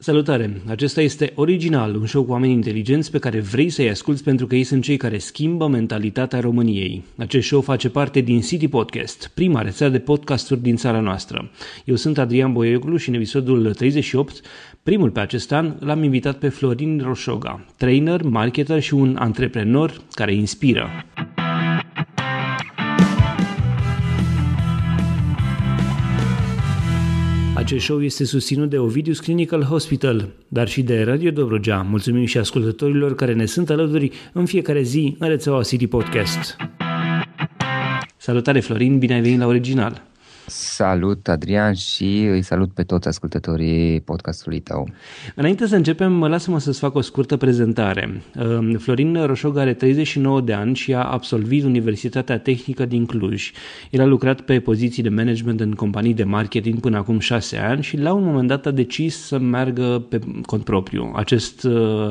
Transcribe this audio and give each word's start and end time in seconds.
Salutare! 0.00 0.60
Acesta 0.66 1.00
este 1.00 1.32
Original, 1.34 1.94
un 1.94 2.06
show 2.06 2.24
cu 2.24 2.30
oameni 2.30 2.52
inteligenți 2.52 3.10
pe 3.10 3.18
care 3.18 3.40
vrei 3.40 3.70
să-i 3.70 3.88
asculți 3.88 4.22
pentru 4.22 4.46
că 4.46 4.54
ei 4.54 4.64
sunt 4.64 4.82
cei 4.82 4.96
care 4.96 5.18
schimbă 5.18 5.68
mentalitatea 5.68 6.40
României. 6.40 7.04
Acest 7.16 7.46
show 7.46 7.60
face 7.60 7.88
parte 7.88 8.20
din 8.20 8.40
City 8.40 8.68
Podcast, 8.68 9.30
prima 9.34 9.62
rețea 9.62 9.88
de 9.88 9.98
podcasturi 9.98 10.62
din 10.62 10.76
țara 10.76 11.00
noastră. 11.00 11.50
Eu 11.84 11.94
sunt 11.94 12.18
Adrian 12.18 12.52
Boioglu 12.52 12.96
și 12.96 13.08
în 13.08 13.14
episodul 13.14 13.74
38, 13.74 14.40
primul 14.82 15.10
pe 15.10 15.20
acest 15.20 15.52
an, 15.52 15.76
l-am 15.80 16.02
invitat 16.02 16.38
pe 16.38 16.48
Florin 16.48 17.00
Roșoga, 17.04 17.64
trainer, 17.76 18.22
marketer 18.22 18.80
și 18.80 18.94
un 18.94 19.16
antreprenor 19.18 20.00
care 20.10 20.34
inspiră. 20.34 20.88
Acest 27.58 27.84
show 27.84 28.02
este 28.02 28.24
susținut 28.24 28.70
de 28.70 28.78
Ovidius 28.78 29.20
Clinical 29.20 29.62
Hospital, 29.62 30.28
dar 30.48 30.68
și 30.68 30.82
de 30.82 31.02
Radio 31.02 31.30
Dobrogea. 31.30 31.82
Mulțumim 31.82 32.24
și 32.24 32.38
ascultătorilor 32.38 33.14
care 33.14 33.34
ne 33.34 33.46
sunt 33.46 33.70
alături 33.70 34.10
în 34.32 34.46
fiecare 34.46 34.82
zi 34.82 35.16
în 35.18 35.28
rețeaua 35.28 35.62
City 35.62 35.86
Podcast. 35.86 36.56
Salutare 38.16 38.60
Florin, 38.60 38.98
bine 38.98 39.14
ai 39.14 39.20
venit 39.20 39.38
la 39.38 39.46
Original! 39.46 40.02
Salut, 40.50 41.28
Adrian, 41.28 41.74
și 41.74 42.24
îi 42.24 42.42
salut 42.42 42.72
pe 42.72 42.82
toți 42.82 43.08
ascultătorii 43.08 44.00
podcastului 44.00 44.60
tău. 44.60 44.88
Înainte 45.34 45.66
să 45.66 45.76
începem, 45.76 46.24
lasă-mă 46.24 46.58
să-ți 46.58 46.78
fac 46.78 46.94
o 46.94 47.00
scurtă 47.00 47.36
prezentare. 47.36 48.22
Ehm, 48.34 48.78
Florin 48.78 49.26
Roșog 49.26 49.56
are 49.56 49.74
39 49.74 50.40
de 50.40 50.52
ani 50.52 50.74
și 50.74 50.94
a 50.94 51.02
absolvit 51.02 51.64
Universitatea 51.64 52.38
Tehnică 52.38 52.84
din 52.84 53.06
Cluj. 53.06 53.52
El 53.90 54.00
a 54.00 54.04
lucrat 54.04 54.40
pe 54.40 54.60
poziții 54.60 55.02
de 55.02 55.08
management 55.08 55.60
în 55.60 55.72
companii 55.72 56.14
de 56.14 56.24
marketing 56.24 56.80
până 56.80 56.96
acum 56.96 57.18
6 57.18 57.56
ani 57.56 57.82
și 57.82 57.96
la 57.96 58.12
un 58.12 58.24
moment 58.24 58.48
dat 58.48 58.66
a 58.66 58.70
decis 58.70 59.16
să 59.16 59.38
meargă 59.38 60.06
pe 60.08 60.18
cont 60.46 60.64
propriu. 60.64 61.12
Acest 61.14 61.64
uh, 61.64 62.10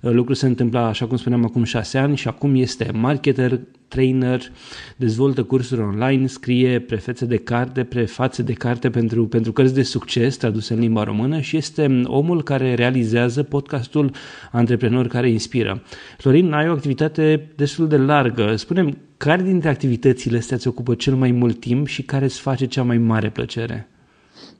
lucru 0.00 0.34
se 0.34 0.46
întâmpla, 0.46 0.86
așa 0.86 1.06
cum 1.06 1.16
spuneam, 1.16 1.44
acum 1.44 1.64
6 1.64 1.98
ani 1.98 2.16
și 2.16 2.28
acum 2.28 2.54
este 2.54 2.90
marketer 2.92 3.60
trainer, 3.88 4.40
dezvoltă 4.96 5.42
cursuri 5.42 5.80
online, 5.80 6.26
scrie 6.26 6.78
prefețe 6.78 7.24
de 7.24 7.36
carte, 7.36 7.84
prefațe 7.84 8.42
de 8.42 8.52
carte 8.52 8.90
pentru, 8.90 9.26
pentru 9.26 9.52
cărți 9.52 9.74
de 9.74 9.82
succes 9.82 10.36
traduse 10.36 10.72
în 10.74 10.80
limba 10.80 11.02
română 11.02 11.40
și 11.40 11.56
este 11.56 12.02
omul 12.04 12.42
care 12.42 12.74
realizează 12.74 13.42
podcastul 13.42 14.10
Antreprenor 14.52 15.06
care 15.06 15.30
inspiră. 15.30 15.82
Florin, 16.18 16.52
ai 16.52 16.68
o 16.68 16.72
activitate 16.72 17.52
destul 17.56 17.88
de 17.88 17.96
largă. 17.96 18.56
Spunem, 18.56 18.96
care 19.16 19.42
dintre 19.42 19.68
activitățile 19.68 20.38
astea 20.38 20.56
îți 20.56 20.68
ocupă 20.68 20.94
cel 20.94 21.14
mai 21.14 21.30
mult 21.30 21.60
timp 21.60 21.86
și 21.86 22.02
care 22.02 22.24
îți 22.24 22.40
face 22.40 22.66
cea 22.66 22.82
mai 22.82 22.98
mare 22.98 23.30
plăcere? 23.30 23.88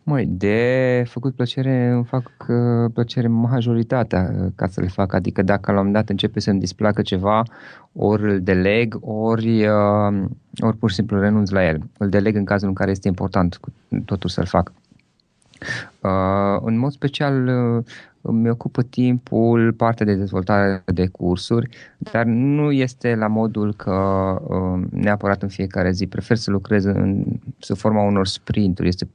Măi, 0.08 0.26
de 0.26 1.04
făcut 1.06 1.34
plăcere 1.34 1.88
îmi 1.88 2.04
fac 2.04 2.46
uh, 2.48 2.90
plăcere 2.92 3.26
majoritatea 3.26 4.30
uh, 4.40 4.46
ca 4.54 4.66
să 4.66 4.80
le 4.80 4.86
fac. 4.86 5.12
Adică 5.12 5.42
dacă 5.42 5.72
la 5.72 5.78
un 5.78 5.84
moment 5.84 5.94
dat 5.94 6.08
începe 6.08 6.40
să-mi 6.40 6.58
displacă 6.58 7.02
ceva, 7.02 7.42
ori 7.92 8.22
îl 8.22 8.40
deleg, 8.40 8.98
ori, 9.00 9.66
uh, 9.66 10.24
ori 10.60 10.76
pur 10.76 10.88
și 10.88 10.94
simplu 10.94 11.20
renunț 11.20 11.50
la 11.50 11.66
el. 11.66 11.82
Îl 11.98 12.08
deleg 12.08 12.36
în 12.36 12.44
cazul 12.44 12.68
în 12.68 12.74
care 12.74 12.90
este 12.90 13.08
important 13.08 13.60
totul 14.04 14.30
să-l 14.30 14.44
fac. 14.44 14.72
Uh, 16.00 16.60
în 16.64 16.78
mod 16.78 16.92
special 16.92 17.46
uh, 17.46 17.84
îmi 18.20 18.50
ocupă 18.50 18.82
timpul 18.82 19.72
partea 19.72 20.06
de 20.06 20.14
dezvoltare 20.14 20.82
de 20.86 21.06
cursuri, 21.06 21.68
dar 21.98 22.24
nu 22.24 22.72
este 22.72 23.14
la 23.14 23.26
modul 23.26 23.74
că 23.74 23.92
uh, 24.48 24.86
neapărat 24.90 25.42
în 25.42 25.48
fiecare 25.48 25.90
zi. 25.90 26.06
Prefer 26.06 26.36
să 26.36 26.50
lucrez 26.50 26.84
în, 26.84 27.24
sub 27.58 27.76
forma 27.76 28.02
unor 28.02 28.26
sprinturi. 28.26 28.88
Este 28.88 29.08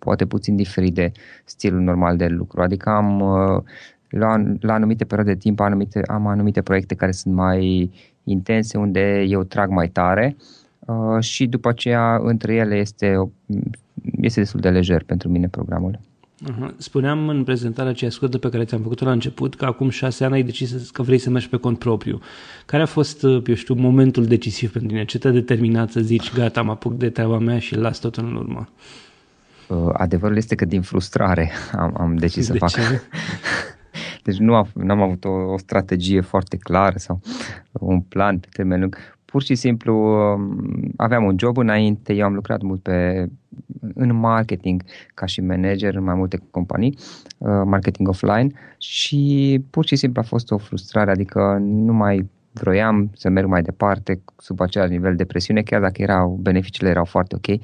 poate 0.00 0.26
puțin 0.26 0.56
diferit 0.56 0.94
de 0.94 1.12
stilul 1.44 1.80
normal 1.80 2.16
de 2.16 2.26
lucru. 2.26 2.62
Adică 2.62 2.90
am 2.90 3.20
uh, 3.20 3.62
la, 4.08 4.42
la 4.60 4.72
anumite 4.72 5.04
perioade 5.04 5.32
de 5.32 5.38
timp 5.38 5.60
anumite, 5.60 6.02
am 6.06 6.26
anumite 6.26 6.62
proiecte 6.62 6.94
care 6.94 7.12
sunt 7.12 7.34
mai 7.34 7.90
intense, 8.24 8.78
unde 8.78 9.24
eu 9.28 9.42
trag 9.42 9.70
mai 9.70 9.88
tare 9.88 10.36
uh, 10.78 11.20
și 11.20 11.46
după 11.46 11.68
aceea 11.68 12.20
între 12.22 12.54
ele 12.54 12.76
este, 12.76 13.30
este 14.20 14.40
destul 14.40 14.60
de 14.60 14.70
lejer 14.70 15.02
pentru 15.02 15.28
mine 15.28 15.48
programul. 15.48 15.98
Uh-huh. 16.50 16.76
Spuneam 16.76 17.28
în 17.28 17.44
prezentarea 17.44 17.90
aceea 17.90 18.10
scurtă 18.10 18.38
pe 18.38 18.48
care 18.48 18.64
ți-am 18.64 18.80
făcut-o 18.80 19.04
la 19.04 19.12
început 19.12 19.54
că 19.54 19.64
acum 19.64 19.88
șase 19.88 20.24
ani 20.24 20.34
ai 20.34 20.42
decis 20.42 20.90
că 20.90 21.02
vrei 21.02 21.18
să 21.18 21.30
mergi 21.30 21.48
pe 21.48 21.56
cont 21.56 21.78
propriu. 21.78 22.20
Care 22.66 22.82
a 22.82 22.86
fost, 22.86 23.22
uh, 23.22 23.42
eu 23.46 23.54
știu, 23.54 23.74
momentul 23.74 24.24
decisiv 24.24 24.72
pentru 24.72 24.90
tine? 24.90 25.04
Ce 25.04 25.18
te-a 25.18 25.30
determinat 25.30 25.90
să 25.90 26.00
zici, 26.00 26.32
gata, 26.34 26.62
mă 26.62 26.70
apuc 26.70 26.96
de 26.96 27.10
treaba 27.10 27.38
mea 27.38 27.58
și 27.58 27.76
las 27.76 27.98
totul 27.98 28.24
în 28.24 28.34
urmă? 28.34 28.68
Uh, 28.68 29.09
adevărul 29.92 30.36
este 30.36 30.54
că 30.54 30.64
din 30.64 30.82
frustrare 30.82 31.50
am, 31.72 31.94
am 31.98 32.16
decis 32.16 32.46
de 32.46 32.52
să 32.52 32.58
fac. 32.58 32.70
Ce? 32.70 32.80
Deci 34.24 34.38
nu 34.38 34.54
am, 34.54 34.68
n-am 34.74 35.00
avut 35.00 35.24
o, 35.24 35.30
o 35.30 35.58
strategie 35.58 36.20
foarte 36.20 36.56
clară 36.56 36.98
sau 36.98 37.20
un 37.72 38.00
plan 38.00 38.38
pe 38.38 38.48
termen 38.52 38.80
lung. 38.80 38.96
Pur 39.24 39.42
și 39.42 39.54
simplu 39.54 39.94
um, 39.94 40.92
aveam 40.96 41.24
un 41.24 41.38
job 41.38 41.56
înainte, 41.56 42.12
eu 42.12 42.24
am 42.24 42.34
lucrat 42.34 42.60
mult 42.60 42.82
pe, 42.82 43.28
în 43.94 44.14
marketing 44.14 44.82
ca 45.14 45.26
și 45.26 45.40
manager 45.40 45.94
în 45.94 46.04
mai 46.04 46.14
multe 46.14 46.42
companii, 46.50 46.98
uh, 47.38 47.62
marketing 47.64 48.08
offline 48.08 48.50
și 48.78 49.62
pur 49.70 49.86
și 49.86 49.96
simplu 49.96 50.20
a 50.20 50.24
fost 50.28 50.50
o 50.50 50.58
frustrare, 50.58 51.10
adică 51.10 51.58
nu 51.60 51.92
mai 51.92 52.30
vroiam 52.52 53.10
să 53.14 53.28
merg 53.28 53.46
mai 53.46 53.62
departe 53.62 54.22
sub 54.36 54.60
același 54.60 54.90
nivel 54.90 55.16
de 55.16 55.24
presiune, 55.24 55.62
chiar 55.62 55.80
dacă 55.80 56.02
erau, 56.02 56.38
beneficiile 56.42 56.90
erau 56.90 57.04
foarte 57.04 57.34
ok, 57.36 57.46
uh, 57.46 57.60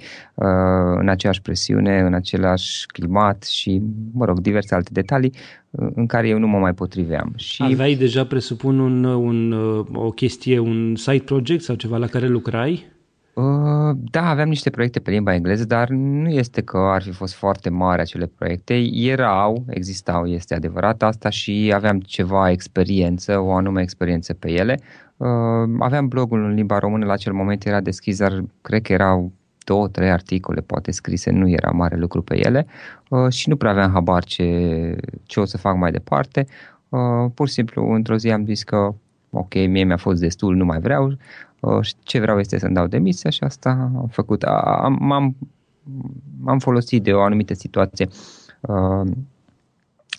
în 0.98 1.08
aceeași 1.08 1.42
presiune, 1.42 2.00
în 2.00 2.14
același 2.14 2.86
climat 2.86 3.42
și, 3.42 3.82
mă 4.12 4.24
rog, 4.24 4.40
diverse 4.40 4.74
alte 4.74 4.90
detalii 4.92 5.32
uh, 5.70 5.88
în 5.94 6.06
care 6.06 6.28
eu 6.28 6.38
nu 6.38 6.46
mă 6.46 6.58
mai 6.58 6.74
potriveam. 6.74 7.32
Și... 7.36 7.62
Aveai 7.62 7.94
deja, 7.94 8.24
presupun, 8.24 8.78
un, 8.78 9.04
un, 9.04 9.52
uh, 9.52 9.86
o 9.92 10.10
chestie, 10.10 10.58
un 10.58 10.96
side 10.96 11.22
project 11.24 11.62
sau 11.62 11.74
ceva 11.74 11.96
la 11.96 12.06
care 12.06 12.26
lucrai? 12.26 12.94
Uh, 13.36 13.96
da, 14.10 14.28
aveam 14.28 14.48
niște 14.48 14.70
proiecte 14.70 15.00
pe 15.00 15.10
limba 15.10 15.34
engleză, 15.34 15.64
dar 15.64 15.88
nu 15.88 16.28
este 16.28 16.62
că 16.62 16.76
ar 16.78 17.02
fi 17.02 17.10
fost 17.10 17.34
foarte 17.34 17.70
mari 17.70 18.00
acele 18.00 18.26
proiecte. 18.26 18.74
Erau, 18.92 19.64
existau, 19.68 20.26
este 20.26 20.54
adevărat 20.54 21.02
asta 21.02 21.28
și 21.28 21.72
aveam 21.74 22.00
ceva 22.00 22.50
experiență, 22.50 23.38
o 23.38 23.52
anume 23.52 23.82
experiență 23.82 24.34
pe 24.34 24.50
ele. 24.50 24.80
Uh, 25.16 25.28
aveam 25.78 26.08
blogul 26.08 26.44
în 26.44 26.54
limba 26.54 26.78
română, 26.78 27.04
la 27.04 27.12
acel 27.12 27.32
moment 27.32 27.64
era 27.64 27.80
deschis, 27.80 28.18
dar 28.18 28.44
cred 28.60 28.82
că 28.82 28.92
erau 28.92 29.32
două, 29.64 29.88
trei 29.88 30.10
articole 30.10 30.60
poate 30.60 30.90
scrise, 30.90 31.30
nu 31.30 31.48
era 31.48 31.70
mare 31.70 31.96
lucru 31.96 32.22
pe 32.22 32.46
ele 32.46 32.66
uh, 33.08 33.32
și 33.32 33.48
nu 33.48 33.56
prea 33.56 33.70
aveam 33.70 33.92
habar 33.92 34.24
ce, 34.24 34.96
ce 35.22 35.40
o 35.40 35.44
să 35.44 35.58
fac 35.58 35.76
mai 35.76 35.90
departe. 35.90 36.46
Pur 37.34 37.48
și 37.48 37.54
simplu, 37.54 37.92
într-o 37.92 38.16
zi 38.16 38.30
am 38.30 38.44
zis 38.44 38.62
că 38.62 38.94
ok, 39.30 39.54
mie 39.54 39.84
mi-a 39.84 39.96
fost 39.96 40.20
destul, 40.20 40.54
nu 40.54 40.64
mai 40.64 40.80
vreau, 40.80 41.16
Uh, 41.66 41.86
ce 42.02 42.20
vreau 42.20 42.38
este 42.38 42.58
să-mi 42.58 42.74
dau 42.74 42.86
demisia 42.86 43.30
și 43.30 43.42
asta 43.42 43.70
am 43.70 44.08
făcut. 44.10 44.42
Am, 44.42 44.98
m-am, 45.00 45.36
am 46.44 46.58
folosit 46.58 47.02
de 47.02 47.12
o 47.12 47.20
anumită 47.20 47.54
situație 47.54 48.08
uh, 48.60 49.10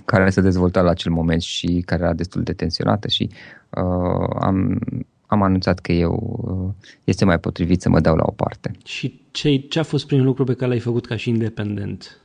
care 0.06 0.30
s-a 0.30 0.41
dezvoltat 0.41 0.84
la 0.84 0.90
acel 0.90 1.12
moment 1.12 1.41
și 1.41 1.84
care 1.85 2.03
era 2.03 2.13
destul 2.13 2.44
de 2.44 2.53
tensionată 2.53 3.08
și 3.08 3.30
uh, 3.69 4.28
am, 4.40 4.80
am 5.25 5.41
anunțat 5.41 5.80
că 5.80 5.91
eu 5.91 6.13
uh, 6.41 6.88
este 7.03 7.25
mai 7.25 7.40
potrivit 7.40 7.81
să 7.81 7.90
mă 7.90 8.00
dau 8.00 8.16
la 8.16 8.24
o 8.25 8.31
parte. 8.31 8.72
Și 8.85 9.22
ce, 9.31 9.58
ce 9.58 9.79
a 9.79 9.84
fost 9.84 10.08
primul 10.08 10.25
lucru 10.25 10.44
pe 10.44 10.53
care 10.53 10.69
l-ai 10.69 10.79
făcut 10.79 11.06
ca 11.06 11.16
și 11.16 11.29
independent? 11.29 12.22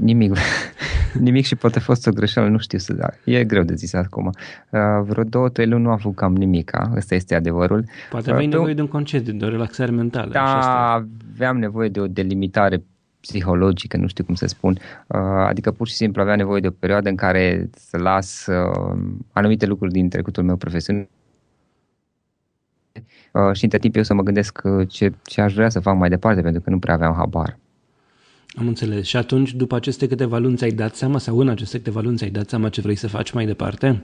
Nimic, 0.00 0.36
nimic 1.26 1.44
și 1.44 1.56
poate 1.56 1.78
a 1.78 1.80
fost 1.80 2.06
o 2.06 2.10
greșeală, 2.10 2.48
nu 2.48 2.58
știu 2.58 2.78
să 2.78 2.92
da. 2.92 3.08
E 3.24 3.44
greu 3.44 3.62
de 3.62 3.74
zis 3.74 3.92
acum. 3.92 4.26
Uh, 4.26 4.80
vreo 5.02 5.24
două, 5.24 5.48
trei 5.48 5.66
luni 5.66 5.82
nu 5.82 5.90
am 5.90 5.98
făcut 5.98 6.16
cam 6.16 6.34
nimic, 6.34 6.72
ăsta 6.96 7.14
este 7.14 7.34
adevărul. 7.34 7.84
Poate 8.10 8.30
aveai 8.30 8.46
uh, 8.46 8.52
nevoie 8.52 8.74
de 8.74 8.80
un 8.80 8.88
concediu, 8.88 9.32
de 9.32 9.44
o 9.44 9.48
relaxare 9.48 9.90
mentală. 9.90 10.30
Da, 10.32 10.92
aveam 11.34 11.58
nevoie 11.58 11.88
de 11.88 12.00
o 12.00 12.06
delimitare 12.06 12.82
psihologică, 13.20 13.96
nu 13.96 14.06
știu 14.06 14.24
cum 14.24 14.34
să 14.34 14.46
spun. 14.46 14.78
Uh, 15.06 15.18
adică 15.48 15.70
pur 15.70 15.88
și 15.88 15.94
simplu 15.94 16.22
aveam 16.22 16.36
nevoie 16.36 16.60
de 16.60 16.66
o 16.66 16.70
perioadă 16.78 17.08
în 17.08 17.16
care 17.16 17.70
să 17.76 17.96
las 17.96 18.46
uh, 18.46 18.98
anumite 19.32 19.66
lucruri 19.66 19.92
din 19.92 20.08
trecutul 20.08 20.42
meu 20.42 20.56
profesional 20.56 21.08
uh, 23.32 23.52
și 23.52 23.64
între 23.64 23.78
timp 23.78 23.96
eu 23.96 24.02
să 24.02 24.14
mă 24.14 24.22
gândesc 24.22 24.60
uh, 24.64 24.88
ce, 24.88 25.12
ce 25.22 25.40
aș 25.40 25.54
vrea 25.54 25.68
să 25.68 25.80
fac 25.80 25.96
mai 25.96 26.08
departe, 26.08 26.40
pentru 26.40 26.60
că 26.60 26.70
nu 26.70 26.78
prea 26.78 26.94
aveam 26.94 27.14
habar. 27.14 27.58
Am 28.56 28.66
înțeles. 28.66 29.06
Și 29.06 29.16
atunci, 29.16 29.54
după 29.54 29.74
aceste 29.74 30.06
câteva 30.06 30.38
luni, 30.38 30.56
ți-ai 30.56 30.70
dat 30.70 30.94
seama 30.94 31.18
sau 31.18 31.38
în 31.38 31.48
aceste 31.48 31.76
câteva 31.76 32.00
luni 32.00 32.16
ți-ai 32.16 32.30
dat 32.30 32.48
seama 32.48 32.68
ce 32.68 32.80
vrei 32.80 32.96
să 32.96 33.08
faci 33.08 33.30
mai 33.30 33.46
departe? 33.46 34.02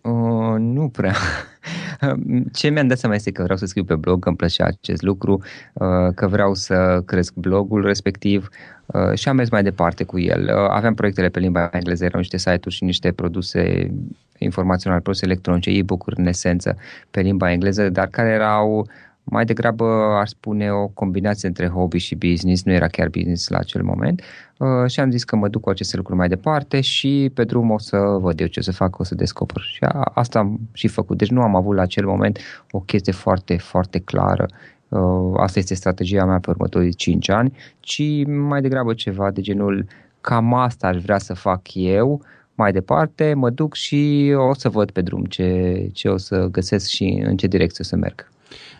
Uh, 0.00 0.56
nu 0.58 0.88
prea. 0.88 1.14
Ce 2.52 2.68
mi-am 2.68 2.86
dat 2.86 2.98
seama 2.98 3.14
este 3.14 3.30
că 3.30 3.42
vreau 3.42 3.58
să 3.58 3.66
scriu 3.66 3.84
pe 3.84 3.94
blog, 3.94 4.22
că 4.22 4.28
îmi 4.28 4.36
plăcea 4.36 4.64
acest 4.64 5.02
lucru, 5.02 5.42
uh, 5.72 6.14
că 6.14 6.26
vreau 6.26 6.54
să 6.54 7.02
cresc 7.06 7.34
blogul 7.34 7.84
respectiv 7.84 8.48
uh, 8.86 9.14
și 9.14 9.28
am 9.28 9.36
mers 9.36 9.50
mai 9.50 9.62
departe 9.62 10.04
cu 10.04 10.18
el. 10.18 10.42
Uh, 10.42 10.68
aveam 10.68 10.94
proiectele 10.94 11.28
pe 11.28 11.38
limba 11.38 11.68
engleză, 11.72 12.04
erau 12.04 12.20
niște 12.20 12.36
site-uri 12.36 12.74
și 12.74 12.84
niște 12.84 13.12
produse 13.12 13.92
informaționale, 14.38 15.00
produse 15.00 15.24
electronice, 15.24 15.70
e-book-uri 15.70 16.18
în 16.18 16.26
esență 16.26 16.76
pe 17.10 17.20
limba 17.20 17.52
engleză, 17.52 17.88
dar 17.90 18.06
care 18.06 18.28
erau 18.28 18.88
mai 19.30 19.44
degrabă 19.44 19.84
ar 20.18 20.26
spune 20.26 20.72
o 20.72 20.86
combinație 20.86 21.48
între 21.48 21.68
hobby 21.68 21.98
și 21.98 22.14
business, 22.14 22.64
nu 22.64 22.72
era 22.72 22.86
chiar 22.86 23.08
business 23.08 23.48
la 23.48 23.58
acel 23.58 23.82
moment 23.82 24.22
uh, 24.58 24.90
și 24.90 25.00
am 25.00 25.10
zis 25.10 25.24
că 25.24 25.36
mă 25.36 25.48
duc 25.48 25.62
cu 25.62 25.70
aceste 25.70 25.96
lucruri 25.96 26.18
mai 26.18 26.28
departe 26.28 26.80
și 26.80 27.30
pe 27.34 27.44
drum 27.44 27.70
o 27.70 27.78
să 27.78 27.96
văd 28.20 28.40
eu 28.40 28.46
ce 28.46 28.60
să 28.60 28.72
fac, 28.72 28.98
o 28.98 29.04
să 29.04 29.14
descoper 29.14 29.62
și 29.62 29.84
a, 29.84 30.10
asta 30.14 30.38
am 30.38 30.60
și 30.72 30.88
făcut. 30.88 31.18
Deci 31.18 31.30
nu 31.30 31.42
am 31.42 31.56
avut 31.56 31.74
la 31.74 31.82
acel 31.82 32.06
moment 32.06 32.38
o 32.70 32.80
chestie 32.80 33.12
foarte, 33.12 33.56
foarte 33.56 33.98
clară 33.98 34.46
uh, 34.88 35.32
asta 35.36 35.58
este 35.58 35.74
strategia 35.74 36.24
mea 36.24 36.38
pe 36.38 36.50
următorii 36.50 36.94
5 36.94 37.28
ani, 37.28 37.56
ci 37.80 38.24
mai 38.26 38.60
degrabă 38.60 38.94
ceva 38.94 39.30
de 39.30 39.40
genul 39.40 39.86
cam 40.20 40.54
asta 40.54 40.86
aș 40.86 41.02
vrea 41.02 41.18
să 41.18 41.34
fac 41.34 41.60
eu, 41.72 42.22
mai 42.54 42.72
departe 42.72 43.34
mă 43.34 43.50
duc 43.50 43.74
și 43.74 44.32
o 44.36 44.54
să 44.54 44.68
văd 44.68 44.90
pe 44.90 45.00
drum 45.00 45.24
ce, 45.24 45.88
ce 45.92 46.08
o 46.08 46.16
să 46.16 46.48
găsesc 46.50 46.86
și 46.88 47.22
în 47.24 47.36
ce 47.36 47.46
direcție 47.46 47.84
să 47.84 47.96
merg. 47.96 48.28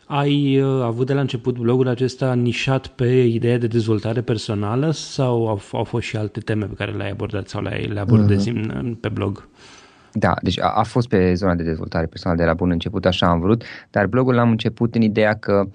Ai 0.06 0.60
uh, 0.60 0.82
avut 0.82 1.06
de 1.06 1.12
la 1.12 1.20
început 1.20 1.58
blogul 1.58 1.88
acesta 1.88 2.34
nișat 2.34 2.86
pe 2.86 3.06
ideea 3.06 3.58
de 3.58 3.66
dezvoltare 3.66 4.20
personală 4.20 4.90
sau 4.90 5.48
au, 5.48 5.60
au 5.72 5.84
fost 5.84 6.06
și 6.06 6.16
alte 6.16 6.40
teme 6.40 6.64
pe 6.64 6.74
care 6.74 6.92
le-ai 6.92 7.10
abordat 7.10 7.48
sau 7.48 7.62
le-ai 7.62 7.86
le 7.86 8.00
abordezi 8.00 8.50
uh-huh. 8.50 9.00
pe 9.00 9.08
blog? 9.08 9.48
Da, 10.12 10.34
deci 10.42 10.60
a, 10.60 10.68
a 10.68 10.82
fost 10.82 11.08
pe 11.08 11.34
zona 11.34 11.54
de 11.54 11.62
dezvoltare 11.62 12.06
personală 12.06 12.40
de 12.40 12.46
la 12.46 12.54
bun 12.54 12.70
început, 12.70 13.06
așa 13.06 13.26
am 13.26 13.40
vrut, 13.40 13.64
dar 13.90 14.06
blogul 14.06 14.34
l-am 14.34 14.50
început 14.50 14.94
în 14.94 15.02
ideea 15.02 15.34
că 15.34 15.68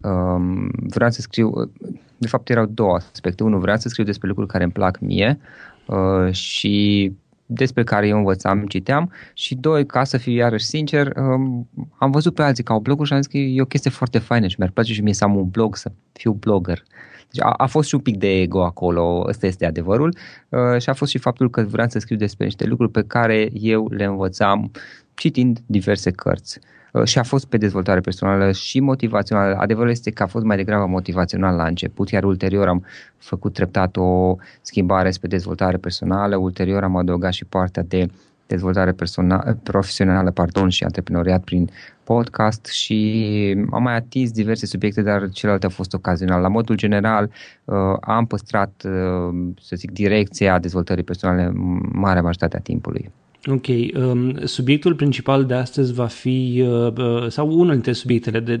um, 0.00 0.70
vreau 0.88 1.10
să 1.10 1.20
scriu, 1.20 1.72
de 2.16 2.26
fapt 2.26 2.50
erau 2.50 2.66
două 2.66 2.94
aspecte. 2.94 3.42
Unul, 3.42 3.60
vreau 3.60 3.76
să 3.76 3.88
scriu 3.88 4.04
despre 4.04 4.28
lucruri 4.28 4.48
care 4.48 4.64
îmi 4.64 4.72
plac 4.72 4.98
mie 5.00 5.38
uh, 5.86 6.32
și 6.32 7.12
despre 7.52 7.84
care 7.84 8.06
eu 8.06 8.16
învățam, 8.16 8.66
citeam 8.66 9.12
și 9.34 9.54
doi, 9.54 9.86
ca 9.86 10.04
să 10.04 10.16
fiu 10.16 10.32
iarăși 10.32 10.64
sincer, 10.64 11.12
um, 11.16 11.68
am 11.98 12.10
văzut 12.10 12.34
pe 12.34 12.42
alții 12.42 12.64
că 12.64 12.72
au 12.72 12.80
bloguri 12.80 13.08
și 13.08 13.14
am 13.14 13.20
zis 13.20 13.30
că 13.30 13.36
e 13.36 13.60
o 13.60 13.64
chestie 13.64 13.90
foarte 13.90 14.18
faină 14.18 14.46
și 14.46 14.54
mi-ar 14.58 14.70
place 14.70 14.92
și 14.92 15.02
mie 15.02 15.14
să 15.14 15.24
am 15.24 15.36
un 15.36 15.48
blog, 15.48 15.76
să 15.76 15.92
fiu 16.12 16.32
blogger. 16.32 16.82
Deci 17.30 17.42
a, 17.42 17.50
a 17.50 17.66
fost 17.66 17.88
și 17.88 17.94
un 17.94 18.00
pic 18.00 18.16
de 18.16 18.40
ego 18.40 18.64
acolo, 18.64 19.24
ăsta 19.28 19.46
este 19.46 19.66
adevărul 19.66 20.14
uh, 20.48 20.80
și 20.80 20.88
a 20.88 20.92
fost 20.92 21.10
și 21.10 21.18
faptul 21.18 21.50
că 21.50 21.62
vreau 21.62 21.88
să 21.88 21.98
scriu 21.98 22.16
despre 22.16 22.44
niște 22.44 22.64
lucruri 22.64 22.90
pe 22.90 23.04
care 23.06 23.48
eu 23.52 23.88
le 23.90 24.04
învățam 24.04 24.70
citind 25.14 25.58
diverse 25.66 26.10
cărți. 26.10 26.58
Uh, 26.58 26.64
Uh, 26.64 26.79
și 27.04 27.18
a 27.18 27.22
fost 27.22 27.46
pe 27.46 27.56
dezvoltare 27.56 28.00
personală 28.00 28.52
și 28.52 28.80
motivațională. 28.80 29.54
Adevărul 29.56 29.90
este 29.90 30.10
că 30.10 30.22
a 30.22 30.26
fost 30.26 30.44
mai 30.44 30.56
degrabă 30.56 30.86
motivațional 30.86 31.56
la 31.56 31.66
început, 31.66 32.10
iar 32.10 32.24
ulterior 32.24 32.68
am 32.68 32.84
făcut 33.18 33.52
treptat 33.52 33.96
o 33.96 34.36
schimbare 34.60 35.10
spre 35.10 35.28
dezvoltare 35.28 35.76
personală, 35.76 36.36
ulterior 36.36 36.82
am 36.82 36.96
adăugat 36.96 37.32
și 37.32 37.44
partea 37.44 37.82
de 37.82 38.08
dezvoltare 38.46 38.92
personală, 38.92 39.58
profesională 39.62 40.30
pardon, 40.30 40.68
și 40.68 40.84
antreprenoriat 40.84 41.44
prin 41.44 41.70
podcast 42.04 42.66
și 42.66 42.98
am 43.70 43.82
mai 43.82 43.94
atins 43.94 44.30
diverse 44.30 44.66
subiecte, 44.66 45.02
dar 45.02 45.28
celelalte 45.28 45.66
au 45.66 45.72
fost 45.72 45.94
ocazional. 45.94 46.40
La 46.40 46.48
modul 46.48 46.76
general 46.76 47.30
uh, 47.64 47.76
am 48.00 48.26
păstrat, 48.26 48.72
uh, 48.84 49.52
să 49.60 49.76
zic, 49.76 49.90
direcția 49.90 50.58
dezvoltării 50.58 51.04
personale 51.04 51.52
marea 51.92 52.22
majoritatea 52.22 52.60
timpului. 52.60 53.10
Ok, 53.46 53.66
um, 53.94 54.36
subiectul 54.44 54.94
principal 54.94 55.44
de 55.44 55.54
astăzi 55.54 55.92
va 55.92 56.06
fi, 56.06 56.64
uh, 56.66 56.92
uh, 56.98 57.28
sau 57.28 57.48
unul 57.48 57.72
dintre 57.72 57.92
subiectele, 57.92 58.40
de, 58.40 58.60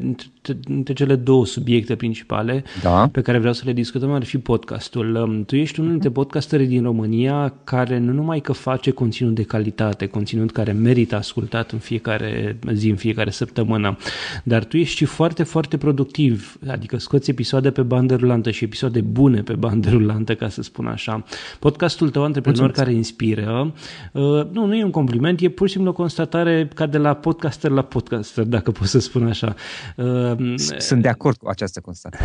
dintre 0.60 0.94
cele 0.94 1.14
două 1.14 1.46
subiecte 1.46 1.96
principale 1.96 2.64
da. 2.82 3.08
pe 3.12 3.20
care 3.20 3.38
vreau 3.38 3.52
să 3.52 3.62
le 3.64 3.72
discutăm 3.72 4.12
ar 4.12 4.24
fi 4.24 4.38
podcastul. 4.38 5.14
Um, 5.14 5.44
tu 5.44 5.56
ești 5.56 5.80
unul 5.80 5.92
dintre 5.92 6.10
podcasteri 6.10 6.66
din 6.66 6.82
România 6.82 7.54
care 7.64 7.98
nu 7.98 8.12
numai 8.12 8.40
că 8.40 8.52
face 8.52 8.90
conținut 8.90 9.34
de 9.34 9.42
calitate, 9.42 10.06
conținut 10.06 10.52
care 10.52 10.72
merită 10.72 11.16
ascultat 11.16 11.70
în 11.70 11.78
fiecare 11.78 12.58
zi, 12.72 12.88
în 12.88 12.96
fiecare 12.96 13.30
săptămână, 13.30 13.96
dar 14.44 14.64
tu 14.64 14.76
ești 14.76 14.96
și 14.96 15.04
foarte, 15.04 15.42
foarte 15.42 15.76
productiv, 15.76 16.58
adică 16.68 16.98
scoți 16.98 17.30
episoade 17.30 17.70
pe 17.70 17.82
bandă 17.82 18.14
rulantă 18.14 18.50
și 18.50 18.64
episoade 18.64 19.00
bune 19.00 19.42
pe 19.42 19.52
bandă 19.52 19.90
rulantă, 19.90 20.34
ca 20.34 20.48
să 20.48 20.62
spun 20.62 20.86
așa. 20.86 21.24
Podcastul 21.58 22.10
tău, 22.10 22.24
Antreprenor 22.24 22.60
Mulțumesc. 22.60 22.84
care 22.84 22.96
inspiră, 22.96 23.72
uh, 24.12 24.46
nu, 24.52 24.69
nu 24.70 24.76
e 24.76 24.84
un 24.84 24.90
compliment, 24.90 25.40
e 25.40 25.48
pur 25.48 25.66
și 25.66 25.72
simplu 25.72 25.90
o 25.90 25.94
constatare 25.94 26.68
ca 26.74 26.86
de 26.86 26.98
la 26.98 27.14
podcaster 27.14 27.70
la 27.70 27.82
podcaster, 27.82 28.44
dacă 28.44 28.70
pot 28.70 28.86
să 28.86 28.98
spun 28.98 29.26
așa. 29.26 29.54
Um, 29.96 30.56
Sunt 30.56 31.02
de 31.02 31.08
acord 31.08 31.36
cu 31.36 31.48
această 31.48 31.80
constatare. 31.80 32.24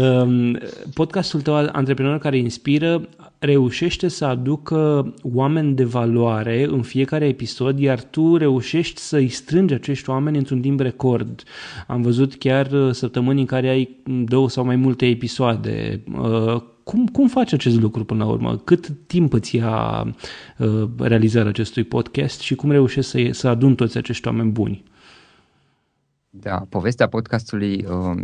Um, 0.00 0.58
podcastul 0.94 1.40
tău, 1.40 1.54
Antreprenor 1.72 2.18
care 2.18 2.38
inspiră, 2.38 3.08
reușește 3.38 4.08
să 4.08 4.24
aducă 4.24 5.12
oameni 5.22 5.74
de 5.74 5.84
valoare 5.84 6.66
în 6.70 6.82
fiecare 6.82 7.26
episod, 7.26 7.78
iar 7.78 8.02
tu 8.02 8.36
reușești 8.36 9.00
să 9.00 9.16
îi 9.16 9.28
strângi 9.28 9.74
acești 9.74 10.10
oameni 10.10 10.38
într-un 10.38 10.60
timp 10.60 10.80
record. 10.80 11.42
Am 11.86 12.02
văzut 12.02 12.34
chiar 12.34 12.70
uh, 12.72 12.92
săptămâni 12.92 13.40
în 13.40 13.46
care 13.46 13.68
ai 13.68 13.96
două 14.24 14.48
sau 14.48 14.64
mai 14.64 14.76
multe 14.76 15.06
episoade. 15.06 16.02
Uh, 16.84 16.92
cum, 16.92 17.06
cum 17.06 17.28
faci 17.28 17.52
acest 17.52 17.80
lucru 17.80 18.04
până 18.04 18.24
la 18.24 18.30
urmă? 18.30 18.56
Cât 18.56 18.88
timp 19.06 19.32
îți 19.32 19.56
ia 19.56 20.06
uh, 20.58 20.88
realizarea 20.98 21.48
acestui 21.48 21.84
podcast 21.84 22.40
și 22.40 22.54
cum 22.54 22.70
reușești 22.70 23.10
să, 23.10 23.28
să 23.32 23.48
adun 23.48 23.74
toți 23.74 23.96
acești 23.96 24.26
oameni 24.26 24.50
buni? 24.50 24.84
Da, 26.30 26.66
povestea 26.68 27.08
podcastului 27.08 27.84
uh, 27.88 28.22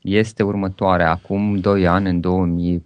este 0.00 0.42
următoarea. 0.42 1.10
Acum 1.10 1.56
2 1.56 1.86
ani, 1.86 2.08
în 2.08 2.20
2000 2.20 2.84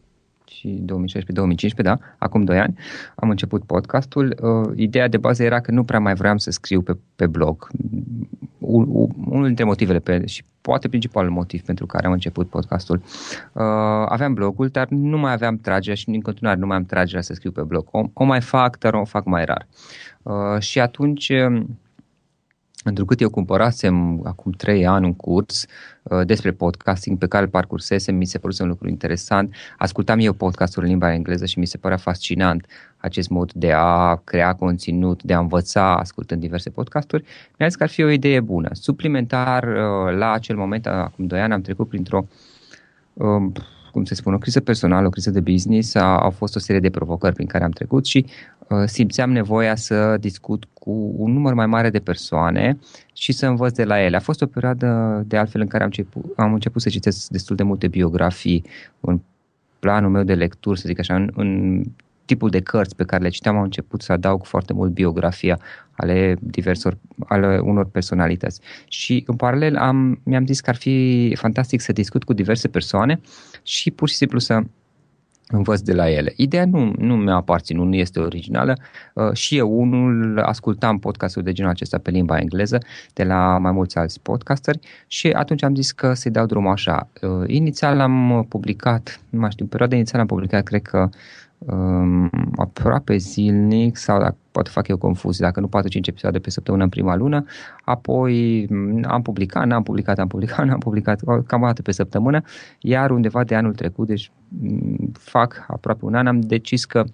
2016-2015, 0.64 1.82
da, 1.82 1.98
acum 2.18 2.44
2 2.44 2.58
ani, 2.58 2.78
am 3.14 3.30
început 3.30 3.64
podcastul. 3.64 4.36
Uh, 4.40 4.72
ideea 4.76 5.08
de 5.08 5.16
bază 5.16 5.42
era 5.42 5.60
că 5.60 5.70
nu 5.70 5.84
prea 5.84 6.00
mai 6.00 6.14
vreau 6.14 6.38
să 6.38 6.50
scriu 6.50 6.82
pe, 6.82 6.96
pe 7.16 7.26
blog. 7.26 7.68
Un, 8.58 8.86
unul 9.26 9.46
dintre 9.46 9.64
motivele 9.64 9.98
pe, 9.98 10.26
și 10.26 10.44
poate 10.60 10.88
principalul 10.88 11.30
motiv 11.30 11.62
pentru 11.62 11.86
care 11.86 12.06
am 12.06 12.12
început 12.12 12.48
podcastul. 12.48 13.02
Uh, 13.52 13.62
aveam 14.06 14.34
blogul, 14.34 14.68
dar 14.68 14.88
nu 14.88 15.18
mai 15.18 15.32
aveam 15.32 15.56
tragerea 15.56 15.94
și 15.94 16.08
în 16.08 16.20
continuare 16.20 16.58
nu 16.58 16.66
mai 16.66 16.76
am 16.76 16.84
tragerea 16.84 17.22
să 17.22 17.34
scriu 17.34 17.50
pe 17.50 17.62
blog. 17.62 17.86
O, 17.90 18.02
o 18.12 18.24
mai 18.24 18.40
fac, 18.40 18.78
dar 18.78 18.94
o 18.94 19.04
fac 19.04 19.24
mai 19.24 19.44
rar. 19.44 19.66
Uh, 20.22 20.60
și 20.60 20.80
atunci 20.80 21.32
Întrucât 22.86 23.20
eu 23.20 23.30
cumpărasem 23.30 24.20
acum 24.26 24.52
trei 24.52 24.86
ani 24.86 25.04
un 25.04 25.14
curs 25.14 25.66
uh, 26.02 26.20
despre 26.26 26.50
podcasting 26.50 27.18
pe 27.18 27.26
care 27.26 27.44
îl 27.44 27.50
parcursesem, 27.50 28.14
mi 28.14 28.24
se 28.24 28.38
păruse 28.38 28.62
un 28.62 28.68
lucru 28.68 28.88
interesant. 28.88 29.54
Ascultam 29.78 30.18
eu 30.18 30.32
podcasturi 30.32 30.84
în 30.84 30.90
limba 30.90 31.12
engleză 31.12 31.46
și 31.46 31.58
mi 31.58 31.66
se 31.66 31.78
părea 31.78 31.96
fascinant 31.96 32.66
acest 32.96 33.28
mod 33.28 33.52
de 33.52 33.72
a 33.72 34.20
crea 34.24 34.52
conținut, 34.52 35.22
de 35.22 35.34
a 35.34 35.38
învăța 35.38 35.96
ascultând 35.96 36.40
diverse 36.40 36.70
podcasturi. 36.70 37.24
Mi-a 37.58 37.68
zis 37.68 37.76
că 37.76 37.82
ar 37.82 37.88
fi 37.88 38.02
o 38.02 38.08
idee 38.08 38.40
bună. 38.40 38.68
Suplimentar, 38.72 39.64
uh, 39.64 40.16
la 40.16 40.32
acel 40.32 40.56
moment, 40.56 40.86
acum 40.86 41.26
doi 41.26 41.40
ani, 41.40 41.52
am 41.52 41.60
trecut 41.60 41.88
printr-o 41.88 42.26
uh, 43.12 43.52
cum 43.94 44.04
se 44.04 44.14
spune, 44.14 44.36
o 44.36 44.38
criză 44.38 44.60
personală, 44.60 45.06
o 45.06 45.10
criză 45.10 45.30
de 45.30 45.40
business, 45.40 45.94
a, 45.94 46.18
au 46.18 46.30
fost 46.30 46.56
o 46.56 46.58
serie 46.58 46.80
de 46.80 46.90
provocări 46.90 47.34
prin 47.34 47.46
care 47.46 47.64
am 47.64 47.70
trecut 47.70 48.06
și 48.06 48.26
uh, 48.26 48.32
simțeam 48.84 49.32
nevoia 49.32 49.74
să 49.74 50.16
discut 50.20 50.64
cu 50.72 51.14
un 51.16 51.32
număr 51.32 51.54
mai 51.54 51.66
mare 51.66 51.90
de 51.90 51.98
persoane 51.98 52.78
și 53.12 53.32
să 53.32 53.46
învăț 53.46 53.74
de 53.74 53.84
la 53.84 54.02
ele. 54.02 54.16
A 54.16 54.20
fost 54.20 54.42
o 54.42 54.46
perioadă 54.46 55.22
de 55.26 55.36
altfel 55.36 55.60
în 55.60 55.66
care 55.66 55.82
am 55.82 55.88
început, 55.88 56.24
am 56.36 56.52
început 56.52 56.82
să 56.82 56.88
citesc 56.88 57.28
destul 57.28 57.56
de 57.56 57.62
multe 57.62 57.88
biografii 57.88 58.64
în 59.00 59.20
planul 59.78 60.10
meu 60.10 60.22
de 60.22 60.34
lecturi, 60.34 60.80
să 60.80 60.84
zic 60.86 60.98
așa, 60.98 61.14
în, 61.14 61.30
în 61.34 61.82
tipul 62.24 62.50
de 62.50 62.60
cărți 62.60 62.96
pe 62.96 63.04
care 63.04 63.22
le 63.22 63.28
citeam, 63.28 63.56
am 63.56 63.62
început 63.62 64.02
să 64.02 64.12
adaug 64.12 64.44
foarte 64.44 64.72
mult 64.72 64.92
biografia 64.92 65.58
ale 65.92 66.36
diversor, 66.40 66.96
ale 67.26 67.58
unor 67.58 67.86
personalități. 67.86 68.60
Și 68.88 69.24
în 69.26 69.36
paralel 69.36 69.76
am, 69.76 70.20
mi-am 70.22 70.46
zis 70.46 70.60
că 70.60 70.70
ar 70.70 70.76
fi 70.76 71.34
fantastic 71.38 71.80
să 71.80 71.92
discut 71.92 72.24
cu 72.24 72.32
diverse 72.32 72.68
persoane 72.68 73.20
și 73.62 73.90
pur 73.90 74.08
și 74.08 74.14
simplu 74.14 74.38
să 74.38 74.62
învăț 75.48 75.80
de 75.80 75.92
la 75.92 76.10
ele. 76.10 76.32
Ideea 76.36 76.66
nu, 76.66 76.92
nu 76.98 77.16
mi-a 77.16 77.34
aparținut, 77.34 77.86
nu 77.86 77.94
este 77.94 78.20
originală 78.20 78.76
uh, 79.14 79.32
și 79.32 79.56
eu 79.56 79.80
unul 79.80 80.38
ascultam 80.38 80.98
podcastul 80.98 81.42
de 81.42 81.52
genul 81.52 81.70
acesta 81.70 81.98
pe 81.98 82.10
limba 82.10 82.38
engleză 82.38 82.78
de 83.12 83.24
la 83.24 83.58
mai 83.58 83.72
mulți 83.72 83.98
alți 83.98 84.20
podcasteri 84.20 84.78
și 85.06 85.28
atunci 85.28 85.62
am 85.62 85.74
zis 85.74 85.92
că 85.92 86.12
să-i 86.12 86.30
dau 86.30 86.46
drumul 86.46 86.70
așa. 86.70 87.08
Uh, 87.22 87.44
inițial 87.46 88.00
am 88.00 88.46
publicat, 88.48 89.20
nu 89.30 89.38
mai 89.40 89.50
știu, 89.50 89.66
perioada 89.66 89.94
inițială 89.94 90.20
am 90.20 90.28
publicat, 90.28 90.62
cred 90.62 90.82
că 90.82 91.08
um, 91.58 92.30
aproape 92.56 93.16
zilnic 93.16 93.96
sau 93.96 94.18
dacă 94.18 94.36
poate 94.50 94.70
fac 94.70 94.88
eu 94.88 94.96
confuzie, 94.96 95.44
dacă 95.44 95.60
nu 95.60 95.68
4-5 95.68 95.70
episoade 96.02 96.38
pe 96.38 96.50
săptămână 96.50 96.82
în 96.82 96.88
prima 96.88 97.14
lună, 97.14 97.44
apoi 97.84 98.66
mm, 98.70 99.04
am 99.08 99.22
publicat, 99.22 99.66
n-am 99.66 99.82
publicat, 99.82 100.18
am 100.18 100.26
publicat, 100.26 100.66
n-am 100.66 100.78
publicat, 100.78 101.20
cam 101.46 101.62
o 101.62 101.66
dată 101.66 101.82
pe 101.82 101.92
săptămână, 101.92 102.40
iar 102.80 103.10
undeva 103.10 103.44
de 103.44 103.54
anul 103.54 103.74
trecut, 103.74 104.06
deci 104.06 104.30
mm, 104.43 104.43
fac 105.12 105.64
aproape 105.68 106.04
un 106.04 106.14
an, 106.14 106.26
am 106.26 106.40
decis 106.40 106.84
că 106.84 107.04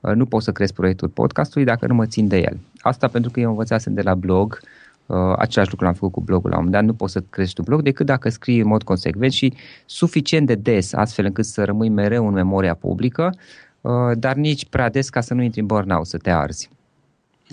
uh, 0.00 0.12
nu 0.14 0.26
pot 0.26 0.42
să 0.42 0.52
cresc 0.52 0.72
proiectul 0.72 1.08
podcastului 1.08 1.66
dacă 1.66 1.86
nu 1.86 1.94
mă 1.94 2.06
țin 2.06 2.28
de 2.28 2.36
el. 2.36 2.58
Asta 2.78 3.08
pentru 3.08 3.30
că 3.30 3.40
eu 3.40 3.50
învățasem 3.50 3.94
de 3.94 4.02
la 4.02 4.14
blog, 4.14 4.60
Uh, 5.06 5.32
același 5.38 5.70
lucru 5.70 5.84
l-am 5.84 5.94
făcut 5.94 6.12
cu 6.12 6.20
blogul 6.20 6.50
la 6.50 6.56
un 6.56 6.64
moment 6.64 6.80
dat, 6.80 6.90
nu 6.90 6.96
poți 6.96 7.12
să 7.12 7.22
crești 7.30 7.54
tu 7.54 7.62
blog 7.62 7.82
decât 7.82 8.06
dacă 8.06 8.28
scrii 8.28 8.60
în 8.60 8.66
mod 8.66 8.82
consecvent 8.82 9.32
și 9.32 9.52
suficient 9.84 10.46
de 10.46 10.54
des, 10.54 10.92
astfel 10.92 11.24
încât 11.24 11.44
să 11.44 11.64
rămâi 11.64 11.88
mereu 11.88 12.26
în 12.26 12.32
memoria 12.32 12.74
publică, 12.74 13.34
uh, 13.80 13.92
dar 14.14 14.34
nici 14.34 14.66
prea 14.68 14.90
des 14.90 15.08
ca 15.08 15.20
să 15.20 15.34
nu 15.34 15.42
intri 15.42 15.60
în 15.60 15.66
burnout, 15.66 16.06
să 16.06 16.16
te 16.16 16.30
arzi. 16.30 16.70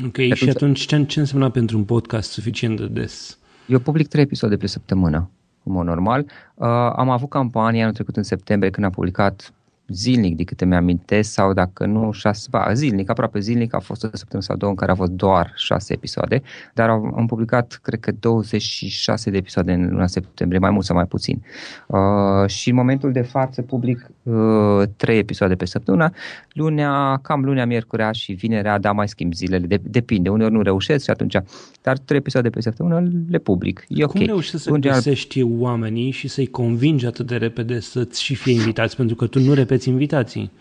Ok, 0.06 0.20
atunci, 0.20 0.38
și 0.38 0.50
atunci 0.50 0.86
ce, 0.86 1.06
ce 1.06 1.20
însemna 1.20 1.50
pentru 1.50 1.78
un 1.78 1.84
podcast 1.84 2.32
suficient 2.32 2.78
de 2.78 2.88
des? 2.88 3.38
Eu 3.68 3.80
public 3.80 4.08
trei 4.08 4.24
episoade 4.24 4.58
pe 4.58 4.68
săptămână, 4.68 5.30
în 5.64 5.72
mod 5.72 5.86
normal. 5.86 6.26
Uh, 6.56 6.68
am 6.96 7.10
avut 7.10 7.30
campania 7.30 7.82
anul 7.82 7.94
trecut 7.94 8.18
în 8.18 8.24
septembrie 8.24 8.72
când 8.72 8.86
am 8.86 8.92
publicat 8.92 9.54
zilnic, 9.88 10.36
de 10.36 10.44
câte 10.44 10.66
mi-amintesc, 10.66 11.32
sau 11.32 11.54
dacă 11.54 11.86
nu 11.86 12.12
șase, 12.12 12.48
ba, 12.52 12.74
zilnic, 12.74 13.10
aproape 13.10 13.40
zilnic, 13.40 13.74
a 13.74 13.80
fost 13.80 14.04
o 14.04 14.08
săptămână 14.12 14.48
sau 14.48 14.56
două 14.56 14.72
în 14.72 14.78
care 14.78 14.92
a 14.92 14.96
fost 14.96 15.12
doar 15.12 15.54
șase 15.56 15.94
episoade, 15.94 16.42
dar 16.74 16.90
am, 16.90 17.14
am 17.18 17.26
publicat, 17.26 17.80
cred 17.82 18.00
că, 18.00 18.12
26 18.20 19.30
de 19.30 19.38
episoade 19.38 19.72
în 19.72 19.90
luna 19.90 20.08
septembrie, 20.08 20.60
mai 20.60 20.70
mult 20.70 20.86
sau 20.86 20.96
mai 20.96 21.06
puțin. 21.06 21.42
Uh, 21.88 22.48
și 22.48 22.70
în 22.70 22.76
momentul 22.76 23.12
de 23.12 23.22
față 23.22 23.62
public 23.62 24.10
uh, 24.24 24.84
trei 24.96 25.18
episoade 25.18 25.56
pe 25.56 25.66
săptămână, 25.66 26.10
lunea, 26.52 27.20
cam 27.22 27.44
lunea, 27.44 27.66
miercurea 27.66 28.12
și 28.12 28.34
vinerea, 28.34 28.80
da, 28.80 28.92
mai 28.92 29.08
schimb 29.08 29.34
zilele, 29.34 29.68
de, 29.68 29.82
depinde, 29.84 30.30
uneori 30.30 30.54
nu 30.54 30.62
reușesc 30.62 31.04
și 31.04 31.10
atunci, 31.10 31.38
dar 31.82 31.98
trei 31.98 32.18
episoade 32.18 32.50
pe 32.50 32.62
săptămână 32.62 33.12
le 33.30 33.38
public, 33.38 33.86
e 33.88 34.04
ok. 34.04 34.12
Cum 34.12 34.26
reușești 34.26 34.58
să 34.58 34.72
găsești 34.72 35.42
oamenii 35.42 36.12
și 36.12 36.28
să-i 36.28 36.48
convingi 36.48 37.06
atât 37.06 37.28
de 37.28 37.36
repede 37.36 37.80
să-ți 37.80 38.24
și 38.24 38.36
fie 38.36 38.54
invitați, 38.54 38.96
pentru 38.96 39.16
că 39.16 39.28
tu 39.28 39.40
nu 39.40 39.54
repeți 39.54 39.73
repeți 39.74 39.90
invitații. 39.90 40.52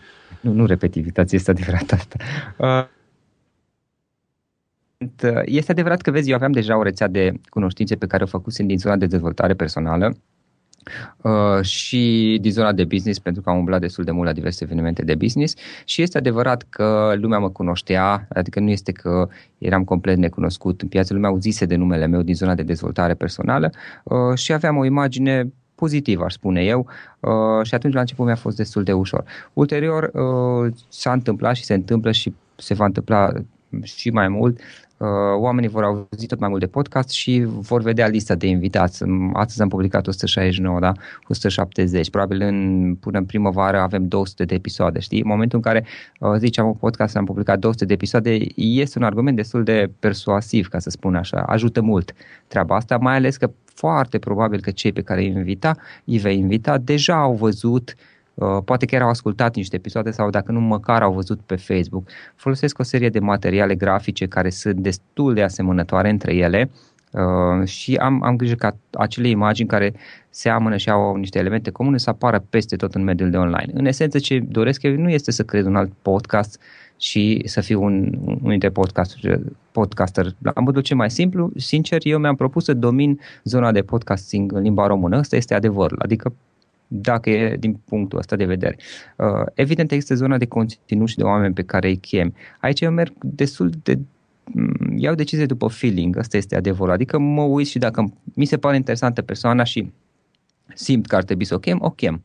Nu, 0.41 0.51
nu 0.51 0.65
repet 0.65 0.95
invitații, 0.95 1.37
este 1.37 1.51
adevărat 1.51 1.91
asta. 1.91 2.15
Uh, 2.57 2.85
este 5.45 5.71
adevărat 5.71 6.01
că, 6.01 6.11
vezi, 6.11 6.29
eu 6.29 6.35
aveam 6.35 6.51
deja 6.51 6.77
o 6.77 6.83
rețea 6.83 7.07
de 7.07 7.33
cunoștințe 7.49 7.95
pe 7.95 8.07
care 8.07 8.23
o 8.23 8.27
făcusem 8.27 8.67
din 8.67 8.77
zona 8.77 8.95
de 8.95 9.05
dezvoltare 9.05 9.53
personală 9.53 10.15
Uh, 11.21 11.61
și 11.61 12.37
din 12.41 12.51
zona 12.51 12.71
de 12.71 12.83
business, 12.83 13.19
pentru 13.19 13.41
că 13.41 13.49
am 13.49 13.57
umblat 13.57 13.79
destul 13.79 14.03
de 14.03 14.11
mult 14.11 14.25
la 14.25 14.33
diverse 14.33 14.63
evenimente 14.63 15.03
de 15.03 15.15
business 15.15 15.55
și 15.85 16.01
este 16.01 16.17
adevărat 16.17 16.65
că 16.69 17.13
lumea 17.15 17.39
mă 17.39 17.49
cunoștea, 17.49 18.27
adică 18.29 18.59
nu 18.59 18.69
este 18.69 18.91
că 18.91 19.27
eram 19.57 19.83
complet 19.83 20.17
necunoscut 20.17 20.81
în 20.81 20.87
piață, 20.87 21.13
lumea 21.13 21.29
auzise 21.29 21.65
de 21.65 21.75
numele 21.75 22.05
meu 22.05 22.21
din 22.21 22.35
zona 22.35 22.55
de 22.55 22.63
dezvoltare 22.63 23.13
personală 23.13 23.71
uh, 24.03 24.37
și 24.37 24.53
aveam 24.53 24.77
o 24.77 24.85
imagine 24.85 25.53
pozitiv, 25.75 26.21
aș 26.21 26.33
spune 26.33 26.63
eu, 26.63 26.87
uh, 27.19 27.65
și 27.65 27.75
atunci 27.75 27.93
la 27.93 27.99
început 27.99 28.25
mi-a 28.25 28.35
fost 28.35 28.55
destul 28.55 28.83
de 28.83 28.93
ușor. 28.93 29.23
Ulterior 29.53 30.03
uh, 30.13 30.73
s-a 30.89 31.11
întâmplat 31.11 31.55
și 31.55 31.63
se 31.63 31.73
întâmplă 31.73 32.11
și 32.11 32.33
se 32.55 32.73
va 32.73 32.85
întâmpla 32.85 33.31
și 33.83 34.09
mai 34.09 34.27
mult 34.27 34.59
Uh, 35.03 35.09
oamenii 35.35 35.69
vor 35.69 35.83
auzi 35.83 36.25
tot 36.27 36.39
mai 36.39 36.49
mult 36.49 36.61
de 36.61 36.67
podcast 36.67 37.09
și 37.09 37.43
vor 37.45 37.81
vedea 37.81 38.07
lista 38.07 38.35
de 38.35 38.47
invitați. 38.47 39.03
Astăzi 39.33 39.61
am 39.61 39.67
publicat 39.67 40.07
169, 40.07 40.79
da? 40.79 40.91
170. 41.27 42.09
Probabil 42.09 42.41
în, 42.41 42.95
până 42.99 43.17
în 43.17 43.25
primăvară 43.25 43.79
avem 43.79 44.07
200 44.07 44.45
de 44.45 44.55
episoade, 44.55 44.99
știi? 44.99 45.21
În 45.21 45.27
momentul 45.27 45.57
în 45.57 45.71
care 45.71 45.85
uh, 46.19 46.33
ziceam 46.37 46.67
un 46.67 46.73
podcast, 46.73 47.15
am 47.15 47.25
publicat 47.25 47.59
200 47.59 47.85
de 47.85 47.93
episoade, 47.93 48.37
este 48.55 48.97
un 48.97 49.03
argument 49.03 49.35
destul 49.35 49.63
de 49.63 49.91
persuasiv, 49.99 50.67
ca 50.67 50.79
să 50.79 50.89
spun 50.89 51.15
așa. 51.15 51.37
Ajută 51.37 51.81
mult 51.81 52.13
treaba 52.47 52.75
asta, 52.75 52.97
mai 52.97 53.15
ales 53.15 53.37
că 53.37 53.51
foarte 53.73 54.19
probabil 54.19 54.61
că 54.61 54.71
cei 54.71 54.91
pe 54.91 55.01
care 55.01 55.21
îi 55.21 55.27
invita, 55.27 55.75
îi 56.05 56.17
vei 56.17 56.37
invita, 56.37 56.77
deja 56.77 57.15
au 57.15 57.33
văzut 57.33 57.95
uh, 57.97 58.11
Uh, 58.33 58.57
poate 58.65 58.85
chiar 58.85 59.01
au 59.01 59.09
ascultat 59.09 59.55
niște 59.55 59.75
episoade 59.75 60.11
sau 60.11 60.29
dacă 60.29 60.51
nu 60.51 60.59
măcar 60.59 61.01
au 61.01 61.13
văzut 61.13 61.39
pe 61.39 61.55
Facebook. 61.55 62.07
Folosesc 62.35 62.79
o 62.79 62.83
serie 62.83 63.09
de 63.09 63.19
materiale 63.19 63.75
grafice 63.75 64.25
care 64.25 64.49
sunt 64.49 64.75
destul 64.75 65.33
de 65.33 65.43
asemănătoare 65.43 66.09
între 66.09 66.35
ele 66.35 66.69
uh, 67.11 67.67
și 67.67 67.95
am, 67.95 68.23
am 68.23 68.35
grijă 68.35 68.55
ca 68.55 68.75
acele 68.91 69.27
imagini 69.27 69.67
care 69.67 69.93
seamănă 70.29 70.77
și 70.77 70.89
au 70.89 71.15
niște 71.15 71.39
elemente 71.39 71.69
comune 71.69 71.97
să 71.97 72.09
apară 72.09 72.45
peste 72.49 72.75
tot 72.75 72.93
în 72.93 73.03
mediul 73.03 73.29
de 73.29 73.37
online. 73.37 73.71
În 73.73 73.85
esență 73.85 74.19
ce 74.19 74.39
doresc 74.39 74.83
eu 74.83 74.95
nu 74.95 75.09
este 75.09 75.31
să 75.31 75.43
creez 75.43 75.65
un 75.65 75.75
alt 75.75 75.91
podcast 76.01 76.61
și 76.97 77.41
să 77.45 77.61
fiu 77.61 77.83
un, 77.83 78.19
un 78.25 78.49
dintre 78.49 78.69
podcaster, 78.69 79.39
podcaster. 79.71 80.35
La 80.41 80.53
modul 80.61 80.81
cel 80.81 80.97
mai 80.97 81.11
simplu, 81.11 81.51
sincer, 81.55 81.99
eu 82.03 82.19
mi-am 82.19 82.35
propus 82.35 82.63
să 82.63 82.73
domin 82.73 83.19
zona 83.43 83.71
de 83.71 83.81
podcasting 83.81 84.51
în 84.51 84.61
limba 84.61 84.87
română. 84.87 85.17
Ăsta 85.17 85.35
este 85.35 85.53
adevărul. 85.53 85.99
Adică 86.01 86.33
dacă 86.87 87.29
e 87.29 87.55
din 87.55 87.79
punctul 87.85 88.19
ăsta 88.19 88.35
de 88.35 88.45
vedere. 88.45 88.77
Uh, 89.17 89.45
evident, 89.53 89.91
există 89.91 90.15
zona 90.15 90.37
de 90.37 90.45
conținut 90.45 91.07
și 91.07 91.15
de 91.15 91.23
oameni 91.23 91.53
pe 91.53 91.63
care 91.63 91.87
îi 91.87 91.97
chem. 91.97 92.33
Aici 92.59 92.81
eu 92.81 92.91
merg 92.91 93.13
destul 93.21 93.69
de 93.83 93.99
mm, 94.45 94.97
iau 94.97 95.15
decizie 95.15 95.45
după 95.45 95.67
feeling, 95.67 96.17
asta 96.17 96.37
este 96.37 96.55
adevărul. 96.55 96.93
Adică 96.93 97.19
mă 97.19 97.41
uit 97.41 97.67
și 97.67 97.77
dacă 97.77 98.13
mi 98.33 98.45
se 98.45 98.57
pare 98.57 98.75
interesantă 98.75 99.21
persoana 99.21 99.63
și 99.63 99.91
simt 100.73 101.07
că 101.07 101.15
ar 101.15 101.23
trebui 101.23 101.45
să 101.45 101.53
o 101.53 101.59
chem, 101.59 101.77
o 101.81 101.89
chem. 101.89 102.23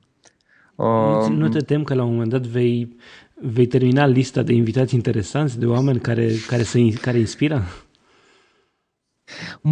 Uh, 0.78 1.26
nu 1.30 1.48
te 1.48 1.58
tem 1.58 1.82
că 1.82 1.94
la 1.94 2.04
un 2.04 2.10
moment 2.12 2.30
dat 2.30 2.46
vei, 2.46 2.96
vei 3.34 3.66
termina 3.66 4.06
lista 4.06 4.42
de 4.42 4.52
invitați 4.52 4.94
interesanți, 4.94 5.58
de 5.58 5.66
oameni 5.66 5.98
care, 5.98 6.30
care, 6.46 6.62
să, 6.62 6.78
care 7.00 7.18
inspiră? 7.18 7.62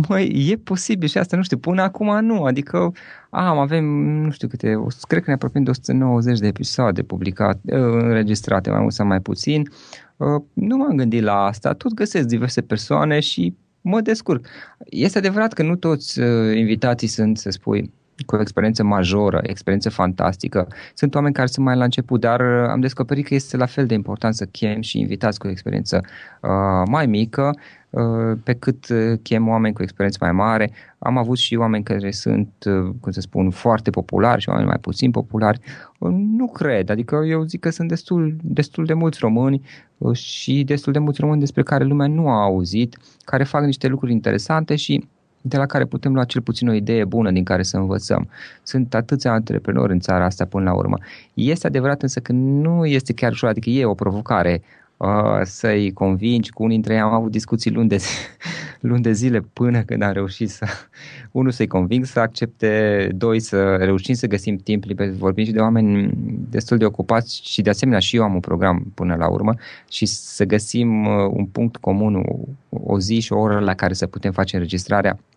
Măi, 0.09 0.49
e 0.51 0.57
posibil 0.57 1.09
și 1.09 1.19
asta, 1.19 1.37
nu 1.37 1.43
știu, 1.43 1.59
până 1.59 1.83
acum 1.83 2.25
nu, 2.25 2.45
adică 2.45 2.93
am, 3.31 3.59
avem, 3.59 3.85
nu 4.25 4.31
știu 4.31 4.49
câte, 4.49 4.77
cred 5.01 5.23
că 5.23 5.31
ne 5.31 5.35
apropiem 5.35 5.65
de 5.65 5.71
190 5.71 6.39
de 6.39 6.47
episoade 6.47 7.03
publicate, 7.03 7.61
ă, 7.73 7.79
înregistrate, 7.79 8.71
mai 8.71 8.81
mult 8.81 8.93
sau 8.93 9.07
mai 9.07 9.21
puțin. 9.21 9.69
Ă, 10.21 10.43
nu 10.53 10.77
m-am 10.77 10.97
gândit 10.97 11.23
la 11.23 11.45
asta, 11.45 11.73
tot 11.73 11.95
găsesc 11.95 12.27
diverse 12.27 12.61
persoane 12.61 13.21
și 13.21 13.57
mă 13.81 14.01
descurc. 14.01 14.47
Este 14.79 15.19
adevărat 15.19 15.53
că 15.53 15.63
nu 15.63 15.77
toți 15.77 16.21
ă, 16.21 16.51
invitații 16.51 17.09
sunt, 17.09 17.39
să 17.39 17.51
spui, 17.51 17.93
cu 18.26 18.37
o 18.37 18.40
experiență 18.40 18.82
majoră, 18.82 19.40
experiență 19.42 19.90
fantastică. 19.90 20.68
Sunt 20.94 21.14
oameni 21.14 21.35
care 21.35 21.46
sunt 21.46 21.66
mai 21.66 21.76
la 21.76 21.85
început, 21.85 22.20
dar 22.20 22.40
am 22.42 22.80
descoperit 22.80 23.26
că 23.26 23.35
este 23.35 23.56
la 23.56 23.66
fel 23.66 23.87
de 23.87 23.94
important 23.94 24.35
să 24.35 24.44
chem 24.44 24.80
și 24.80 24.99
invitați 24.99 25.38
cu 25.38 25.46
o 25.46 25.50
experiență 25.50 26.00
uh, 26.42 26.50
mai 26.88 27.06
mică 27.06 27.52
Uh, 27.96 28.38
pe 28.42 28.52
cât 28.52 28.88
uh, 28.88 29.18
chem 29.23 29.49
oameni 29.49 29.75
cu 29.75 29.82
experiență 29.82 30.18
mai 30.20 30.32
mare. 30.32 30.73
Am 30.99 31.16
avut 31.16 31.38
și 31.38 31.54
oameni 31.54 31.85
care 31.85 32.11
sunt, 32.11 32.49
uh, 32.66 32.94
cum 33.00 33.12
să 33.12 33.20
spun, 33.20 33.50
foarte 33.50 33.90
populari 33.90 34.40
și 34.40 34.49
oameni 34.49 34.66
mai 34.66 34.78
puțin 34.80 35.11
populari. 35.11 35.61
Nu 36.37 36.46
cred, 36.46 36.90
adică 36.90 37.25
eu 37.26 37.42
zic 37.42 37.61
că 37.61 37.70
sunt 37.70 37.88
destul, 37.88 38.37
destul 38.42 38.85
de 38.85 38.92
mulți 38.94 39.18
români 39.20 39.62
și 40.12 40.64
destul 40.64 40.92
de 40.92 40.99
mulți 40.99 41.20
români 41.20 41.40
despre 41.40 41.62
care 41.62 41.85
lumea 41.85 42.06
nu 42.06 42.28
a 42.28 42.42
auzit, 42.42 42.99
care 43.25 43.44
fac 43.44 43.64
niște 43.64 43.87
lucruri 43.87 44.12
interesante 44.12 44.76
și 44.76 45.08
de 45.49 45.57
la 45.57 45.67
care 45.67 45.85
putem 45.85 46.15
lua 46.15 46.25
cel 46.25 46.41
puțin 46.41 46.69
o 46.69 46.73
idee 46.73 47.05
bună 47.05 47.31
din 47.31 47.45
care 47.45 47.62
să 47.62 47.76
învățăm. 47.76 48.29
Sunt 48.62 48.95
atâția 48.95 49.33
antreprenori 49.33 49.93
în 49.93 50.00
țara 50.00 50.25
asta 50.25 50.45
până 50.45 50.65
la 50.65 50.75
urmă. 50.75 50.99
Este 51.35 51.67
adevărat 51.67 52.03
însă 52.03 52.21
că 52.21 52.33
nu 52.33 52.87
este 52.87 53.12
chiar 53.12 53.33
ușor, 53.33 53.49
adică 53.49 53.71
e 53.71 53.85
o 53.85 53.95
provocare 53.95 54.62
uh, 54.97 55.41
să-i 55.43 55.93
convingi. 55.93 56.50
Cu 56.50 56.62
unii 56.62 56.75
dintre 56.75 56.95
ei 56.95 57.00
am 57.00 57.12
avut 57.12 57.31
discuții 57.31 57.71
luni 57.71 57.88
de, 57.88 57.99
luni 58.81 59.03
de 59.03 59.12
zile 59.12 59.41
până 59.53 59.83
când 59.83 60.03
am 60.03 60.12
reușit 60.12 60.50
să, 60.50 60.67
unul 61.38 61.50
să-i 61.50 61.67
conving 61.67 62.05
să 62.05 62.21
accepte, 62.21 63.09
doi 63.15 63.41
să 63.41 63.76
reușim 63.76 64.15
să 64.15 64.26
găsim 64.26 64.57
timp 64.57 64.85
liber, 64.85 65.09
vorbim 65.09 65.45
și 65.45 65.53
de 65.53 65.61
oameni 65.61 66.11
destul 66.50 66.79
de 66.79 66.85
ocupați 66.85 67.41
și 67.45 67.62
de 67.62 67.71
asemenea 67.71 68.00
și 68.00 68.17
eu 68.17 68.23
am 68.23 68.35
un 68.35 68.41
program 68.41 68.93
până 68.95 69.15
la 69.15 69.29
urmă 69.29 69.55
și 69.88 70.07
să 70.07 70.45
găsim 70.45 71.07
uh, 71.07 71.31
un 71.31 71.45
punct 71.47 71.76
comun, 71.76 72.15
o, 72.15 72.37
o 72.69 73.00
zi 73.00 73.21
și 73.21 73.33
o 73.33 73.38
oră 73.38 73.59
la 73.59 73.75
care 73.75 73.93
să 73.93 74.07
putem 74.07 74.33
face 74.33 74.57
înregistrarea 74.57 75.19
Uh, 75.19 75.36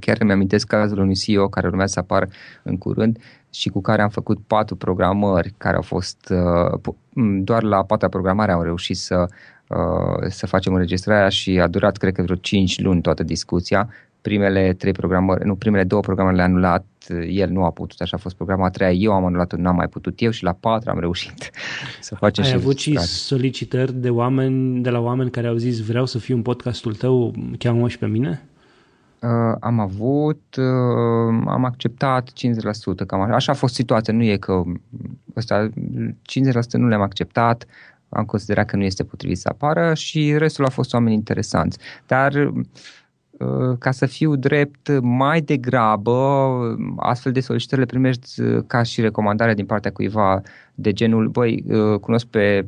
chiar 0.00 0.16
îmi 0.18 0.32
amintesc 0.32 0.66
cazul 0.66 0.98
unui 0.98 1.14
CEO 1.14 1.48
care 1.48 1.66
urmează 1.66 1.92
să 1.92 1.98
apară 1.98 2.28
în 2.62 2.78
curând 2.78 3.18
și 3.50 3.68
cu 3.68 3.80
care 3.80 4.02
am 4.02 4.08
făcut 4.08 4.38
patru 4.46 4.76
programări 4.76 5.54
care 5.56 5.76
au 5.76 5.82
fost 5.82 6.32
uh, 6.82 6.94
doar 7.42 7.62
la 7.62 7.84
patra 7.84 8.08
programare 8.08 8.52
am 8.52 8.62
reușit 8.62 8.96
să, 8.96 9.26
uh, 9.68 10.28
să 10.28 10.46
facem 10.46 10.72
înregistrarea 10.72 11.28
și 11.28 11.60
a 11.60 11.66
durat 11.66 11.96
cred 11.96 12.14
că 12.14 12.22
vreo 12.22 12.36
5 12.36 12.80
luni 12.80 13.00
toată 13.00 13.22
discuția. 13.22 13.88
Primele 14.20 14.72
trei 14.72 14.92
programări, 14.92 15.46
nu, 15.46 15.54
primele 15.54 15.84
două 15.84 16.00
programări 16.00 16.36
le-a 16.36 16.44
anulat, 16.44 16.86
el 17.28 17.50
nu 17.50 17.64
a 17.64 17.70
putut, 17.70 18.00
așa 18.00 18.16
a 18.16 18.20
fost 18.20 18.36
programa 18.36 18.66
a 18.66 18.70
treia, 18.70 18.90
eu 18.90 19.12
am 19.12 19.24
anulat-o, 19.24 19.56
n-am 19.56 19.76
mai 19.76 19.88
putut 19.88 20.20
eu 20.20 20.30
și 20.30 20.42
la 20.42 20.52
patra 20.52 20.92
am 20.92 21.00
reușit 21.00 21.50
să 22.00 22.14
facem 22.14 22.44
Ai 22.44 22.50
și 22.50 22.56
avut 22.56 22.78
și 22.78 22.98
solicitări 22.98 23.94
de 23.94 24.10
oameni, 24.10 24.82
de 24.82 24.90
la 24.90 25.00
oameni 25.00 25.30
care 25.30 25.46
au 25.46 25.56
zis 25.56 25.80
vreau 25.80 26.06
să 26.06 26.18
fiu 26.18 26.36
un 26.36 26.42
podcastul 26.42 26.94
tău, 26.94 27.34
cheamă 27.58 27.88
și 27.88 27.98
pe 27.98 28.06
mine? 28.06 28.42
Uh, 29.26 29.56
am 29.60 29.80
avut, 29.80 30.56
uh, 30.56 31.44
am 31.46 31.64
acceptat 31.64 32.30
50%, 32.32 33.06
cam 33.06 33.20
așa. 33.20 33.34
așa 33.34 33.52
a 33.52 33.54
fost 33.54 33.74
situația, 33.74 34.14
nu 34.14 34.22
e 34.22 34.36
că 34.36 34.62
ăsta, 35.36 35.68
50% 35.68 35.72
nu 36.72 36.88
le-am 36.88 37.00
acceptat, 37.00 37.66
am 38.08 38.24
considerat 38.24 38.66
că 38.66 38.76
nu 38.76 38.82
este 38.82 39.04
potrivit 39.04 39.38
să 39.38 39.48
apară 39.48 39.94
și 39.94 40.38
restul 40.38 40.64
a 40.64 40.68
fost 40.68 40.94
oameni 40.94 41.14
interesanți. 41.14 41.78
Dar 42.06 42.32
uh, 42.34 43.78
ca 43.78 43.90
să 43.90 44.06
fiu 44.06 44.36
drept, 44.36 44.98
mai 45.00 45.40
degrabă 45.40 46.16
astfel 46.96 47.32
de 47.32 47.40
solicitări 47.40 47.80
le 47.80 47.86
primești 47.86 48.40
uh, 48.40 48.62
ca 48.66 48.82
și 48.82 49.00
recomandare 49.00 49.54
din 49.54 49.66
partea 49.66 49.92
cuiva 49.92 50.42
de 50.74 50.92
genul, 50.92 51.28
băi, 51.28 51.64
uh, 51.68 51.98
cunosc 52.00 52.26
pe 52.26 52.66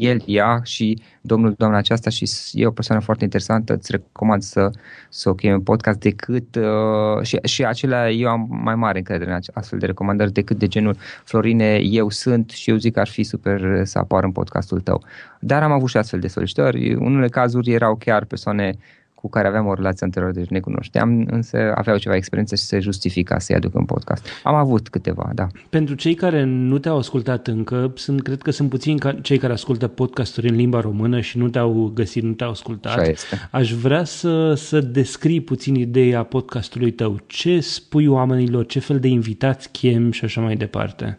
el, 0.00 0.22
ea 0.26 0.60
și 0.64 1.02
domnul, 1.20 1.54
doamna 1.56 1.76
aceasta 1.76 2.10
și 2.10 2.30
e 2.52 2.66
o 2.66 2.70
persoană 2.70 3.02
foarte 3.02 3.24
interesantă, 3.24 3.72
îți 3.72 3.90
recomand 3.90 4.42
să, 4.42 4.70
să 5.08 5.28
o 5.28 5.34
chemi 5.34 5.54
în 5.54 5.60
podcast 5.60 5.98
decât 5.98 6.54
uh, 6.54 7.22
și, 7.22 7.38
și 7.42 7.64
acelea 7.64 8.10
eu 8.10 8.28
am 8.28 8.48
mai 8.50 8.74
mare 8.74 8.98
încredere 8.98 9.30
în 9.30 9.38
astfel 9.54 9.78
de 9.78 9.86
recomandări 9.86 10.32
decât 10.32 10.58
de 10.58 10.66
genul 10.66 10.96
Florine, 11.24 11.78
eu 11.82 12.10
sunt 12.10 12.50
și 12.50 12.70
eu 12.70 12.76
zic 12.76 12.92
că 12.92 13.00
ar 13.00 13.08
fi 13.08 13.22
super 13.22 13.80
să 13.84 13.98
apar 13.98 14.24
în 14.24 14.32
podcastul 14.32 14.80
tău. 14.80 15.02
Dar 15.40 15.62
am 15.62 15.72
avut 15.72 15.88
și 15.88 15.96
astfel 15.96 16.20
de 16.20 16.28
solicitări. 16.28 16.92
În 16.92 17.04
unele 17.04 17.28
cazuri 17.28 17.72
erau 17.72 17.96
chiar 17.96 18.24
persoane 18.24 18.72
cu 18.72 19.07
cu 19.28 19.34
care 19.34 19.48
aveam 19.48 19.66
o 19.66 19.74
relație 19.74 20.06
anterioară, 20.06 20.36
deci 20.38 20.48
ne 20.48 20.60
cunoșteam, 20.60 21.26
însă 21.30 21.72
aveau 21.74 21.98
ceva 21.98 22.14
experiență 22.14 22.54
și 22.54 22.62
se 22.62 22.78
justifica 22.80 23.38
să-i 23.38 23.56
aduc 23.56 23.74
în 23.74 23.84
podcast. 23.84 24.26
Am 24.42 24.54
avut 24.54 24.88
câteva, 24.88 25.30
da. 25.34 25.46
Pentru 25.68 25.94
cei 25.94 26.14
care 26.14 26.44
nu 26.44 26.78
te-au 26.78 26.98
ascultat 26.98 27.46
încă, 27.46 27.92
sunt, 27.94 28.22
cred 28.22 28.42
că 28.42 28.50
sunt 28.50 28.68
puțini 28.68 28.98
ca, 28.98 29.12
cei 29.12 29.38
care 29.38 29.52
ascultă 29.52 29.86
podcasturi 29.88 30.48
în 30.48 30.54
limba 30.54 30.80
română 30.80 31.20
și 31.20 31.38
nu 31.38 31.48
te-au 31.48 31.90
găsit, 31.94 32.22
nu 32.22 32.32
te-au 32.32 32.50
ascultat. 32.50 32.98
Așa 32.98 33.10
este. 33.10 33.48
Aș 33.50 33.72
vrea 33.72 34.04
să, 34.04 34.54
să 34.54 34.80
descrii 34.80 35.40
puțin 35.40 35.74
ideea 35.74 36.22
podcastului 36.22 36.90
tău. 36.90 37.18
Ce 37.26 37.60
spui 37.60 38.06
oamenilor, 38.06 38.66
ce 38.66 38.78
fel 38.78 38.98
de 38.98 39.08
invitați 39.08 39.70
chem 39.70 40.10
și 40.10 40.24
așa 40.24 40.40
mai 40.40 40.56
departe? 40.56 41.18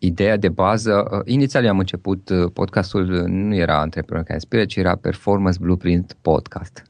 Ideea 0.00 0.36
de 0.36 0.48
bază, 0.48 1.08
uh, 1.10 1.20
inițial 1.24 1.66
am 1.66 1.78
început, 1.78 2.28
uh, 2.28 2.50
podcastul 2.52 3.04
nu 3.26 3.54
era 3.54 3.80
Antrepreneur 3.80 4.24
care 4.24 4.38
inspiră, 4.38 4.64
ci 4.64 4.76
era 4.76 4.96
Performance 4.96 5.58
Blueprint 5.60 6.16
Podcast. 6.20 6.87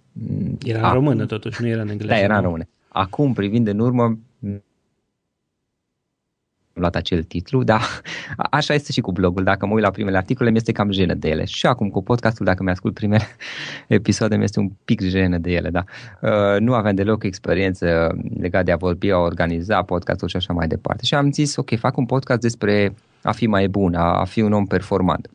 Era 0.65 0.87
în 0.87 0.95
română 0.95 1.27
totuși, 1.27 1.63
nu 1.63 1.69
era 1.69 1.83
în 1.83 1.89
engleză. 1.89 2.13
Da, 2.13 2.19
era 2.19 2.37
în 2.37 2.43
română. 2.43 2.65
Acum, 2.89 3.33
privind 3.33 3.67
în 3.67 3.79
urmă, 3.79 4.19
luat 6.79 6.97
acel 6.97 7.23
titlu, 7.23 7.63
dar 7.63 7.83
așa 8.51 8.75
este 8.75 8.93
și 8.93 9.01
cu 9.01 9.13
blogul. 9.13 9.45
Dacă 9.45 9.67
mă 9.67 9.73
uit 9.75 9.83
la 9.83 9.91
primele 9.91 10.17
articole, 10.17 10.51
mi-este 10.51 10.73
cam 10.73 10.91
jenă 10.91 11.15
de 11.15 11.29
ele. 11.29 11.45
Și 11.45 11.67
acum 11.67 11.89
cu 11.89 12.03
podcastul, 12.03 12.45
dacă 12.45 12.63
mi-ascult 12.63 12.95
primele 12.95 13.25
episoade, 13.87 14.37
mi-este 14.37 14.61
un 14.61 14.71
pic 14.85 15.01
jenă 15.01 15.39
de 15.39 15.51
ele, 15.51 15.71
da. 15.71 15.85
Uh, 16.21 16.61
nu 16.61 16.75
aveam 16.75 16.95
deloc 16.95 17.25
experiență 17.25 18.17
legat 18.39 18.65
de 18.65 18.73
a 18.73 18.77
vorbi, 18.77 19.11
a 19.11 19.19
organiza 19.19 19.83
podcastul 19.83 20.29
și 20.29 20.37
așa 20.37 20.53
mai 20.53 20.67
departe. 20.67 21.05
Și 21.05 21.15
am 21.15 21.33
zis, 21.33 21.57
ok, 21.57 21.79
fac 21.79 21.97
un 21.97 22.07
podcast 22.07 22.41
despre 22.41 22.95
a 23.23 23.33
fi 23.33 23.47
mai 23.47 23.69
bun, 23.69 23.95
a, 23.95 24.21
a 24.21 24.25
fi 24.25 24.41
un 24.41 24.53
om 24.53 24.67
performant. 24.67 25.31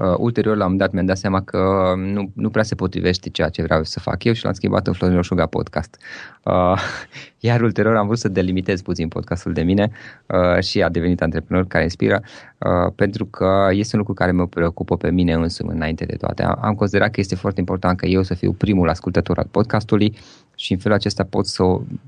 Uh, 0.00 0.14
ulterior, 0.18 0.56
la 0.56 0.66
un 0.66 0.76
dat, 0.76 0.92
mi-am 0.92 1.06
dat 1.06 1.16
seama 1.16 1.42
că 1.42 1.92
nu, 1.96 2.30
nu 2.34 2.50
prea 2.50 2.62
se 2.62 2.74
potrivește 2.74 3.28
ceea 3.28 3.48
ce 3.48 3.62
vreau 3.62 3.84
să 3.84 4.00
fac 4.00 4.24
eu 4.24 4.32
și 4.32 4.44
l-am 4.44 4.52
schimbat 4.52 4.86
în 4.86 4.92
Florin 4.92 5.16
Roșuga 5.16 5.46
Podcast. 5.46 5.96
Uh, 6.42 6.80
iar 7.48 7.60
ulterior 7.60 7.96
am 7.96 8.06
vrut 8.06 8.18
să 8.18 8.28
delimitez 8.28 8.82
puțin 8.82 9.08
podcastul 9.08 9.52
de 9.52 9.62
mine 9.62 9.90
uh, 10.26 10.62
și 10.62 10.82
a 10.82 10.88
devenit 10.88 11.22
antreprenor 11.22 11.66
care 11.66 11.82
inspiră, 11.82 12.22
uh, 12.58 12.92
pentru 12.94 13.24
că 13.24 13.68
este 13.70 13.96
un 13.96 13.98
lucru 13.98 14.14
care 14.14 14.30
mă 14.30 14.46
preocupă 14.46 14.96
pe 14.96 15.10
mine 15.10 15.32
însumi 15.32 15.70
înainte 15.74 16.04
de 16.04 16.16
toate. 16.16 16.42
Am, 16.42 16.58
am 16.60 16.74
considerat 16.74 17.10
că 17.10 17.20
este 17.20 17.34
foarte 17.34 17.60
important 17.60 17.98
că 17.98 18.06
eu 18.06 18.22
să 18.22 18.34
fiu 18.34 18.52
primul 18.52 18.88
ascultător 18.88 19.38
al 19.38 19.48
podcastului 19.50 20.16
și 20.54 20.72
în 20.72 20.78
felul 20.78 20.96
acesta 20.96 21.24
pot 21.24 21.46
să 21.46 21.62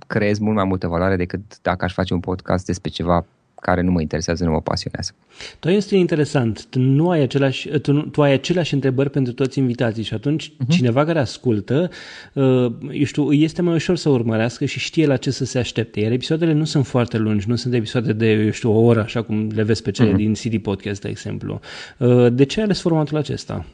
creez 0.06 0.38
mult 0.38 0.54
mai 0.54 0.64
multă 0.64 0.86
valoare 0.88 1.16
decât 1.16 1.40
dacă 1.62 1.84
aș 1.84 1.92
face 1.92 2.14
un 2.14 2.20
podcast 2.20 2.66
despre 2.66 2.90
ceva 2.90 3.24
care 3.62 3.80
nu 3.80 3.90
mă 3.90 4.00
interesează, 4.00 4.44
nu 4.44 4.50
mă 4.50 4.60
pasionează. 4.60 5.14
Tu 5.58 5.68
este 5.68 5.96
interesant, 5.96 6.64
tu, 6.64 6.78
nu 6.78 7.10
ai 7.10 7.20
același, 7.20 7.68
tu, 7.68 8.00
tu 8.00 8.22
ai 8.22 8.32
aceleași 8.32 8.74
întrebări 8.74 9.10
pentru 9.10 9.32
toți 9.32 9.58
invitații 9.58 10.02
și 10.02 10.14
atunci 10.14 10.48
uh-huh. 10.50 10.68
cineva 10.68 11.04
care 11.04 11.18
ascultă, 11.18 11.90
uh, 12.32 12.72
eu 12.90 13.04
știu, 13.04 13.32
este 13.32 13.62
mai 13.62 13.74
ușor 13.74 13.96
să 13.96 14.08
urmărească 14.08 14.64
și 14.64 14.78
știe 14.78 15.06
la 15.06 15.16
ce 15.16 15.30
să 15.30 15.44
se 15.44 15.58
aștepte. 15.58 16.00
Iar 16.00 16.12
episoadele 16.12 16.52
nu 16.52 16.64
sunt 16.64 16.86
foarte 16.86 17.18
lungi, 17.18 17.48
nu 17.48 17.56
sunt 17.56 17.74
episoade 17.74 18.12
de, 18.12 18.30
eu 18.30 18.50
știu, 18.50 18.70
o 18.70 18.80
oră, 18.80 19.00
așa 19.00 19.22
cum 19.22 19.50
le 19.54 19.62
vezi 19.62 19.82
pe 19.82 19.90
cele 19.90 20.12
uh-huh. 20.12 20.16
din 20.16 20.32
CD 20.32 20.58
Podcast, 20.58 21.00
de 21.00 21.08
exemplu. 21.08 21.60
Uh, 21.98 22.32
de 22.32 22.44
ce 22.44 22.58
ai 22.58 22.64
ales 22.64 22.80
formatul 22.80 23.16
acesta? 23.16 23.64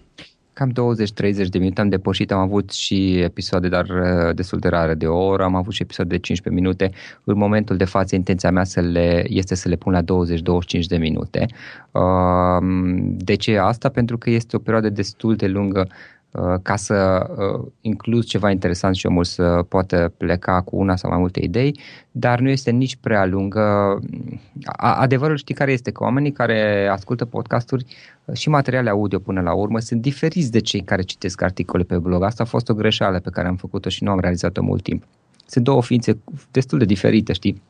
Cam 0.58 0.72
20-30 0.72 1.48
de 1.48 1.58
minute 1.58 1.80
am 1.80 1.88
depășit, 1.88 2.32
am 2.32 2.38
avut 2.38 2.70
și 2.70 3.18
episoade, 3.18 3.68
dar 3.68 3.88
uh, 3.88 4.34
destul 4.34 4.58
de 4.58 4.68
rare, 4.68 4.94
de 4.94 5.06
o 5.06 5.18
oră, 5.18 5.44
am 5.44 5.54
avut 5.54 5.72
și 5.72 5.82
episoade 5.82 6.10
de 6.10 6.20
15 6.20 6.62
minute. 6.62 6.90
În 7.24 7.36
momentul 7.36 7.76
de 7.76 7.84
față, 7.84 8.14
intenția 8.14 8.50
mea 8.50 8.64
să 8.64 8.80
le, 8.80 9.24
este 9.28 9.54
să 9.54 9.68
le 9.68 9.76
pun 9.76 9.92
la 9.92 10.02
20-25 10.02 10.04
de 10.88 10.96
minute. 10.96 11.46
Um, 11.90 13.16
de 13.16 13.34
ce 13.34 13.56
asta? 13.56 13.88
Pentru 13.88 14.18
că 14.18 14.30
este 14.30 14.56
o 14.56 14.58
perioadă 14.58 14.88
destul 14.88 15.36
de 15.36 15.46
lungă 15.46 15.86
uh, 15.88 16.17
ca 16.62 16.76
să 16.76 17.26
uh, 17.30 17.66
inclus 17.80 18.26
ceva 18.26 18.50
interesant 18.50 18.94
și 18.94 19.06
omul 19.06 19.24
să 19.24 19.64
poată 19.68 20.12
pleca 20.16 20.60
cu 20.60 20.76
una 20.76 20.96
sau 20.96 21.10
mai 21.10 21.18
multe 21.18 21.40
idei, 21.40 21.80
dar 22.10 22.40
nu 22.40 22.48
este 22.48 22.70
nici 22.70 22.96
prea 22.96 23.26
lungă. 23.26 23.98
Adevărul 24.76 25.36
știi 25.36 25.54
care 25.54 25.72
este? 25.72 25.90
Că 25.90 26.02
oamenii 26.02 26.32
care 26.32 26.88
ascultă 26.92 27.24
podcasturi 27.24 27.84
și 28.32 28.48
materiale 28.48 28.90
audio 28.90 29.18
până 29.18 29.40
la 29.40 29.52
urmă 29.52 29.78
sunt 29.78 30.00
diferiți 30.00 30.50
de 30.50 30.60
cei 30.60 30.80
care 30.80 31.02
citesc 31.02 31.42
articole 31.42 31.82
pe 31.82 31.98
blog. 31.98 32.22
Asta 32.22 32.42
a 32.42 32.46
fost 32.46 32.68
o 32.68 32.74
greșeală 32.74 33.18
pe 33.18 33.30
care 33.30 33.48
am 33.48 33.56
făcut-o 33.56 33.88
și 33.88 34.04
nu 34.04 34.10
am 34.10 34.20
realizat-o 34.20 34.62
mult 34.62 34.82
timp. 34.82 35.04
Sunt 35.46 35.64
două 35.64 35.82
ființe 35.82 36.18
destul 36.50 36.78
de 36.78 36.84
diferite, 36.84 37.32
știi? 37.32 37.62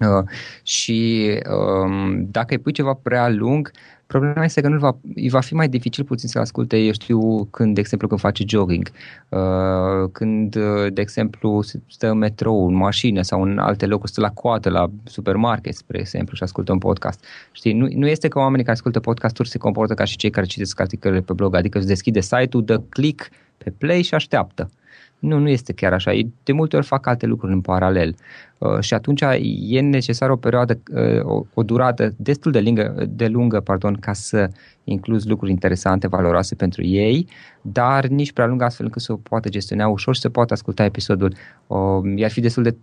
Uh, 0.00 0.24
și 0.62 1.28
um, 1.50 2.26
dacă 2.30 2.54
îi 2.54 2.58
pui 2.58 2.72
ceva 2.72 2.92
prea 3.02 3.28
lung, 3.28 3.70
Problema 4.08 4.44
este 4.44 4.60
că 4.60 4.68
nu 4.68 4.78
va, 4.78 4.98
îi 5.14 5.28
va 5.28 5.40
fi 5.40 5.54
mai 5.54 5.68
dificil 5.68 6.04
puțin 6.04 6.28
să 6.28 6.38
asculte, 6.38 6.76
eu 6.76 6.92
știu, 6.92 7.44
când, 7.44 7.74
de 7.74 7.80
exemplu, 7.80 8.08
când 8.08 8.20
face 8.20 8.44
jogging, 8.46 8.90
uh, 9.28 10.08
când, 10.12 10.54
uh, 10.54 10.92
de 10.92 11.00
exemplu, 11.00 11.62
stă 11.88 12.10
în 12.10 12.18
metrou, 12.18 12.66
în 12.66 12.74
mașină 12.74 13.22
sau 13.22 13.42
în 13.42 13.58
alte 13.58 13.86
locuri, 13.86 14.10
stă 14.10 14.20
la 14.20 14.30
coadă, 14.30 14.70
la 14.70 14.90
supermarket, 15.04 15.74
spre 15.74 15.98
exemplu, 15.98 16.36
și 16.36 16.42
ascultă 16.42 16.72
un 16.72 16.78
podcast. 16.78 17.24
Știi, 17.52 17.72
nu, 17.72 17.88
nu 17.94 18.06
este 18.06 18.28
că 18.28 18.38
oamenii 18.38 18.64
care 18.64 18.76
ascultă 18.76 19.00
podcasturi 19.00 19.48
se 19.48 19.58
comportă 19.58 19.94
ca 19.94 20.04
și 20.04 20.16
cei 20.16 20.30
care 20.30 20.46
citesc 20.46 20.80
articolele 20.80 21.20
pe 21.20 21.32
blog, 21.32 21.54
adică 21.54 21.78
își 21.78 21.86
deschide 21.86 22.20
site-ul, 22.20 22.64
dă 22.64 22.80
click 22.88 23.28
pe 23.58 23.72
play 23.78 24.02
și 24.02 24.14
așteaptă. 24.14 24.70
Nu, 25.18 25.38
nu 25.38 25.48
este 25.48 25.72
chiar 25.72 25.92
așa. 25.92 26.12
Ei 26.12 26.32
de 26.44 26.52
multe 26.52 26.76
ori 26.76 26.86
fac 26.86 27.06
alte 27.06 27.26
lucruri 27.26 27.52
în 27.52 27.60
paralel. 27.60 28.14
Uh, 28.58 28.80
și 28.80 28.94
atunci 28.94 29.20
e 29.68 29.80
necesară 29.80 30.32
o 30.32 30.36
perioadă, 30.36 30.80
uh, 30.94 31.24
o, 31.24 31.44
o 31.54 31.62
durată 31.62 32.14
destul 32.16 32.52
de 32.52 32.60
lungă, 32.60 33.06
de 33.08 33.26
lungă 33.26 33.60
pardon, 33.60 33.94
ca 33.94 34.12
să 34.12 34.50
incluzi 34.84 35.28
lucruri 35.28 35.50
interesante, 35.50 36.08
valoroase 36.08 36.54
pentru 36.54 36.84
ei, 36.84 37.26
dar 37.62 38.06
nici 38.06 38.32
prea 38.32 38.46
lungă 38.46 38.64
astfel 38.64 38.86
încât 38.86 39.02
să 39.02 39.12
o 39.12 39.16
poată 39.16 39.48
gestiona 39.48 39.88
ușor 39.88 40.14
și 40.14 40.20
să 40.20 40.28
poată 40.28 40.52
asculta 40.52 40.84
episodul. 40.84 41.34
Uh, 41.66 41.78
i-ar 42.16 42.30
fi 42.30 42.40
destul 42.40 42.62
de 42.62 42.76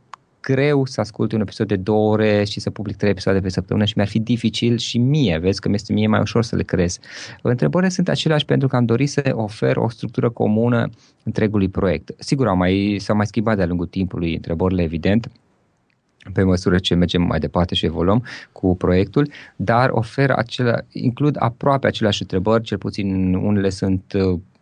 greu 0.45 0.85
să 0.85 1.01
ascult 1.01 1.31
un 1.31 1.41
episod 1.41 1.67
de 1.67 1.75
două 1.75 2.11
ore 2.11 2.43
și 2.43 2.59
să 2.59 2.69
public 2.69 2.95
trei 2.95 3.09
episoade 3.09 3.39
pe 3.39 3.49
săptămână 3.49 3.85
și 3.85 3.93
mi-ar 3.95 4.07
fi 4.07 4.19
dificil 4.19 4.77
și 4.77 4.97
mie, 4.97 5.37
vezi 5.37 5.59
că 5.59 5.67
mi-este 5.67 5.93
mie 5.93 6.07
mai 6.07 6.19
ușor 6.19 6.43
să 6.43 6.55
le 6.55 6.63
creez. 6.63 6.99
Întrebările 7.41 7.89
sunt 7.89 8.09
aceleași 8.09 8.45
pentru 8.45 8.67
că 8.67 8.75
am 8.75 8.85
dorit 8.85 9.09
să 9.09 9.31
ofer 9.33 9.77
o 9.77 9.89
structură 9.89 10.29
comună 10.29 10.89
întregului 11.23 11.69
proiect. 11.69 12.11
Sigur, 12.17 12.47
au 12.47 12.55
mai, 12.55 12.97
s-au 12.99 13.15
mai 13.15 13.25
schimbat 13.25 13.55
de-a 13.55 13.65
lungul 13.65 13.85
timpului 13.85 14.35
întrebările, 14.35 14.81
evident, 14.81 15.31
pe 16.33 16.43
măsură 16.43 16.77
ce 16.77 16.95
mergem 16.95 17.21
mai 17.21 17.39
departe 17.39 17.75
și 17.75 17.85
evoluăm 17.85 18.23
cu 18.51 18.75
proiectul, 18.75 19.29
dar 19.55 19.89
ofer 19.89 20.29
acela, 20.29 20.77
includ 20.91 21.35
aproape 21.39 21.87
aceleași 21.87 22.21
întrebări, 22.21 22.63
cel 22.63 22.77
puțin 22.77 23.33
unele 23.33 23.69
sunt 23.69 24.13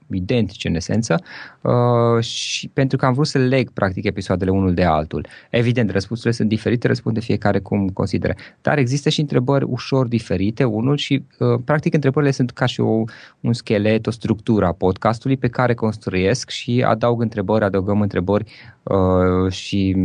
uh, 0.07 0.17
identice 0.17 0.67
în 0.67 0.75
esență 0.75 1.23
uh, 1.61 2.23
și 2.23 2.67
pentru 2.67 2.97
că 2.97 3.05
am 3.05 3.13
vrut 3.13 3.27
să 3.27 3.37
leg 3.37 3.69
practic 3.69 4.05
episoadele 4.05 4.51
unul 4.51 4.73
de 4.73 4.83
altul. 4.83 5.27
Evident, 5.49 5.91
răspunsurile 5.91 6.35
sunt 6.35 6.49
diferite, 6.49 6.87
răspunde 6.87 7.19
fiecare 7.19 7.59
cum 7.59 7.87
consideră, 7.87 8.33
dar 8.61 8.77
există 8.77 9.09
și 9.09 9.19
întrebări 9.19 9.65
ușor 9.67 10.07
diferite, 10.07 10.63
unul 10.63 10.97
și 10.97 11.25
uh, 11.39 11.59
practic 11.65 11.93
întrebările 11.93 12.31
sunt 12.31 12.51
ca 12.51 12.65
și 12.65 12.81
o, 12.81 13.03
un 13.39 13.53
schelet, 13.53 14.07
o 14.07 14.11
structură 14.11 14.65
a 14.65 14.71
podcastului 14.71 15.37
pe 15.37 15.47
care 15.47 15.73
construiesc 15.73 16.49
și 16.49 16.83
adaug 16.87 17.21
întrebări, 17.21 17.63
adăugăm 17.63 18.01
întrebări 18.01 18.51
uh, 18.83 19.51
și 19.51 19.95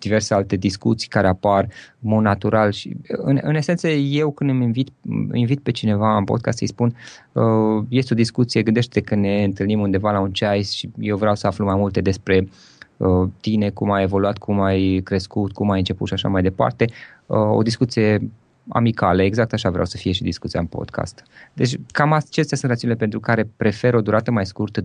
diverse 0.00 0.34
alte 0.34 0.56
discuții 0.56 1.08
care 1.08 1.26
apar 1.26 1.68
în 2.00 2.10
mod 2.10 2.22
natural 2.22 2.72
și 2.72 2.96
în, 3.06 3.38
în 3.42 3.54
esență 3.54 3.88
eu 3.88 4.30
când 4.30 4.50
îmi 4.50 4.64
invit, 4.64 4.88
invit 5.32 5.60
pe 5.60 5.70
cineva 5.70 6.16
în 6.16 6.24
podcast 6.24 6.58
să-i 6.58 6.66
spun 6.66 6.96
uh, 7.32 7.84
este 7.88 8.12
o 8.12 8.16
discuție, 8.16 8.62
gândește 8.62 9.00
că 9.00 9.14
ne 9.14 9.44
întâlnim 9.44 9.80
undeva 9.80 10.10
la 10.10 10.20
un 10.20 10.32
ceai 10.32 10.62
și 10.62 10.90
eu 10.98 11.16
vreau 11.16 11.34
să 11.34 11.46
aflu 11.46 11.64
mai 11.64 11.76
multe 11.76 12.00
despre 12.00 12.48
uh, 12.96 13.28
tine, 13.40 13.70
cum 13.70 13.90
ai 13.90 14.02
evoluat, 14.02 14.38
cum 14.38 14.60
ai 14.60 15.00
crescut, 15.04 15.52
cum 15.52 15.70
ai 15.70 15.78
început 15.78 16.06
și 16.06 16.14
așa 16.14 16.28
mai 16.28 16.42
departe. 16.42 16.84
Uh, 17.26 17.38
o 17.38 17.62
discuție 17.62 18.30
amicală, 18.68 19.22
exact 19.22 19.52
așa 19.52 19.70
vreau 19.70 19.84
să 19.84 19.96
fie 19.96 20.12
și 20.12 20.22
discuția 20.22 20.60
în 20.60 20.66
podcast. 20.66 21.22
Deci 21.52 21.76
cam 21.92 22.12
acestea 22.12 22.56
sunt 22.56 22.70
rațiunile 22.70 22.98
pentru 22.98 23.20
care 23.20 23.50
prefer 23.56 23.94
o 23.94 24.00
durată 24.00 24.30
mai 24.30 24.46
scurtă, 24.46 24.82
20-25 24.82 24.84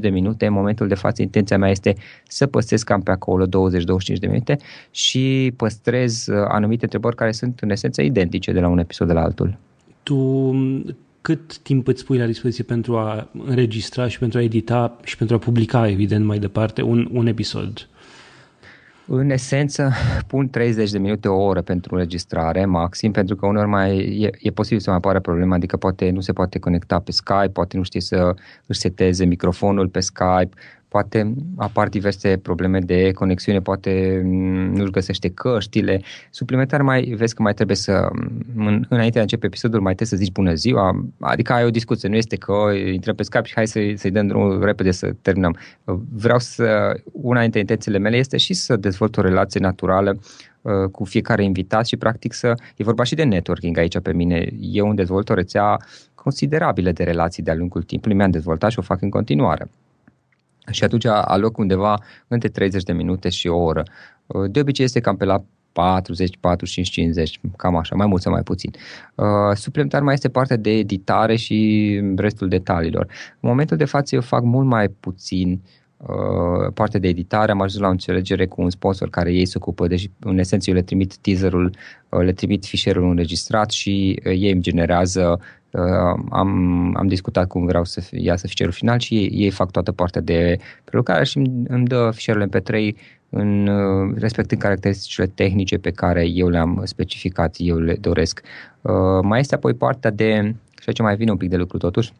de 0.00 0.08
minute. 0.08 0.46
În 0.46 0.52
momentul 0.52 0.88
de 0.88 0.94
față 0.94 1.22
intenția 1.22 1.58
mea 1.58 1.70
este 1.70 1.96
să 2.28 2.46
păstrez 2.46 2.82
cam 2.82 3.02
pe 3.02 3.10
acolo 3.10 3.46
20-25 3.46 3.48
de 4.18 4.26
minute 4.26 4.56
și 4.90 5.52
păstrez 5.56 6.26
uh, 6.26 6.44
anumite 6.48 6.84
întrebări 6.84 7.16
care 7.16 7.32
sunt 7.32 7.60
în 7.60 7.70
esență 7.70 8.02
identice 8.02 8.52
de 8.52 8.60
la 8.60 8.68
un 8.68 8.78
episod 8.78 9.06
de 9.06 9.12
la 9.12 9.22
altul. 9.22 9.58
Tu 10.02 10.52
cât 11.20 11.58
timp 11.58 11.86
îți 11.86 12.04
pui 12.04 12.18
la 12.18 12.26
dispoziție 12.26 12.64
pentru 12.64 12.96
a 12.96 13.28
înregistra 13.46 14.08
și 14.08 14.18
pentru 14.18 14.38
a 14.38 14.42
edita 14.42 14.96
și 15.04 15.16
pentru 15.16 15.36
a 15.36 15.38
publica, 15.38 15.88
evident, 15.88 16.24
mai 16.24 16.38
departe 16.38 16.82
un, 16.82 17.08
un 17.12 17.26
episod? 17.26 17.88
În 19.12 19.30
esență, 19.30 19.92
pun 20.26 20.48
30 20.48 20.90
de 20.90 20.98
minute, 20.98 21.28
o 21.28 21.42
oră 21.42 21.62
pentru 21.62 21.94
înregistrare, 21.94 22.64
maxim, 22.64 23.12
pentru 23.12 23.36
că 23.36 23.46
uneori 23.46 23.68
mai 23.68 23.96
e, 23.98 24.30
e 24.40 24.50
posibil 24.50 24.80
să 24.80 24.88
mai 24.88 24.98
apară 24.98 25.20
problema, 25.20 25.54
adică 25.54 25.76
poate 25.76 26.10
nu 26.10 26.20
se 26.20 26.32
poate 26.32 26.58
conecta 26.58 26.98
pe 26.98 27.12
Skype, 27.12 27.50
poate 27.52 27.76
nu 27.76 27.82
știe 27.82 28.00
să 28.00 28.34
își 28.66 28.78
seteze 28.78 29.24
microfonul 29.24 29.88
pe 29.88 30.00
Skype, 30.00 30.48
poate 30.90 31.34
apar 31.56 31.88
diverse 31.88 32.36
probleme 32.36 32.78
de 32.78 33.10
conexiune, 33.12 33.60
poate 33.60 34.20
nu-și 34.72 34.90
găsește 34.90 35.28
căștile. 35.28 36.00
Suplimentar 36.30 36.82
mai 36.82 37.14
vezi 37.16 37.34
că 37.34 37.42
mai 37.42 37.54
trebuie 37.54 37.76
să, 37.76 38.08
în, 38.56 38.84
înainte 38.88 39.12
de 39.12 39.18
a 39.18 39.22
începe 39.22 39.46
episodul, 39.46 39.80
mai 39.80 39.94
trebuie 39.94 40.18
să 40.18 40.24
zici 40.24 40.32
bună 40.32 40.54
ziua, 40.54 41.06
adică 41.20 41.52
ai 41.52 41.64
o 41.64 41.70
discuție, 41.70 42.08
nu 42.08 42.14
este 42.16 42.36
că 42.36 42.52
intrăm 42.92 43.14
pe 43.14 43.22
Skype 43.22 43.46
și 43.46 43.54
hai 43.54 43.66
să, 43.66 43.80
să-i 43.94 44.10
dăm 44.10 44.26
drumul 44.26 44.64
repede 44.64 44.90
să 44.90 45.14
terminăm. 45.22 45.56
Vreau 46.12 46.38
să, 46.38 47.00
una 47.12 47.40
dintre 47.40 47.60
intențiile 47.60 47.98
mele 47.98 48.16
este 48.16 48.36
și 48.36 48.54
să 48.54 48.76
dezvolt 48.76 49.16
o 49.16 49.20
relație 49.20 49.60
naturală 49.60 50.18
uh, 50.60 50.72
cu 50.90 51.04
fiecare 51.04 51.44
invitat 51.44 51.86
și 51.86 51.96
practic 51.96 52.32
să, 52.32 52.54
e 52.76 52.84
vorba 52.84 53.02
și 53.02 53.14
de 53.14 53.24
networking 53.24 53.78
aici 53.78 53.98
pe 53.98 54.12
mine, 54.12 54.48
eu 54.60 54.86
îmi 54.86 54.96
dezvolt 54.96 55.28
o 55.28 55.34
rețea 55.34 55.76
considerabile 56.14 56.92
de 56.92 57.04
relații 57.04 57.42
de-a 57.42 57.54
lungul 57.54 57.82
timpului, 57.82 58.16
mi-am 58.16 58.30
dezvoltat 58.30 58.70
și 58.70 58.78
o 58.78 58.82
fac 58.82 59.02
în 59.02 59.10
continuare. 59.10 59.70
Și 60.70 60.84
atunci 60.84 61.04
aloc 61.06 61.58
undeva 61.58 62.02
între 62.28 62.48
30 62.48 62.82
de 62.82 62.92
minute 62.92 63.28
și 63.28 63.48
o 63.48 63.58
oră. 63.58 63.82
De 64.50 64.60
obicei 64.60 64.84
este 64.84 65.00
cam 65.00 65.16
pe 65.16 65.24
la 65.24 65.44
40, 65.72 66.36
45, 66.40 66.90
50, 66.90 67.40
cam 67.56 67.76
așa, 67.76 67.94
mai 67.94 68.06
mult 68.06 68.22
sau 68.22 68.32
mai 68.32 68.42
puțin. 68.42 68.70
Uh, 69.14 69.26
suplimentar 69.54 70.02
mai 70.02 70.14
este 70.14 70.28
partea 70.28 70.56
de 70.56 70.70
editare 70.70 71.36
și 71.36 72.00
restul 72.16 72.48
detaliilor. 72.48 73.06
În 73.40 73.48
momentul 73.48 73.76
de 73.76 73.84
față 73.84 74.14
eu 74.14 74.20
fac 74.20 74.42
mult 74.42 74.66
mai 74.66 74.88
puțin 74.88 75.50
uh, 75.50 75.79
partea 76.74 77.00
de 77.00 77.08
editare, 77.08 77.52
am 77.52 77.60
ajuns 77.60 77.80
la 77.80 77.88
o 77.88 77.90
înțelegere 77.90 78.46
cu 78.46 78.62
un 78.62 78.70
sponsor 78.70 79.10
care 79.10 79.32
ei 79.32 79.46
se 79.46 79.54
ocupă, 79.56 79.86
deci 79.86 80.10
în 80.20 80.38
esență 80.38 80.70
eu 80.70 80.76
le 80.76 80.82
trimit 80.82 81.16
teaserul, 81.16 81.74
uh, 82.08 82.20
le 82.20 82.32
trimit 82.32 82.64
fișierul 82.64 83.10
înregistrat 83.10 83.70
și 83.70 84.20
uh, 84.24 84.32
ei 84.32 84.52
îmi 84.52 84.62
generează 84.62 85.40
Uh, 85.72 86.24
am, 86.30 86.94
am 86.96 87.06
discutat 87.06 87.46
cum 87.46 87.66
vreau 87.66 87.84
să 87.84 88.02
iasă 88.10 88.46
fișierul 88.46 88.74
final 88.74 88.98
și 88.98 89.14
ei, 89.14 89.30
ei 89.32 89.50
fac 89.50 89.70
toată 89.70 89.92
partea 89.92 90.20
de 90.20 90.58
prelucrare 90.84 91.24
și 91.24 91.36
îmi, 91.36 91.62
îmi 91.68 91.86
dă 91.86 92.10
fișierul 92.14 92.48
MP3 92.48 92.96
în, 93.28 93.66
uh, 93.66 94.14
respectând 94.18 94.60
caracteristicile 94.60 95.26
tehnice 95.26 95.78
pe 95.78 95.90
care 95.90 96.28
eu 96.28 96.48
le-am 96.48 96.82
specificat, 96.84 97.54
eu 97.58 97.78
le 97.78 97.94
doresc. 97.94 98.42
Uh, 98.80 98.92
mai 99.22 99.40
este 99.40 99.54
apoi 99.54 99.74
partea 99.74 100.10
de, 100.10 100.54
și 100.80 100.84
aici 100.86 101.00
mai 101.00 101.16
vine 101.16 101.30
un 101.30 101.36
pic 101.36 101.48
de 101.48 101.56
lucru 101.56 101.78
totuși, 101.78 102.12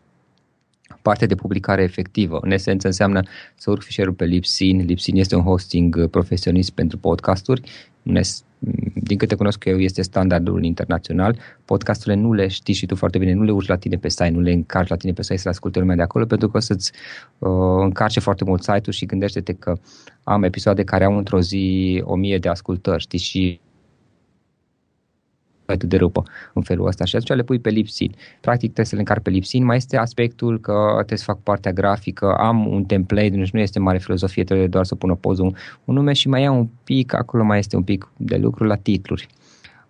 partea 1.03 1.27
de 1.27 1.35
publicare 1.35 1.83
efectivă. 1.83 2.39
În 2.43 2.51
esență 2.51 2.87
înseamnă 2.87 3.23
să 3.55 3.71
urc 3.71 3.83
fișierul 3.83 4.13
pe 4.13 4.25
Libsyn. 4.25 4.85
Libsyn 4.87 5.17
este 5.17 5.37
un 5.37 5.43
hosting 5.43 6.09
profesionist 6.09 6.71
pentru 6.71 6.99
podcasturi 6.99 7.63
din 8.95 9.17
câte 9.17 9.35
cunosc 9.35 9.65
eu, 9.65 9.79
este 9.79 10.03
standardul 10.03 10.65
internațional. 10.65 11.39
Podcasturile 11.65 12.21
nu 12.21 12.33
le 12.33 12.49
știi 12.49 12.75
și 12.75 12.87
tu 12.87 12.95
foarte 12.95 13.19
bine, 13.19 13.33
nu 13.33 13.43
le 13.43 13.51
urci 13.51 13.69
la 13.69 13.77
tine 13.77 13.97
pe 13.97 14.09
site, 14.09 14.29
nu 14.29 14.41
le 14.41 14.53
încarci 14.53 14.89
la 14.89 14.97
tine 14.97 15.13
pe 15.13 15.23
site 15.23 15.37
să 15.37 15.43
le 15.45 15.51
asculte 15.51 15.79
lumea 15.79 15.97
de 15.97 16.03
acolo, 16.03 16.25
pentru 16.25 16.49
că 16.49 16.57
o 16.57 16.61
să-ți 16.61 16.93
uh, 17.39 17.51
încarce 17.81 18.21
foarte 18.21 18.45
mult 18.45 18.63
site-ul 18.63 18.93
și 18.93 19.07
gândește-te 19.07 19.53
că 19.53 19.79
am 20.23 20.43
episoade 20.43 20.85
care 20.85 21.05
au 21.05 21.17
într-o 21.17 21.41
zi 21.41 22.03
o 22.05 22.17
mie 22.17 22.39
de 22.39 22.49
ascultări, 22.49 23.03
știi, 23.03 23.19
și 23.19 23.61
atât 25.73 25.89
de 25.89 25.97
rupă 25.97 26.23
în 26.53 26.63
felul 26.63 26.87
ăsta 26.87 27.05
și 27.05 27.17
atunci 27.17 27.39
le 27.39 27.45
pui 27.45 27.59
pe 27.59 27.71
Lipsin. 27.71 28.15
Practic 28.41 28.65
trebuie 28.65 28.87
să 28.87 28.95
le 28.95 29.01
încarc 29.01 29.23
pe 29.23 29.31
Lipsin. 29.31 29.65
Mai 29.65 29.77
este 29.77 29.97
aspectul 29.97 30.61
că 30.61 30.91
trebuie 30.95 31.19
să 31.19 31.25
fac 31.25 31.39
partea 31.39 31.73
grafică, 31.73 32.35
am 32.35 32.67
un 32.67 32.85
template, 32.85 33.29
deci 33.29 33.51
nu 33.51 33.61
este 33.61 33.79
mare 33.79 33.99
filozofie, 33.99 34.45
trebuie 34.45 34.67
doar 34.67 34.85
să 34.85 34.95
pun 34.95 35.11
o 35.11 35.15
poză, 35.15 35.43
un, 35.43 35.53
un 35.85 35.95
nume 35.95 36.13
și 36.13 36.29
mai 36.29 36.43
ia 36.43 36.51
un 36.51 36.69
pic, 36.85 37.15
acolo 37.15 37.45
mai 37.45 37.59
este 37.59 37.77
un 37.77 37.83
pic 37.83 38.09
de 38.17 38.37
lucru 38.37 38.65
la 38.65 38.75
titluri. 38.75 39.27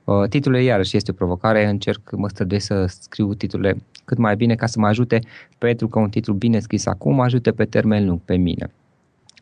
Uh, 0.05 0.29
titlurile 0.29 0.63
iarăși 0.63 0.97
este 0.97 1.11
o 1.11 1.15
provocare, 1.15 1.67
încerc, 1.67 2.11
mă 2.17 2.29
străduiesc 2.29 2.67
să 2.67 2.85
scriu 2.87 3.35
titlurile 3.35 3.77
cât 4.05 4.19
mai 4.19 4.37
bine 4.37 4.55
ca 4.55 4.67
să 4.67 4.79
mă 4.79 4.87
ajute, 4.87 5.19
pentru 5.59 5.89
că 5.89 5.99
un 5.99 6.09
titlu 6.09 6.35
bine 6.35 6.59
scris 6.59 6.87
acum 6.87 7.21
ajute 7.21 7.53
pe 7.53 7.65
termen 7.65 8.07
lung 8.07 8.21
pe 8.25 8.37
mine. 8.37 8.71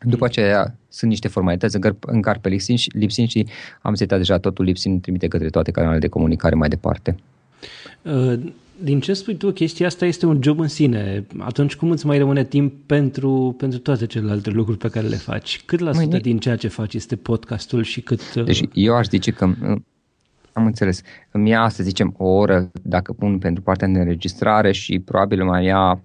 După 0.01 0.25
aceea 0.25 0.75
sunt 0.89 1.09
niște 1.09 1.27
formalități, 1.27 1.77
încar 1.99 2.39
pe 2.39 2.49
Lipsin 2.49 2.75
și, 2.75 2.91
Lipsin 2.93 3.27
și 3.27 3.47
am 3.81 3.93
setat 3.93 4.17
deja 4.17 4.37
totul, 4.37 4.65
Lipsin 4.65 4.99
trimite 4.99 5.27
către 5.27 5.49
toate 5.49 5.71
canalele 5.71 5.99
de 5.99 6.07
comunicare 6.07 6.55
mai 6.55 6.69
departe. 6.69 7.15
Uh, 8.01 8.39
din 8.83 8.99
ce 8.99 9.13
spui 9.13 9.35
tu, 9.35 9.51
chestia 9.51 9.85
asta 9.85 10.05
este 10.05 10.25
un 10.25 10.39
job 10.41 10.59
în 10.59 10.67
sine. 10.67 11.25
Atunci 11.37 11.75
cum 11.75 11.91
îți 11.91 12.05
mai 12.05 12.17
rămâne 12.17 12.43
timp 12.43 12.73
pentru, 12.85 13.55
pentru 13.57 13.79
toate 13.79 14.05
celelalte 14.05 14.49
lucruri 14.49 14.77
pe 14.77 14.89
care 14.89 15.07
le 15.07 15.15
faci? 15.15 15.61
Cât 15.65 15.79
la 15.79 15.93
sută 15.93 16.17
din 16.17 16.37
ceea 16.37 16.55
ce 16.55 16.67
faci 16.67 16.93
este 16.93 17.15
podcastul 17.15 17.83
și 17.83 18.01
cât... 18.01 18.21
Uh, 18.35 18.43
deci 18.43 18.63
eu 18.73 18.95
aș 18.95 19.07
zice 19.07 19.31
că 19.31 19.45
uh, 19.45 19.77
am 20.53 20.65
înțeles. 20.65 21.01
Îmi 21.31 21.49
ia, 21.49 21.69
să 21.69 21.83
zicem, 21.83 22.13
o 22.17 22.25
oră 22.25 22.71
dacă 22.81 23.13
pun 23.13 23.37
pentru 23.37 23.61
partea 23.63 23.87
de 23.87 23.99
înregistrare 23.99 24.71
și 24.71 24.99
probabil 24.99 25.43
mai 25.43 25.65
ia 25.65 26.01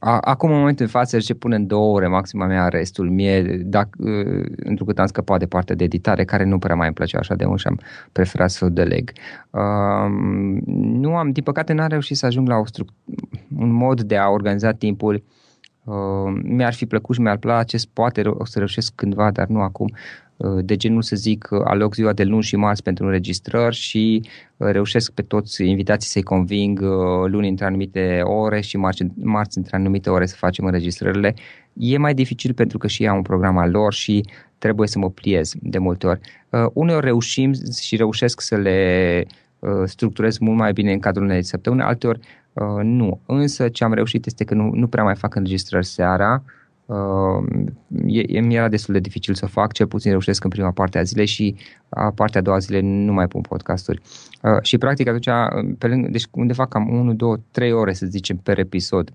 Acum, 0.00 0.50
în 0.50 0.58
momentul 0.58 0.86
de 0.86 0.92
față, 0.92 1.18
ce 1.18 1.34
pune 1.34 1.56
în 1.56 1.66
două 1.66 1.94
ore 1.94 2.06
maxima 2.06 2.46
mea 2.46 2.68
restul 2.68 3.10
mie, 3.10 3.42
dacă, 3.64 3.90
uh, 3.98 4.44
întrucât 4.56 4.98
am 4.98 5.06
scăpat 5.06 5.38
de 5.38 5.46
partea 5.46 5.74
de 5.74 5.84
editare, 5.84 6.24
care 6.24 6.44
nu 6.44 6.58
prea 6.58 6.74
mai 6.74 6.86
îmi 6.86 6.94
plăcea 6.94 7.18
așa 7.18 7.34
de 7.34 7.46
mult 7.46 7.60
și 7.60 7.66
am 7.66 7.80
preferat 8.12 8.50
să 8.50 8.64
o 8.64 8.68
deleg. 8.68 9.12
Uh, 9.50 10.10
nu 10.66 11.16
am, 11.16 11.30
din 11.30 11.42
păcate, 11.42 11.72
n-am 11.72 11.88
reușit 11.88 12.16
să 12.16 12.26
ajung 12.26 12.48
la 12.48 12.56
o 12.56 12.64
struct- 12.64 12.94
un 13.58 13.72
mod 13.72 14.00
de 14.00 14.16
a 14.16 14.28
organiza 14.28 14.72
timpul 14.72 15.14
Uh, 15.14 15.47
mi-ar 16.42 16.74
fi 16.74 16.86
plăcut 16.86 17.14
și 17.14 17.20
mi-ar 17.20 17.36
place, 17.36 17.76
poate 17.92 18.22
o 18.26 18.44
să 18.44 18.58
reușesc 18.58 18.92
cândva, 18.94 19.30
dar 19.30 19.46
nu 19.46 19.60
acum, 19.60 19.92
Uh, 20.38 20.64
de 20.64 20.76
genul 20.76 21.02
să 21.02 21.16
zic 21.16 21.48
aloc 21.64 21.94
ziua 21.94 22.12
de 22.12 22.24
luni 22.24 22.42
și 22.42 22.56
marți 22.56 22.82
pentru 22.82 23.04
înregistrări 23.04 23.74
și 23.74 24.22
uh, 24.56 24.68
reușesc 24.70 25.12
pe 25.12 25.22
toți 25.22 25.64
invitații 25.64 26.10
să-i 26.10 26.22
conving 26.22 26.80
uh, 26.80 27.30
luni 27.30 27.48
între 27.48 27.64
anumite 27.64 28.20
ore 28.24 28.60
și 28.60 28.76
marți, 28.76 29.04
marți 29.14 29.58
între 29.58 29.76
anumite 29.76 30.10
ore 30.10 30.26
să 30.26 30.36
facem 30.36 30.64
înregistrările. 30.64 31.34
E 31.72 31.98
mai 31.98 32.14
dificil 32.14 32.54
pentru 32.54 32.78
că 32.78 32.86
și 32.86 33.02
ei 33.02 33.08
au 33.08 33.16
un 33.16 33.22
program 33.22 33.58
al 33.58 33.70
lor 33.70 33.92
și 33.92 34.24
trebuie 34.58 34.88
să 34.88 34.98
mă 34.98 35.10
pliez 35.10 35.52
de 35.62 35.78
multe 35.78 36.06
ori. 36.06 36.20
Uneori 36.72 37.04
reușim 37.04 37.52
și 37.80 37.96
reușesc 37.96 38.40
să 38.40 38.56
le 38.56 39.24
structurez 39.84 40.38
mult 40.38 40.56
mai 40.56 40.72
bine 40.72 40.92
în 40.92 40.98
cadrul 40.98 41.24
unei 41.24 41.42
săptămâni, 41.42 41.82
alteori 41.82 42.20
nu. 42.82 43.20
Însă 43.26 43.68
ce 43.68 43.84
am 43.84 43.92
reușit 43.92 44.26
este 44.26 44.44
că 44.44 44.54
nu, 44.54 44.70
nu 44.74 44.86
prea 44.86 45.04
mai 45.04 45.14
fac 45.14 45.34
înregistrări 45.34 45.86
seara, 45.86 46.42
Uh, 46.88 47.44
e, 48.06 48.40
mi 48.40 48.54
era 48.54 48.68
destul 48.68 48.94
de 48.94 49.00
dificil 49.00 49.34
să 49.34 49.46
fac, 49.46 49.72
cel 49.72 49.86
puțin 49.86 50.10
reușesc 50.10 50.44
în 50.44 50.50
prima 50.50 50.70
parte 50.70 50.98
a 50.98 51.02
zilei 51.02 51.26
și 51.26 51.56
a 51.88 52.10
partea 52.10 52.40
a 52.40 52.42
doua 52.42 52.58
zile 52.58 52.80
nu 52.80 53.12
mai 53.12 53.28
pun 53.28 53.40
podcasturi. 53.40 54.00
Uh, 54.42 54.62
și 54.62 54.78
practic 54.78 55.08
atunci, 55.08 55.28
pe 55.78 55.86
lângă, 55.86 56.08
deci 56.08 56.26
unde 56.30 56.52
fac 56.52 56.68
cam 56.68 56.88
1, 56.88 57.14
2, 57.14 57.42
3 57.50 57.72
ore 57.72 57.92
să 57.92 58.06
zicem 58.06 58.36
per 58.36 58.58
episod 58.58 59.12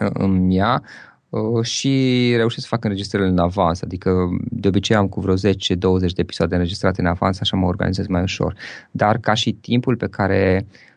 uh, 0.00 0.10
îmi 0.12 0.54
ia 0.54 0.82
uh, 1.28 1.64
și 1.64 2.32
reușesc 2.36 2.62
să 2.62 2.74
fac 2.74 2.84
înregistrările 2.84 3.30
în 3.30 3.38
avans, 3.38 3.82
adică 3.82 4.28
de 4.50 4.68
obicei 4.68 4.96
am 4.96 5.08
cu 5.08 5.20
vreo 5.20 5.34
10-20 5.34 5.38
de 5.38 6.12
episoade 6.14 6.54
înregistrate 6.54 7.00
în 7.00 7.06
avans, 7.06 7.40
așa 7.40 7.56
mă 7.56 7.66
organizez 7.66 8.06
mai 8.06 8.22
ușor. 8.22 8.54
Dar 8.90 9.18
ca 9.18 9.34
și 9.34 9.52
timpul 9.52 9.96
pe 9.96 10.08
care 10.08 10.66
uh, 10.66 10.89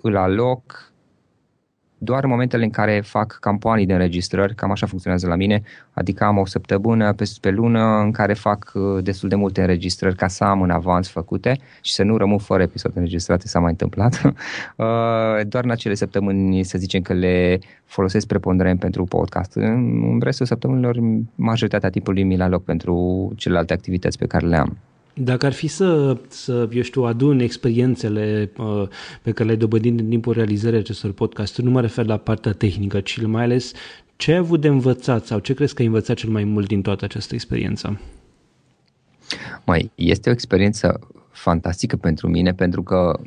îl 0.00 0.16
aloc 0.16 0.92
doar 2.04 2.24
în 2.24 2.30
momentele 2.30 2.64
în 2.64 2.70
care 2.70 3.00
fac 3.00 3.36
campanii 3.40 3.86
de 3.86 3.92
înregistrări, 3.92 4.54
cam 4.54 4.70
așa 4.70 4.86
funcționează 4.86 5.26
la 5.26 5.34
mine, 5.34 5.62
adică 5.92 6.24
am 6.24 6.38
o 6.38 6.46
săptămână 6.46 7.12
pe, 7.12 7.24
pe 7.40 7.50
lună 7.50 7.98
în 7.98 8.10
care 8.10 8.34
fac 8.34 8.72
uh, 8.74 9.02
destul 9.02 9.28
de 9.28 9.34
multe 9.34 9.60
înregistrări 9.60 10.16
ca 10.16 10.28
să 10.28 10.44
am 10.44 10.62
în 10.62 10.70
avans 10.70 11.08
făcute 11.08 11.58
și 11.82 11.92
să 11.92 12.02
nu 12.02 12.16
rămân 12.16 12.38
fără 12.38 12.62
episoade 12.62 12.98
înregistrate, 12.98 13.48
s-a 13.48 13.58
mai 13.58 13.70
întâmplat. 13.70 14.20
Uh, 14.76 14.86
doar 15.46 15.64
în 15.64 15.70
acele 15.70 15.94
săptămâni, 15.94 16.62
să 16.62 16.78
zicem 16.78 17.00
că 17.00 17.12
le 17.12 17.58
folosesc 17.84 18.26
preponderent 18.26 18.80
pentru 18.80 19.04
podcast. 19.04 19.54
În 19.54 20.20
restul 20.22 20.46
săptămânilor, 20.46 20.96
majoritatea 21.34 21.90
timpului 21.90 22.22
mi-l 22.22 22.42
aloc 22.42 22.64
pentru 22.64 23.32
celelalte 23.36 23.72
activități 23.72 24.18
pe 24.18 24.26
care 24.26 24.46
le 24.46 24.56
am. 24.56 24.76
Dacă 25.14 25.46
ar 25.46 25.52
fi 25.52 25.66
să, 25.66 26.16
să 26.28 26.68
eu 26.72 26.82
știu, 26.82 27.02
adun 27.02 27.40
experiențele 27.40 28.50
uh, 28.56 28.88
pe 29.22 29.30
care 29.30 29.44
le-ai 29.44 29.58
dobândit 29.58 30.00
în 30.00 30.08
timpul 30.08 30.32
realizării 30.32 30.78
acestor 30.78 31.12
podcasturi, 31.12 31.66
nu 31.66 31.72
mă 31.72 31.80
refer 31.80 32.06
la 32.06 32.16
partea 32.16 32.52
tehnică, 32.52 33.00
ci 33.00 33.24
mai 33.24 33.42
ales 33.42 33.72
ce 34.16 34.32
ai 34.32 34.36
avut 34.36 34.60
de 34.60 34.68
învățat 34.68 35.24
sau 35.24 35.38
ce 35.38 35.54
crezi 35.54 35.74
că 35.74 35.80
ai 35.80 35.88
învățat 35.88 36.16
cel 36.16 36.30
mai 36.30 36.44
mult 36.44 36.66
din 36.66 36.82
toată 36.82 37.04
această 37.04 37.34
experiență? 37.34 38.00
Mai 39.64 39.90
este 39.94 40.28
o 40.28 40.32
experiență 40.32 41.00
fantastică 41.30 41.96
pentru 41.96 42.28
mine, 42.28 42.54
pentru 42.54 42.82
că 42.82 43.20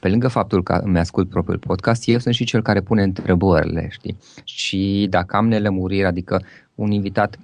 pe 0.00 0.08
lângă 0.08 0.28
faptul 0.28 0.62
că 0.62 0.80
îmi 0.84 0.98
ascult 0.98 1.28
propriul 1.28 1.58
podcast, 1.58 2.08
eu 2.08 2.18
sunt 2.18 2.34
și 2.34 2.44
cel 2.44 2.62
care 2.62 2.80
pune 2.80 3.02
întrebările, 3.02 3.88
știi? 3.90 4.16
Și 4.44 5.06
dacă 5.10 5.36
am 5.36 5.48
nelămuriri, 5.48 6.04
adică 6.04 6.42
un 6.74 6.90
invitat 6.90 7.38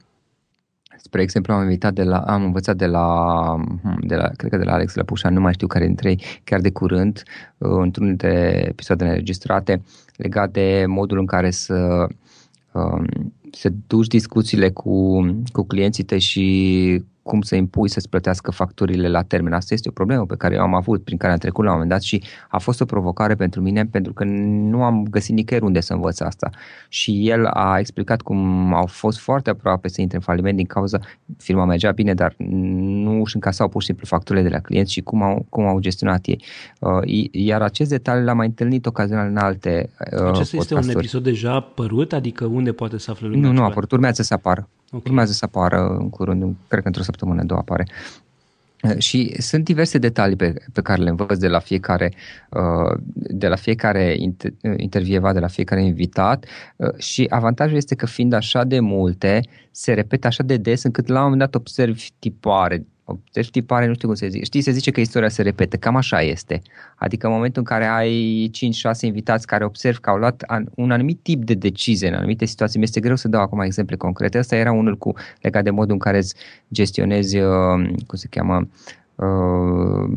Spre 1.02 1.22
exemplu, 1.22 1.52
am 1.52 1.62
invitat 1.62 1.92
de 1.92 2.02
la, 2.02 2.18
am 2.18 2.44
învățat 2.44 2.76
de 2.76 2.86
la, 2.86 3.06
hmm, 3.82 3.98
de 4.00 4.14
la, 4.14 4.28
cred 4.36 4.50
că 4.50 4.56
de 4.56 4.64
la 4.64 4.72
Alex 4.72 4.94
Lăpușa, 4.94 5.28
nu 5.28 5.40
mai 5.40 5.52
știu 5.52 5.66
care 5.66 5.86
dintre 5.86 6.08
ei, 6.08 6.22
chiar 6.44 6.60
de 6.60 6.70
curând, 6.70 7.22
uh, 7.58 7.68
într-unul 7.70 8.08
dintre 8.08 8.64
episoadele 8.68 9.10
înregistrate, 9.10 9.82
legat 10.16 10.50
de 10.50 10.84
modul 10.86 11.18
în 11.18 11.26
care 11.26 11.50
să 11.50 12.06
um, 12.72 13.06
să 13.52 13.70
duci 13.86 14.06
discuțiile 14.06 14.70
cu, 14.70 15.20
cu 15.52 15.62
clienții 15.62 16.04
tăi 16.04 16.20
și 16.20 17.02
cum 17.28 17.40
să 17.40 17.54
impui 17.56 17.88
să-ți 17.88 18.08
plătească 18.08 18.50
facturile 18.50 19.08
la 19.08 19.22
termen. 19.22 19.52
Asta 19.52 19.74
este 19.74 19.88
o 19.88 19.92
problemă 19.92 20.26
pe 20.26 20.34
care 20.36 20.54
eu 20.54 20.60
am 20.60 20.74
avut, 20.74 21.04
prin 21.04 21.16
care 21.16 21.32
am 21.32 21.38
trecut 21.38 21.64
la 21.64 21.70
un 21.70 21.76
moment 21.76 21.92
dat 21.92 22.02
și 22.02 22.22
a 22.48 22.58
fost 22.58 22.80
o 22.80 22.84
provocare 22.84 23.34
pentru 23.34 23.60
mine 23.60 23.84
pentru 23.84 24.12
că 24.12 24.24
nu 24.24 24.82
am 24.82 25.06
găsit 25.10 25.34
nicăieri 25.34 25.66
unde 25.66 25.80
să 25.80 25.92
învăț 25.92 26.20
asta. 26.20 26.50
Și 26.88 27.28
el 27.28 27.46
a 27.46 27.78
explicat 27.78 28.20
cum 28.20 28.74
au 28.74 28.86
fost 28.86 29.18
foarte 29.18 29.50
aproape 29.50 29.88
să 29.88 30.00
intre 30.00 30.16
în 30.16 30.22
faliment 30.22 30.56
din 30.56 30.66
cauza 30.66 30.98
firma 31.38 31.64
mergea 31.64 31.90
bine, 31.90 32.14
dar 32.14 32.34
nu 32.36 33.20
își 33.20 33.34
încasau 33.34 33.68
pur 33.68 33.80
și 33.80 33.86
simplu 33.86 34.06
facturile 34.06 34.44
de 34.44 34.54
la 34.54 34.58
clienți 34.60 34.92
și 34.92 35.00
cum 35.00 35.22
au, 35.22 35.46
cum 35.48 35.66
au 35.66 35.78
gestionat 35.78 36.26
ei. 36.26 36.42
Uh, 36.80 37.28
iar 37.30 37.62
acest 37.62 37.90
detaliu 37.90 38.24
l-am 38.24 38.36
mai 38.36 38.46
întâlnit 38.46 38.86
ocazional 38.86 39.28
în 39.28 39.36
alte 39.36 39.90
uh, 40.12 40.28
Acesta 40.28 40.56
este 40.56 40.74
un 40.74 40.88
episod 40.88 41.22
deja 41.22 41.54
apărut? 41.54 42.12
Adică 42.12 42.44
unde 42.44 42.72
poate 42.72 42.98
să 42.98 43.10
afle 43.10 43.26
lumea? 43.26 43.48
Nu, 43.48 43.52
nu 43.52 43.62
a 43.62 43.64
apărut, 43.64 43.92
urmează 43.92 44.22
să 44.22 44.34
apară. 44.34 44.68
Okay. 44.90 45.02
Urmează 45.06 45.32
să 45.32 45.44
apară 45.44 45.96
în 45.98 46.10
curând, 46.10 46.56
cred 46.68 46.80
că 46.80 46.86
într-o 46.86 47.02
săptămână, 47.02 47.44
două 47.44 47.60
apare. 47.60 47.86
Uh, 48.82 48.98
și 48.98 49.42
sunt 49.42 49.64
diverse 49.64 49.98
detalii 49.98 50.36
pe, 50.36 50.54
pe 50.72 50.80
care 50.80 51.02
le 51.02 51.08
învăț 51.08 51.38
de 51.38 51.48
la 51.48 51.58
fiecare, 51.58 52.12
uh, 52.50 52.98
de 53.12 53.48
la 53.48 53.56
fiecare 53.56 54.16
intervievat, 54.76 55.34
de 55.34 55.40
la 55.40 55.46
fiecare 55.46 55.84
invitat 55.84 56.46
uh, 56.76 56.94
și 56.96 57.26
avantajul 57.30 57.76
este 57.76 57.94
că 57.94 58.06
fiind 58.06 58.32
așa 58.32 58.64
de 58.64 58.80
multe, 58.80 59.40
se 59.70 59.92
repetă 59.92 60.26
așa 60.26 60.42
de 60.42 60.56
des 60.56 60.82
încât 60.82 61.06
la 61.06 61.18
un 61.18 61.22
moment 61.22 61.40
dat 61.40 61.54
observi 61.54 62.08
tipare 62.18 62.86
deci 63.32 63.50
tipare, 63.50 63.86
nu 63.86 63.94
știu 63.94 64.08
cum 64.08 64.16
se 64.16 64.28
zice. 64.28 64.44
Știi, 64.44 64.60
se 64.60 64.70
zice 64.70 64.90
că 64.90 65.00
istoria 65.00 65.28
se 65.28 65.42
repetă, 65.42 65.76
cam 65.76 65.96
așa 65.96 66.20
este. 66.20 66.62
Adică 66.96 67.26
în 67.26 67.32
momentul 67.32 67.62
în 67.62 67.76
care 67.76 67.86
ai 67.86 68.50
5-6 68.96 69.00
invitați 69.00 69.46
care 69.46 69.64
observ 69.64 69.96
că 69.98 70.10
au 70.10 70.16
luat 70.16 70.44
un 70.74 70.90
anumit 70.90 71.18
tip 71.22 71.44
de 71.44 71.54
decizie 71.54 72.08
în 72.08 72.14
anumite 72.14 72.44
situații, 72.44 72.78
mi-este 72.78 73.00
greu 73.00 73.16
să 73.16 73.28
dau 73.28 73.40
acum 73.40 73.60
exemple 73.60 73.96
concrete. 73.96 74.38
Asta 74.38 74.56
era 74.56 74.72
unul 74.72 74.96
cu 74.96 75.14
legat 75.40 75.64
de 75.64 75.70
modul 75.70 75.92
în 75.92 75.98
care 75.98 76.16
îți 76.16 76.34
gestionezi, 76.72 77.38
uh, 77.38 77.90
cum 78.06 78.18
se 78.18 78.26
cheamă, 78.30 78.68
uh, 79.14 80.10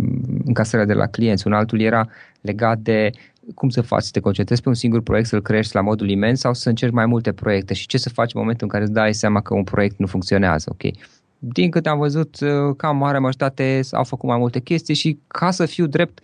încasarea 0.45 0.85
de 0.85 0.93
la 0.93 1.07
clienți. 1.07 1.47
Un 1.47 1.53
altul 1.53 1.81
era 1.81 2.07
legat 2.41 2.77
de 2.77 3.09
cum 3.55 3.69
să 3.69 3.81
faci, 3.81 4.03
să 4.03 4.09
te 4.11 4.19
concentrezi 4.19 4.61
pe 4.61 4.69
un 4.69 4.75
singur 4.75 5.01
proiect, 5.01 5.27
să-l 5.27 5.41
crești 5.41 5.75
la 5.75 5.81
modul 5.81 6.09
imens 6.09 6.39
sau 6.39 6.53
să 6.53 6.69
încerci 6.69 6.93
mai 6.93 7.05
multe 7.05 7.31
proiecte 7.31 7.73
și 7.73 7.87
ce 7.87 7.97
să 7.97 8.09
faci 8.09 8.33
în 8.33 8.39
momentul 8.39 8.63
în 8.65 8.71
care 8.71 8.83
îți 8.83 8.93
dai 8.93 9.13
seama 9.13 9.41
că 9.41 9.53
un 9.53 9.63
proiect 9.63 9.97
nu 9.97 10.07
funcționează, 10.07 10.69
ok? 10.71 10.93
Din 11.43 11.69
câte 11.69 11.89
am 11.89 11.97
văzut, 11.97 12.39
uh, 12.39 12.75
cam 12.77 12.97
mare 12.97 13.17
majoritate 13.17 13.81
au 13.91 14.03
făcut 14.03 14.29
mai 14.29 14.37
multe 14.37 14.59
chestii 14.59 14.95
și 14.95 15.19
ca 15.27 15.51
să 15.51 15.65
fiu 15.65 15.85
drept, 15.85 16.19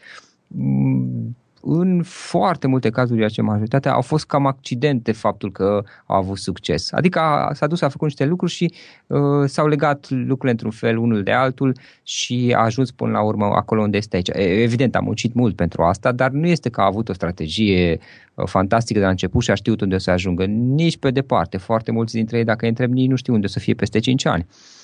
mm, 0.48 1.36
în 1.62 2.04
foarte 2.04 2.68
multe 2.68 2.90
cazuri, 2.90 3.24
acea 3.24 3.44
majoritatea, 3.44 3.94
au 3.94 4.02
fost 4.02 4.26
cam 4.26 4.46
accidente 4.46 5.12
faptul 5.12 5.52
că 5.52 5.84
au 6.06 6.18
avut 6.18 6.38
succes. 6.38 6.92
Adică 6.92 7.20
a, 7.20 7.54
s-a 7.54 7.68
dus, 7.68 7.82
a 7.82 7.90
făcut 7.90 8.08
niște 8.08 8.26
lucruri 8.26 8.52
și 8.52 8.74
uh, 9.08 9.20
s-au 9.46 9.68
legat 9.68 10.10
lucrurile 10.10 10.52
într-un 10.52 10.72
fel 10.72 10.98
unul 10.98 11.24
de 11.24 11.32
altul 11.32 11.78
și 12.04 12.54
a 12.58 12.64
ajuns 12.64 12.92
până 12.92 13.12
la 13.12 13.22
urmă 13.22 13.46
acolo 13.46 13.82
unde 13.82 13.98
este 13.98 14.16
aici. 14.16 14.30
Evident, 14.34 14.96
am 14.96 15.04
muncit 15.04 15.34
mult 15.34 15.56
pentru 15.56 15.84
asta, 15.84 16.12
dar 16.12 16.30
nu 16.30 16.48
este 16.48 16.70
că 16.70 16.82
a 16.82 16.86
avut 16.86 17.10
o 17.10 17.14
strategie 17.14 18.00
uh, 18.34 18.48
fantastică 18.48 19.00
de 19.00 19.06
la 19.06 19.12
început 19.12 19.44
și 19.44 19.52
a 19.52 19.56
știut 19.56 19.82
unde 19.82 19.96
o 19.96 20.00
să 20.00 20.12
ajungă. 20.12 20.46
Nici 20.46 20.98
pe 20.98 21.12
departe. 21.12 21.58
Foarte 21.58 21.92
mulți 21.92 22.14
dintre 22.14 22.38
ei, 22.38 22.44
dacă 22.44 22.60
îi 22.62 22.70
întreb, 22.70 22.92
nici 22.92 23.10
nu 23.10 23.16
știu 23.16 23.34
unde 23.34 23.46
o 23.46 23.50
să 23.50 23.60
fie 23.60 23.74
peste 23.74 24.00
5 24.00 24.26
ani. 24.26 24.46
Uh, 24.50 24.77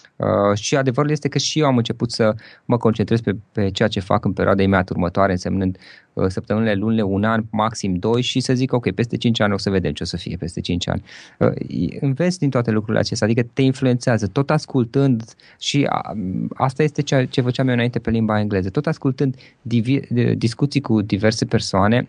și 0.53 0.75
adevărul 0.75 1.11
este 1.11 1.27
că 1.27 1.37
și 1.37 1.59
eu 1.59 1.65
am 1.65 1.77
început 1.77 2.11
să 2.11 2.35
mă 2.65 2.77
concentrez 2.77 3.21
pe, 3.21 3.35
pe 3.51 3.69
ceea 3.69 3.87
ce 3.87 3.99
fac 3.99 4.25
în 4.25 4.33
perioada 4.33 4.61
imediat 4.61 4.89
următoare, 4.89 5.31
însemnând 5.31 5.77
uh, 6.13 6.25
săptămânile, 6.27 6.73
lunile, 6.73 7.01
un 7.01 7.23
an, 7.23 7.43
maxim 7.49 7.95
doi 7.95 8.21
și 8.21 8.39
să 8.39 8.53
zic, 8.53 8.73
ok, 8.73 8.91
peste 8.91 9.17
5 9.17 9.39
ani 9.39 9.53
o 9.53 9.57
să 9.57 9.69
vedem 9.69 9.91
ce 9.91 10.03
o 10.03 10.05
să 10.05 10.17
fie 10.17 10.35
peste 10.35 10.61
5 10.61 10.87
ani. 10.89 11.03
Uh, 11.39 11.51
înveți 11.99 12.39
din 12.39 12.49
toate 12.49 12.71
lucrurile 12.71 12.99
acestea, 12.99 13.27
adică 13.27 13.47
te 13.53 13.61
influențează, 13.61 14.27
tot 14.27 14.49
ascultând 14.49 15.23
și 15.59 15.85
a, 15.89 16.13
asta 16.53 16.83
este 16.83 17.01
ceea 17.01 17.25
ce 17.25 17.41
făceam 17.41 17.67
eu 17.67 17.73
înainte 17.73 17.99
pe 17.99 18.09
limba 18.09 18.39
engleză, 18.39 18.69
tot 18.69 18.87
ascultând 18.87 19.35
divi, 19.61 19.99
discuții 20.35 20.81
cu 20.81 21.01
diverse 21.01 21.45
persoane, 21.45 22.07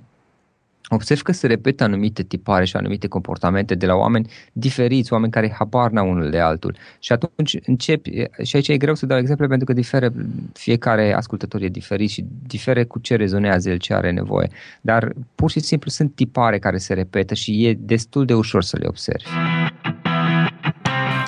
observ 0.88 1.20
că 1.20 1.33
se 1.33 1.47
repetă 1.47 1.85
anumite 1.85 2.23
tipare 2.23 2.64
și 2.64 2.77
anumite 2.77 3.07
comportamente 3.07 3.75
de 3.75 3.87
la 3.87 3.94
oameni 3.94 4.31
diferiți, 4.53 5.12
oameni 5.12 5.33
care 5.33 5.55
habar 5.59 5.90
n-au 5.90 6.11
unul 6.11 6.31
de 6.31 6.38
altul. 6.38 6.77
Și 6.99 7.12
atunci 7.12 7.59
începi, 7.66 8.11
și 8.42 8.57
aici 8.57 8.68
e 8.68 8.77
greu 8.77 8.94
să 8.94 9.07
dau 9.07 9.18
exemple 9.18 9.47
pentru 9.47 9.66
că 9.66 9.73
diferă, 9.73 10.12
fiecare 10.53 11.12
ascultător 11.12 11.62
e 11.62 11.68
diferit 11.68 12.11
și 12.11 12.25
difere 12.47 12.85
cu 12.85 12.99
ce 12.99 13.16
rezonează 13.16 13.70
el, 13.70 13.77
ce 13.77 13.94
are 13.94 14.11
nevoie. 14.11 14.49
Dar 14.81 15.12
pur 15.35 15.51
și 15.51 15.61
simplu 15.61 15.90
sunt 15.90 16.14
tipare 16.14 16.59
care 16.59 16.79
se 16.79 16.94
repetă 16.94 17.35
și 17.35 17.66
e 17.66 17.75
destul 17.81 18.25
de 18.25 18.35
ușor 18.35 18.62
să 18.62 18.77
le 18.81 18.87
observi. 18.87 19.25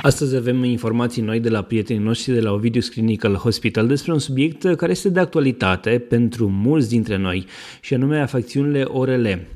Astăzi 0.07 0.37
avem 0.37 0.64
informații 0.64 1.23
noi 1.23 1.40
de 1.40 1.49
la 1.49 1.62
prietenii 1.62 2.03
noștri 2.03 2.33
de 2.33 2.40
la 2.40 2.53
Ovidius 2.53 2.88
Clinical 2.88 3.35
Hospital 3.35 3.87
despre 3.87 4.12
un 4.12 4.19
subiect 4.19 4.75
care 4.75 4.90
este 4.90 5.09
de 5.09 5.21
actualitate 5.21 5.99
pentru 6.09 6.49
mulți 6.49 6.88
dintre 6.88 7.16
noi 7.16 7.47
și 7.81 7.95
anume 7.95 8.21
afecțiunile 8.21 8.83
orele. 8.83 9.47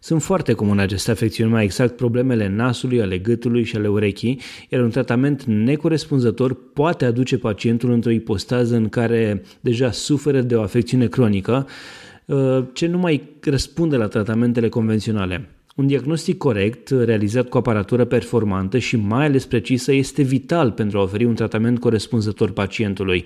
Sunt 0.00 0.22
foarte 0.22 0.52
comune 0.52 0.82
aceste 0.82 1.10
afecțiuni, 1.10 1.50
mai 1.50 1.64
exact 1.64 1.96
problemele 1.96 2.48
nasului, 2.48 3.00
ale 3.00 3.18
gâtului 3.18 3.64
și 3.64 3.76
ale 3.76 3.88
urechii, 3.88 4.40
iar 4.68 4.82
un 4.82 4.90
tratament 4.90 5.44
necorespunzător 5.44 6.72
poate 6.72 7.04
aduce 7.04 7.38
pacientul 7.38 7.90
într-o 7.90 8.10
ipostază 8.10 8.76
în 8.76 8.88
care 8.88 9.42
deja 9.60 9.90
suferă 9.90 10.40
de 10.40 10.56
o 10.56 10.62
afecțiune 10.62 11.06
cronică, 11.06 11.66
uh, 12.24 12.64
ce 12.72 12.86
nu 12.86 12.98
mai 12.98 13.22
răspunde 13.40 13.96
la 13.96 14.06
tratamentele 14.06 14.68
convenționale. 14.68 15.48
Un 15.78 15.86
diagnostic 15.86 16.36
corect, 16.36 16.88
realizat 16.88 17.48
cu 17.48 17.56
aparatură 17.56 18.04
performantă 18.04 18.78
și 18.78 18.96
mai 18.96 19.24
ales 19.24 19.46
precisă, 19.46 19.92
este 19.92 20.22
vital 20.22 20.70
pentru 20.70 20.98
a 20.98 21.02
oferi 21.02 21.24
un 21.24 21.34
tratament 21.34 21.80
corespunzător 21.80 22.50
pacientului. 22.50 23.24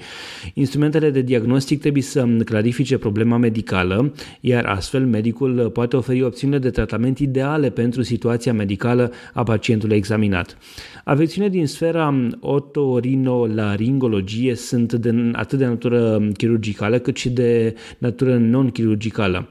Instrumentele 0.54 1.10
de 1.10 1.20
diagnostic 1.20 1.80
trebuie 1.80 2.02
să 2.02 2.26
clarifice 2.44 2.98
problema 2.98 3.36
medicală, 3.36 4.12
iar 4.40 4.64
astfel 4.64 5.06
medicul 5.06 5.70
poate 5.70 5.96
oferi 5.96 6.22
opțiunile 6.22 6.58
de 6.58 6.70
tratament 6.70 7.18
ideale 7.18 7.70
pentru 7.70 8.02
situația 8.02 8.52
medicală 8.52 9.12
a 9.32 9.42
pacientului 9.42 9.96
examinat. 9.96 10.58
Afecțiunile 11.04 11.52
din 11.52 11.66
sfera 11.66 12.28
otorinolaringologie 12.40 14.54
sunt 14.54 14.92
de, 14.92 15.30
atât 15.32 15.58
de 15.58 15.66
natură 15.66 16.28
chirurgicală 16.36 16.98
cât 16.98 17.16
și 17.16 17.30
de 17.30 17.74
natură 17.98 18.36
non-chirurgicală. 18.36 19.48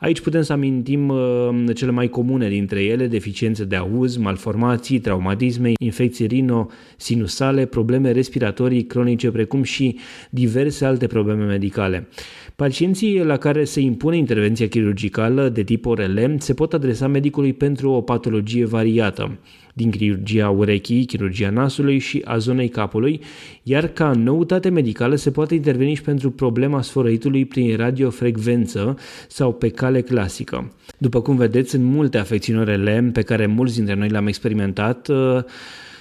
Aici 0.00 0.20
putem 0.20 0.42
să 0.42 0.52
amintim 0.52 1.08
uh, 1.08 1.48
cele 1.74 1.90
mai 1.90 2.08
comune 2.08 2.38
dintre 2.48 2.82
ele, 2.82 3.06
deficiențe 3.06 3.64
de 3.64 3.76
auz, 3.76 4.16
malformații, 4.16 4.98
traumatisme, 4.98 5.72
infecții 5.80 6.26
rino-sinusale, 6.26 7.66
probleme 7.66 8.10
respiratorii 8.10 8.84
cronice, 8.84 9.30
precum 9.30 9.62
și 9.62 9.98
diverse 10.30 10.84
alte 10.84 11.06
probleme 11.06 11.44
medicale. 11.44 12.08
Pacienții 12.56 13.24
la 13.24 13.36
care 13.36 13.64
se 13.64 13.80
impune 13.80 14.16
intervenția 14.16 14.68
chirurgicală 14.68 15.48
de 15.48 15.62
tip 15.62 15.86
ORL 15.86 16.18
se 16.38 16.54
pot 16.54 16.72
adresa 16.72 17.06
medicului 17.06 17.52
pentru 17.52 17.90
o 17.90 18.00
patologie 18.00 18.64
variată 18.64 19.38
din 19.74 19.90
chirurgia 19.90 20.50
urechii, 20.50 21.04
chirurgia 21.04 21.50
nasului 21.50 21.98
și 21.98 22.22
a 22.24 22.38
zonei 22.38 22.68
capului, 22.68 23.20
iar 23.62 23.86
ca 23.88 24.12
noutate 24.12 24.68
medicală 24.68 25.14
se 25.14 25.30
poate 25.30 25.54
interveni 25.54 25.94
și 25.94 26.02
pentru 26.02 26.30
problema 26.30 26.82
sfărăitului 26.82 27.44
prin 27.44 27.76
radiofrecvență 27.76 28.96
sau 29.28 29.52
pe 29.52 29.68
cale 29.68 30.00
clasică. 30.00 30.72
După 30.98 31.20
cum 31.20 31.36
vedeți, 31.36 31.74
în 31.74 31.84
multe 31.84 32.18
afecțiuni 32.18 32.60
orele 32.60 33.10
pe 33.12 33.22
care 33.22 33.46
mulți 33.46 33.74
dintre 33.76 33.94
noi 33.94 34.08
le-am 34.08 34.26
experimentat, 34.26 35.10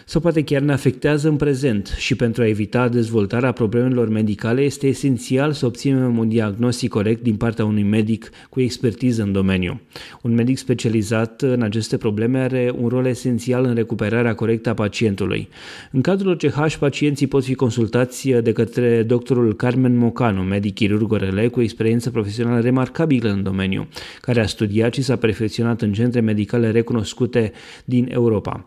sau 0.09 0.21
poate 0.21 0.43
chiar 0.43 0.61
ne 0.61 0.71
afectează 0.71 1.27
în 1.27 1.35
prezent 1.35 1.93
și 1.97 2.15
pentru 2.15 2.41
a 2.41 2.47
evita 2.47 2.87
dezvoltarea 2.87 3.51
problemelor 3.51 4.09
medicale 4.09 4.61
este 4.61 4.87
esențial 4.87 5.51
să 5.51 5.65
obținem 5.65 6.17
un 6.17 6.29
diagnostic 6.29 6.89
corect 6.89 7.23
din 7.23 7.35
partea 7.35 7.65
unui 7.65 7.83
medic 7.83 8.29
cu 8.49 8.61
expertiză 8.61 9.23
în 9.23 9.31
domeniu. 9.31 9.81
Un 10.21 10.33
medic 10.33 10.57
specializat 10.57 11.41
în 11.41 11.61
aceste 11.61 11.97
probleme 11.97 12.39
are 12.39 12.73
un 12.79 12.87
rol 12.87 13.05
esențial 13.05 13.65
în 13.65 13.75
recuperarea 13.75 14.35
corectă 14.35 14.69
a 14.69 14.73
pacientului. 14.73 15.49
În 15.91 16.01
cadrul 16.01 16.31
OCH, 16.43 16.75
pacienții 16.79 17.27
pot 17.27 17.43
fi 17.43 17.53
consultați 17.53 18.29
de 18.29 18.51
către 18.51 19.03
doctorul 19.03 19.55
Carmen 19.55 19.97
Mocanu, 19.97 20.41
medic 20.41 20.73
chirurg 20.73 21.11
orele 21.11 21.47
cu 21.47 21.61
experiență 21.61 22.09
profesională 22.09 22.59
remarcabilă 22.59 23.29
în 23.29 23.43
domeniu, 23.43 23.87
care 24.21 24.41
a 24.41 24.47
studiat 24.47 24.93
și 24.93 25.01
s-a 25.01 25.15
perfecționat 25.15 25.81
în 25.81 25.93
centre 25.93 26.19
medicale 26.19 26.71
recunoscute 26.71 27.51
din 27.85 28.07
Europa. 28.11 28.65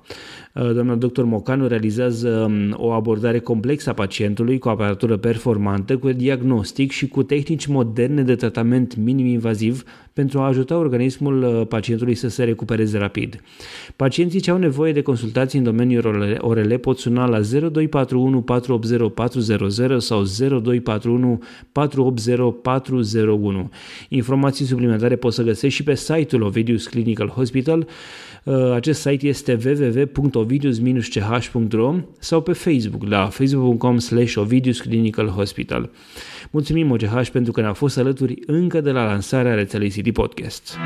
Doamna 0.52 0.94
doctor 0.94 1.24
Mocanu 1.24 1.66
realizează 1.66 2.28
um, 2.28 2.74
o 2.76 2.90
abordare 2.90 3.38
complexă 3.38 3.90
a 3.90 3.92
pacientului 3.92 4.58
cu 4.58 4.68
aparatură 4.68 5.16
performantă, 5.16 5.96
cu 5.96 6.10
diagnostic 6.10 6.90
și 6.90 7.08
cu 7.08 7.22
tehnici 7.22 7.66
moderne 7.66 8.22
de 8.22 8.34
tratament 8.34 8.96
minim-invaziv 8.96 9.82
pentru 10.12 10.38
a 10.38 10.46
ajuta 10.46 10.76
organismul 10.76 11.42
uh, 11.42 11.66
pacientului 11.66 12.14
să 12.14 12.28
se 12.28 12.44
recupereze 12.44 12.98
rapid. 12.98 13.40
Pacienții 13.96 14.40
ce 14.40 14.50
au 14.50 14.58
nevoie 14.58 14.92
de 14.92 15.02
consultații 15.02 15.58
în 15.58 15.64
domeniul 15.64 16.38
orele 16.40 16.76
pot 16.76 16.98
suna 16.98 17.26
la 17.26 17.40
0241 17.40 18.42
480 18.42 19.12
400 19.14 19.98
sau 19.98 20.22
0241 20.22 21.42
480 21.72 22.38
401. 22.62 23.70
Informații 24.08 24.64
suplimentare 24.64 25.16
poți 25.16 25.36
să 25.36 25.42
găsești 25.42 25.76
și 25.76 25.82
pe 25.82 25.94
site-ul 25.94 26.42
Ovidius 26.42 26.86
Clinical 26.86 27.28
Hospital. 27.28 27.86
Uh, 28.44 28.72
acest 28.72 29.00
site 29.00 29.26
este 29.26 29.58
www.ovidius-ch.ro 29.64 31.94
sau 32.18 32.40
pe 32.40 32.52
Facebook 32.52 33.08
la 33.08 33.26
facebook.com 33.26 33.98
slash 33.98 34.36
Ovidius 34.36 34.80
Clinical 34.80 35.28
Hospital. 35.28 35.90
Mulțumim 36.50 36.90
OGH 36.90 37.28
pentru 37.32 37.52
că 37.52 37.60
ne-a 37.60 37.72
fost 37.72 37.98
alături 37.98 38.34
încă 38.46 38.80
de 38.80 38.90
la 38.90 39.04
lansarea 39.04 39.54
rețelei 39.54 39.90
City 39.90 40.12
Podcast. 40.12 40.76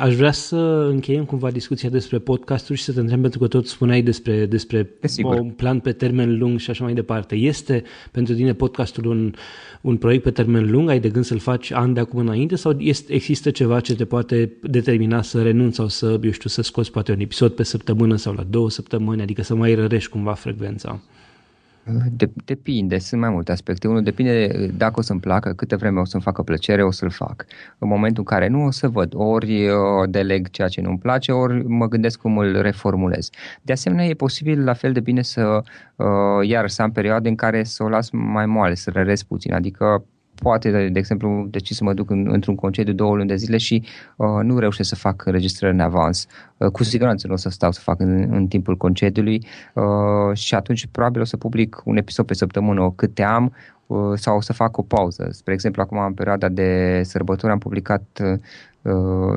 Aș 0.00 0.14
vrea 0.14 0.32
să 0.32 0.56
încheiem 0.90 1.24
cumva 1.24 1.50
discuția 1.50 1.88
despre 1.88 2.18
podcasturi 2.18 2.78
și 2.78 2.84
să 2.84 2.92
te 2.92 3.00
întreb, 3.00 3.20
pentru 3.20 3.38
că 3.38 3.46
tot 3.46 3.66
spuneai 3.66 4.02
despre, 4.02 4.46
despre 4.46 4.90
un 5.22 5.50
plan 5.50 5.80
pe 5.80 5.92
termen 5.92 6.38
lung 6.38 6.58
și 6.58 6.70
așa 6.70 6.84
mai 6.84 6.94
departe. 6.94 7.34
Este 7.34 7.82
pentru 8.10 8.34
tine 8.34 8.54
podcastul 8.54 9.06
un, 9.06 9.34
un 9.80 9.96
proiect 9.96 10.22
pe 10.22 10.30
termen 10.30 10.70
lung? 10.70 10.88
Ai 10.88 11.00
de 11.00 11.08
gând 11.08 11.24
să-l 11.24 11.38
faci 11.38 11.70
an 11.70 11.92
de 11.92 12.00
acum 12.00 12.20
înainte 12.20 12.56
sau 12.56 12.76
este, 12.78 13.12
există 13.12 13.50
ceva 13.50 13.80
ce 13.80 13.94
te 13.94 14.04
poate 14.04 14.52
determina 14.62 15.22
să 15.22 15.42
renunți 15.42 15.76
sau 15.76 15.88
să, 15.88 16.18
eu 16.22 16.30
știu, 16.30 16.48
să 16.48 16.62
scoți 16.62 16.90
poate 16.90 17.12
un 17.12 17.20
episod 17.20 17.52
pe 17.52 17.62
săptămână 17.62 18.16
sau 18.16 18.32
la 18.32 18.42
două 18.50 18.70
săptămâni, 18.70 19.22
adică 19.22 19.42
să 19.42 19.54
mai 19.54 19.74
rărești 19.74 20.10
cumva 20.10 20.32
frecvența? 20.32 21.00
De, 22.10 22.30
depinde, 22.44 22.98
sunt 22.98 23.20
mai 23.20 23.30
multe 23.30 23.52
aspecte. 23.52 23.88
Unul 23.88 24.02
depinde 24.02 24.66
dacă 24.76 24.94
o 24.96 25.02
să-mi 25.02 25.20
placă, 25.20 25.52
câte 25.52 25.76
vreme 25.76 26.00
o 26.00 26.04
să-mi 26.04 26.22
facă 26.22 26.42
plăcere, 26.42 26.84
o 26.84 26.90
să-l 26.90 27.10
fac. 27.10 27.44
În 27.78 27.88
momentul 27.88 28.18
în 28.18 28.36
care 28.36 28.48
nu, 28.48 28.64
o 28.64 28.70
să 28.70 28.88
văd. 28.88 29.12
Ori 29.14 29.68
deleg 30.08 30.50
ceea 30.50 30.68
ce 30.68 30.80
nu-mi 30.80 30.98
place, 30.98 31.32
ori 31.32 31.64
mă 31.68 31.88
gândesc 31.88 32.20
cum 32.20 32.38
îl 32.38 32.60
reformulez. 32.60 33.30
De 33.62 33.72
asemenea, 33.72 34.04
e 34.04 34.14
posibil 34.14 34.64
la 34.64 34.72
fel 34.72 34.92
de 34.92 35.00
bine 35.00 35.22
să, 35.22 35.62
uh, 35.96 36.48
iar 36.48 36.68
să 36.68 36.82
am 36.82 36.92
perioade 36.92 37.28
în 37.28 37.34
care 37.34 37.64
să 37.64 37.82
o 37.82 37.88
las 37.88 38.10
mai 38.10 38.46
moale, 38.46 38.74
să 38.74 38.90
răresc 38.90 39.24
puțin. 39.24 39.52
Adică 39.52 40.04
poate, 40.42 40.70
de, 40.70 40.88
de 40.88 40.98
exemplu, 40.98 41.46
deci 41.50 41.70
să 41.70 41.84
mă 41.84 41.94
duc 41.94 42.10
în, 42.10 42.28
într-un 42.30 42.54
concediu 42.54 42.92
două 42.92 43.14
luni 43.14 43.28
de 43.28 43.36
zile 43.36 43.56
și 43.56 43.82
uh, 44.16 44.28
nu 44.42 44.58
reușesc 44.58 44.88
să 44.88 44.94
fac 44.94 45.26
înregistrări 45.26 45.74
în 45.74 45.80
avans. 45.80 46.26
Uh, 46.56 46.70
cu 46.70 46.84
siguranță 46.84 47.26
nu 47.26 47.32
o 47.32 47.36
să 47.36 47.48
stau 47.48 47.72
să 47.72 47.80
fac 47.80 48.00
în, 48.00 48.26
în 48.30 48.46
timpul 48.46 48.76
concediului 48.76 49.46
uh, 49.74 50.36
și 50.36 50.54
atunci 50.54 50.86
probabil 50.86 51.20
o 51.20 51.24
să 51.24 51.36
public 51.36 51.82
un 51.84 51.96
episod 51.96 52.26
pe 52.26 52.34
săptămână 52.34 52.92
câte 52.96 53.22
am 53.22 53.52
uh, 53.86 54.12
sau 54.14 54.36
o 54.36 54.40
să 54.40 54.52
fac 54.52 54.76
o 54.76 54.82
pauză. 54.82 55.28
Spre 55.30 55.52
exemplu, 55.52 55.82
acum 55.82 55.98
în 55.98 56.12
perioada 56.12 56.48
de 56.48 57.00
sărbători 57.04 57.52
am 57.52 57.58
publicat 57.58 58.02
uh, 58.22 58.38
Uh, 58.75 58.75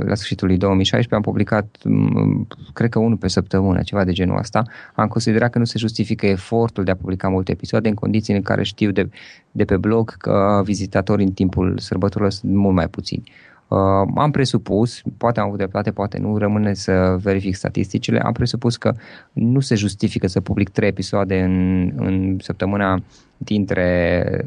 la 0.06 0.16
sfârșitul 0.16 0.48
lui 0.48 0.58
2016 0.58 1.16
am 1.16 1.22
publicat, 1.22 1.78
mm, 1.84 2.48
cred 2.74 2.90
că 2.90 3.00
unul 3.00 3.18
pe 3.18 3.28
săptămână, 3.28 3.82
ceva 3.82 4.04
de 4.04 4.12
genul 4.12 4.38
ăsta. 4.38 4.64
Am 4.96 5.08
considerat 5.08 5.50
că 5.50 5.58
nu 5.58 5.66
se 5.66 5.78
justifică 5.78 6.26
efortul 6.26 6.84
de 6.84 6.92
a 6.92 6.96
publica 6.96 7.28
multe 7.28 7.52
episoade 7.52 7.88
în 7.88 7.94
condiții 7.94 8.36
în 8.36 8.42
care 8.42 8.64
știu 8.64 8.92
de, 8.92 9.10
de 9.52 9.66
pe 9.66 9.78
blog 9.78 10.18
că 10.18 10.62
vizitatorii 10.64 11.26
în 11.26 11.32
timpul 11.32 11.78
sărbătorilor 11.78 12.32
sunt 12.32 12.54
mult 12.54 12.76
mai 12.76 12.88
puțini. 12.88 13.24
Uh, 13.68 13.78
am 14.16 14.32
presupus, 14.32 15.02
poate 15.18 15.40
am 15.40 15.46
avut 15.46 15.58
dreptate, 15.58 15.92
poate 15.92 16.18
nu, 16.18 16.38
rămâne 16.38 16.74
să 16.74 17.18
verific 17.22 17.56
statisticile, 17.56 18.20
am 18.20 18.32
presupus 18.32 18.78
că 18.78 18.94
nu 19.34 19.60
se 19.60 19.76
justifică 19.76 20.28
să 20.28 20.40
public 20.40 20.70
trei 20.70 20.90
episoade 20.90 21.42
în, 21.42 21.92
în 21.96 22.38
săptămâna 22.42 23.02
dintre, 23.38 24.46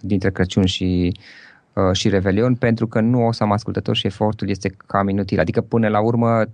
dintre 0.00 0.30
Crăciun 0.30 0.64
și 0.64 1.12
uh, 1.16 1.20
Uh, 1.20 1.51
și 1.92 2.08
Revelion 2.08 2.54
pentru 2.54 2.86
că 2.86 3.00
nu 3.00 3.26
o 3.26 3.32
să 3.32 3.42
am 3.42 3.52
ascultător 3.52 3.96
și 3.96 4.06
efortul 4.06 4.48
este 4.48 4.74
cam 4.86 5.08
inutil. 5.08 5.40
Adică 5.40 5.60
până 5.60 5.88
la 5.88 6.00
urmă 6.00 6.44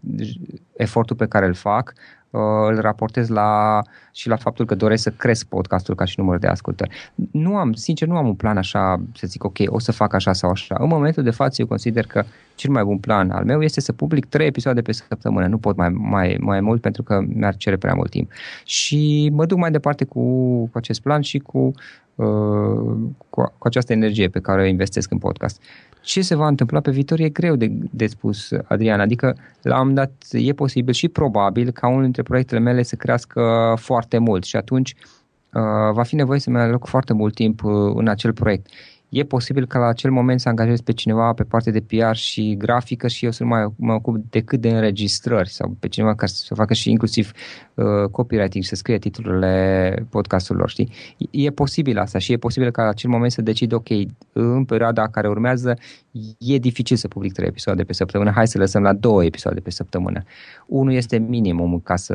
efortul 0.76 1.16
pe 1.16 1.26
care 1.26 1.46
îl 1.46 1.54
fac 1.54 1.92
uh, 1.94 2.17
îl 2.30 2.80
raportez 2.80 3.28
la, 3.28 3.80
și 4.12 4.28
la 4.28 4.36
faptul 4.36 4.64
că 4.64 4.74
doresc 4.74 5.02
să 5.02 5.10
cresc 5.10 5.46
podcastul 5.46 5.94
ca 5.94 6.04
și 6.04 6.14
număr 6.18 6.38
de 6.38 6.46
ascultări. 6.46 7.10
Nu 7.30 7.56
am, 7.56 7.72
sincer, 7.72 8.08
nu 8.08 8.16
am 8.16 8.26
un 8.26 8.34
plan 8.34 8.56
așa 8.56 9.00
să 9.14 9.26
zic 9.26 9.44
ok, 9.44 9.56
o 9.66 9.78
să 9.78 9.92
fac 9.92 10.12
așa 10.14 10.32
sau 10.32 10.50
așa. 10.50 10.76
În 10.78 10.88
momentul 10.88 11.22
de 11.22 11.30
față 11.30 11.60
eu 11.60 11.66
consider 11.66 12.06
că 12.06 12.24
cel 12.54 12.70
mai 12.70 12.84
bun 12.84 12.98
plan 12.98 13.30
al 13.30 13.44
meu 13.44 13.62
este 13.62 13.80
să 13.80 13.92
public 13.92 14.24
trei 14.26 14.46
episoade 14.46 14.82
pe 14.82 14.92
săptămână. 14.92 15.46
Nu 15.46 15.58
pot 15.58 15.76
mai, 15.76 15.88
mai, 15.88 16.36
mai 16.40 16.60
mult 16.60 16.80
pentru 16.80 17.02
că 17.02 17.24
mi-ar 17.34 17.56
cere 17.56 17.76
prea 17.76 17.94
mult 17.94 18.10
timp. 18.10 18.30
Și 18.64 19.30
mă 19.32 19.46
duc 19.46 19.58
mai 19.58 19.70
departe 19.70 20.04
cu, 20.04 20.20
cu 20.66 20.78
acest 20.78 21.00
plan 21.00 21.20
și 21.20 21.38
cu 21.38 21.72
Uh, 22.18 22.96
cu, 23.28 23.54
cu 23.58 23.66
această 23.66 23.92
energie 23.92 24.28
pe 24.28 24.40
care 24.40 24.62
o 24.62 24.64
investesc 24.64 25.10
în 25.10 25.18
podcast. 25.18 25.62
Ce 26.00 26.20
se 26.20 26.34
va 26.34 26.46
întâmpla 26.46 26.80
pe 26.80 26.90
viitor 26.90 27.20
e 27.20 27.28
greu 27.28 27.56
de, 27.56 27.72
de 27.90 28.06
spus, 28.06 28.50
Adrian. 28.64 29.00
Adică, 29.00 29.37
la 29.62 29.80
un 29.80 29.94
dat, 29.94 30.12
e 30.30 30.52
posibil 30.52 30.94
și 30.94 31.08
probabil 31.08 31.70
ca 31.70 31.88
unul 31.88 32.02
dintre 32.02 32.22
proiectele 32.22 32.61
mele 32.61 32.82
să 32.82 32.96
crească 32.96 33.74
foarte 33.78 34.18
mult 34.18 34.44
și 34.44 34.56
atunci 34.56 34.94
uh, 35.52 35.92
va 35.92 36.02
fi 36.02 36.14
nevoie 36.14 36.38
să-mi 36.38 36.58
aloc 36.58 36.87
foarte 36.87 37.12
mult 37.12 37.34
timp 37.34 37.64
uh, 37.64 37.92
în 37.94 38.08
acel 38.08 38.32
proiect 38.32 38.66
e 39.09 39.25
posibil 39.25 39.66
ca 39.66 39.79
la 39.79 39.87
acel 39.87 40.11
moment 40.11 40.40
să 40.40 40.49
angajez 40.49 40.81
pe 40.81 40.92
cineva 40.92 41.33
pe 41.33 41.42
partea 41.42 41.73
de 41.73 41.81
PR 41.81 42.14
și 42.14 42.57
grafică 42.59 43.09
și 43.09 43.25
eu 43.25 43.31
să 43.31 43.42
nu 43.42 43.49
mai 43.49 43.66
mă 43.77 43.92
ocup 43.92 44.16
decât 44.31 44.61
de 44.61 44.68
înregistrări 44.68 45.49
sau 45.49 45.77
pe 45.81 45.88
cineva 45.88 46.14
care 46.14 46.31
să 46.31 46.55
facă 46.55 46.75
și 46.75 46.90
inclusiv 46.90 47.33
uh, 47.75 48.09
copywriting, 48.11 48.64
să 48.64 48.75
scrie 48.75 48.99
titlurile 48.99 50.07
podcasturilor, 50.11 50.71
știi? 50.71 50.92
E 51.31 51.51
posibil 51.51 51.99
asta 51.99 52.18
și 52.18 52.33
e 52.33 52.37
posibil 52.37 52.71
ca 52.71 52.83
la 52.83 52.88
acel 52.88 53.11
moment 53.11 53.33
să 53.33 53.42
decid, 53.42 53.73
ok, 53.73 53.88
în 54.33 54.64
perioada 54.64 55.09
care 55.09 55.29
urmează 55.29 55.79
e 56.38 56.59
dificil 56.59 56.96
să 56.96 57.09
public 57.09 57.33
trei 57.33 57.48
episoade 57.48 57.85
pe 57.85 57.92
săptămână, 57.92 58.31
hai 58.31 58.48
să 58.48 58.59
lăsăm 58.59 58.83
la 58.83 58.92
două 58.92 59.24
episoade 59.24 59.61
pe 59.61 59.70
săptămână. 59.70 60.22
Unul 60.66 60.92
este 60.92 61.18
minimum 61.18 61.81
ca 61.85 61.96
să, 61.96 62.14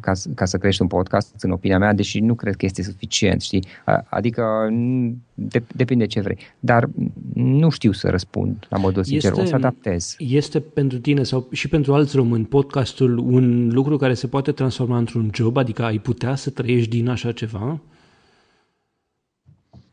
ca, 0.00 0.12
ca 0.34 0.44
să 0.44 0.58
crești 0.58 0.82
un 0.82 0.88
podcast, 0.88 1.34
în 1.42 1.50
opinia 1.50 1.78
mea, 1.78 1.92
deși 1.92 2.20
nu 2.20 2.34
cred 2.34 2.56
că 2.56 2.64
este 2.64 2.82
suficient, 2.82 3.40
știi? 3.40 3.64
Adică 4.10 4.68
de, 5.34 5.62
depinde 5.74 6.06
ce 6.06 6.20
vrei. 6.20 6.38
Dar 6.60 6.88
nu 7.34 7.70
știu 7.70 7.92
să 7.92 8.08
răspund 8.08 8.66
la 8.70 8.78
modul 8.78 9.04
sincer, 9.04 9.30
este, 9.30 9.42
o 9.42 9.46
să 9.46 9.54
adaptez. 9.54 10.14
Este 10.18 10.60
pentru 10.60 10.98
tine 10.98 11.22
sau 11.22 11.48
și 11.52 11.68
pentru 11.68 11.94
alți 11.94 12.16
români 12.16 12.44
podcastul 12.44 13.18
un 13.18 13.68
lucru 13.68 13.96
care 13.96 14.14
se 14.14 14.26
poate 14.26 14.52
transforma 14.52 14.98
într-un 14.98 15.30
job? 15.34 15.56
Adică 15.56 15.82
ai 15.82 15.98
putea 15.98 16.34
să 16.34 16.50
trăiești 16.50 16.90
din 16.90 17.08
așa 17.08 17.32
ceva? 17.32 17.80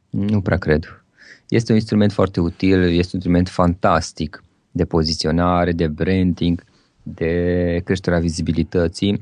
Nu 0.10 0.41
prea 0.41 0.58
cred. 0.58 1.05
Este 1.50 1.72
un 1.72 1.78
instrument 1.78 2.12
foarte 2.12 2.40
util, 2.40 2.82
este 2.82 2.92
un 2.92 3.14
instrument 3.14 3.50
fantastic 3.50 4.44
de 4.72 4.86
poziționare, 4.86 5.72
de 5.72 5.88
branding, 5.88 6.64
de 7.04 7.82
creșterea 7.84 8.20
vizibilității. 8.20 9.22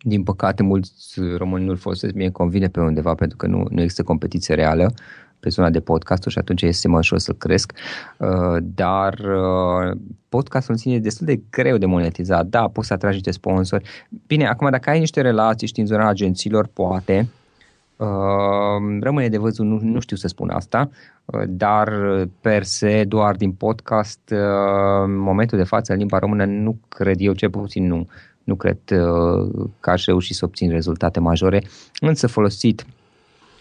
Din 0.00 0.22
păcate, 0.22 0.62
mulți 0.62 1.20
români 1.36 1.64
nu-l 1.64 1.76
folosesc, 1.76 2.14
mie 2.14 2.30
convine 2.30 2.68
pe 2.68 2.80
undeva 2.80 3.14
pentru 3.14 3.36
că 3.36 3.46
nu, 3.46 3.66
nu 3.70 3.80
există 3.80 4.02
competiție 4.02 4.54
reală 4.54 4.94
pe 5.40 5.48
zona 5.48 5.70
de 5.70 5.80
podcasturi 5.80 6.32
și 6.34 6.38
atunci 6.38 6.62
este 6.62 6.88
mai 6.88 6.98
ușor 6.98 7.18
să-l 7.18 7.34
cresc, 7.34 7.72
uh, 8.18 8.56
dar 8.62 9.18
uh, 9.18 9.98
podcastul 10.28 10.72
în 10.72 10.78
sine 10.78 10.94
e 10.94 10.98
destul 10.98 11.26
de 11.26 11.40
greu 11.50 11.76
de 11.76 11.86
monetizat. 11.86 12.46
Da, 12.46 12.68
poți 12.68 12.86
să 12.86 12.92
atragi 12.92 13.14
niște 13.14 13.30
sponsori. 13.30 14.06
Bine, 14.26 14.46
acum 14.46 14.70
dacă 14.70 14.90
ai 14.90 14.98
niște 14.98 15.20
relații, 15.20 15.66
știi, 15.66 15.82
în 15.82 15.88
zona 15.88 16.08
agențiilor, 16.08 16.66
poate, 16.66 17.18
Uh, 17.18 17.43
rămâne 19.00 19.28
de 19.28 19.38
văzut, 19.38 19.66
nu, 19.66 19.78
nu 19.82 20.00
știu 20.00 20.16
să 20.16 20.28
spun 20.28 20.50
asta, 20.50 20.90
uh, 21.24 21.42
dar 21.48 21.92
per 22.40 22.62
se 22.62 23.04
doar 23.04 23.36
din 23.36 23.52
podcast, 23.52 24.20
uh, 24.32 24.38
în 25.04 25.16
momentul 25.16 25.58
de 25.58 25.64
față 25.64 25.92
în 25.92 25.98
limba 25.98 26.18
română 26.18 26.44
nu 26.44 26.78
cred 26.88 27.16
eu, 27.18 27.32
cel 27.32 27.50
puțin 27.50 27.86
nu, 27.86 28.08
nu 28.44 28.54
cred 28.54 28.78
că 29.80 29.90
aș 29.90 30.04
reuși 30.04 30.34
să 30.34 30.44
obțin 30.44 30.70
rezultate 30.70 31.20
majore, 31.20 31.62
însă 32.00 32.26
folosit 32.26 32.84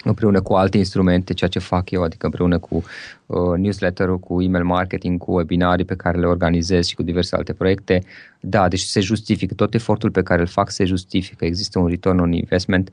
împreună 0.04 0.42
cu 0.42 0.54
alte 0.54 0.78
instrumente, 0.78 1.34
ceea 1.34 1.50
ce 1.50 1.60
fac 1.60 1.92
eu, 1.92 2.04
adică 2.04 2.26
împreună 2.26 2.58
cu 2.60 2.84
uh, 3.26 3.58
newsletter-ul, 3.58 4.20
cu 4.20 4.42
email 4.42 4.64
marketing, 4.64 5.20
cu 5.20 5.32
webinarii 5.32 5.86
pe 5.86 5.96
care 5.96 6.20
le 6.20 6.26
organizez 6.26 6.86
și 6.86 6.96
cu 6.96 7.04
diverse 7.04 7.36
alte 7.36 7.54
proiecte. 7.54 8.04
Da, 8.40 8.68
deci 8.68 8.80
se 8.80 9.00
justifică, 9.00 9.54
tot 9.54 9.74
efortul 9.74 10.12
pe 10.12 10.24
care 10.24 10.42
îl 10.42 10.48
fac 10.48 10.70
se 10.70 10.86
justifică, 10.86 11.46
există 11.46 11.80
un 11.80 11.88
return 11.88 12.20
on 12.20 12.32
investment. 12.32 12.90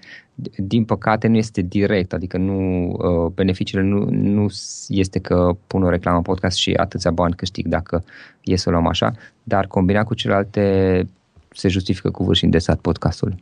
Din 0.56 0.84
păcate 0.84 1.26
nu 1.28 1.36
este 1.36 1.60
direct, 1.60 2.12
adică 2.12 2.36
nu 2.36 2.88
uh, 2.90 3.32
beneficiile 3.34 3.82
nu, 3.82 4.04
nu 4.10 4.46
este 4.88 5.18
că 5.18 5.56
pun 5.66 5.82
o 5.82 5.90
reclamă 5.90 6.16
în 6.16 6.22
podcast 6.22 6.56
și 6.56 6.72
atâția 6.72 7.10
bani 7.10 7.34
câștig 7.34 7.66
dacă 7.66 8.04
e 8.44 8.56
să 8.56 8.68
o 8.68 8.72
luăm 8.72 8.86
așa, 8.86 9.12
dar 9.42 9.66
combinat 9.66 10.06
cu 10.06 10.14
celelalte 10.14 11.06
se 11.52 11.68
justifică 11.68 12.10
cu 12.10 12.24
vârși 12.24 12.44
îndesat 12.44 12.78
podcastul. 12.80 13.34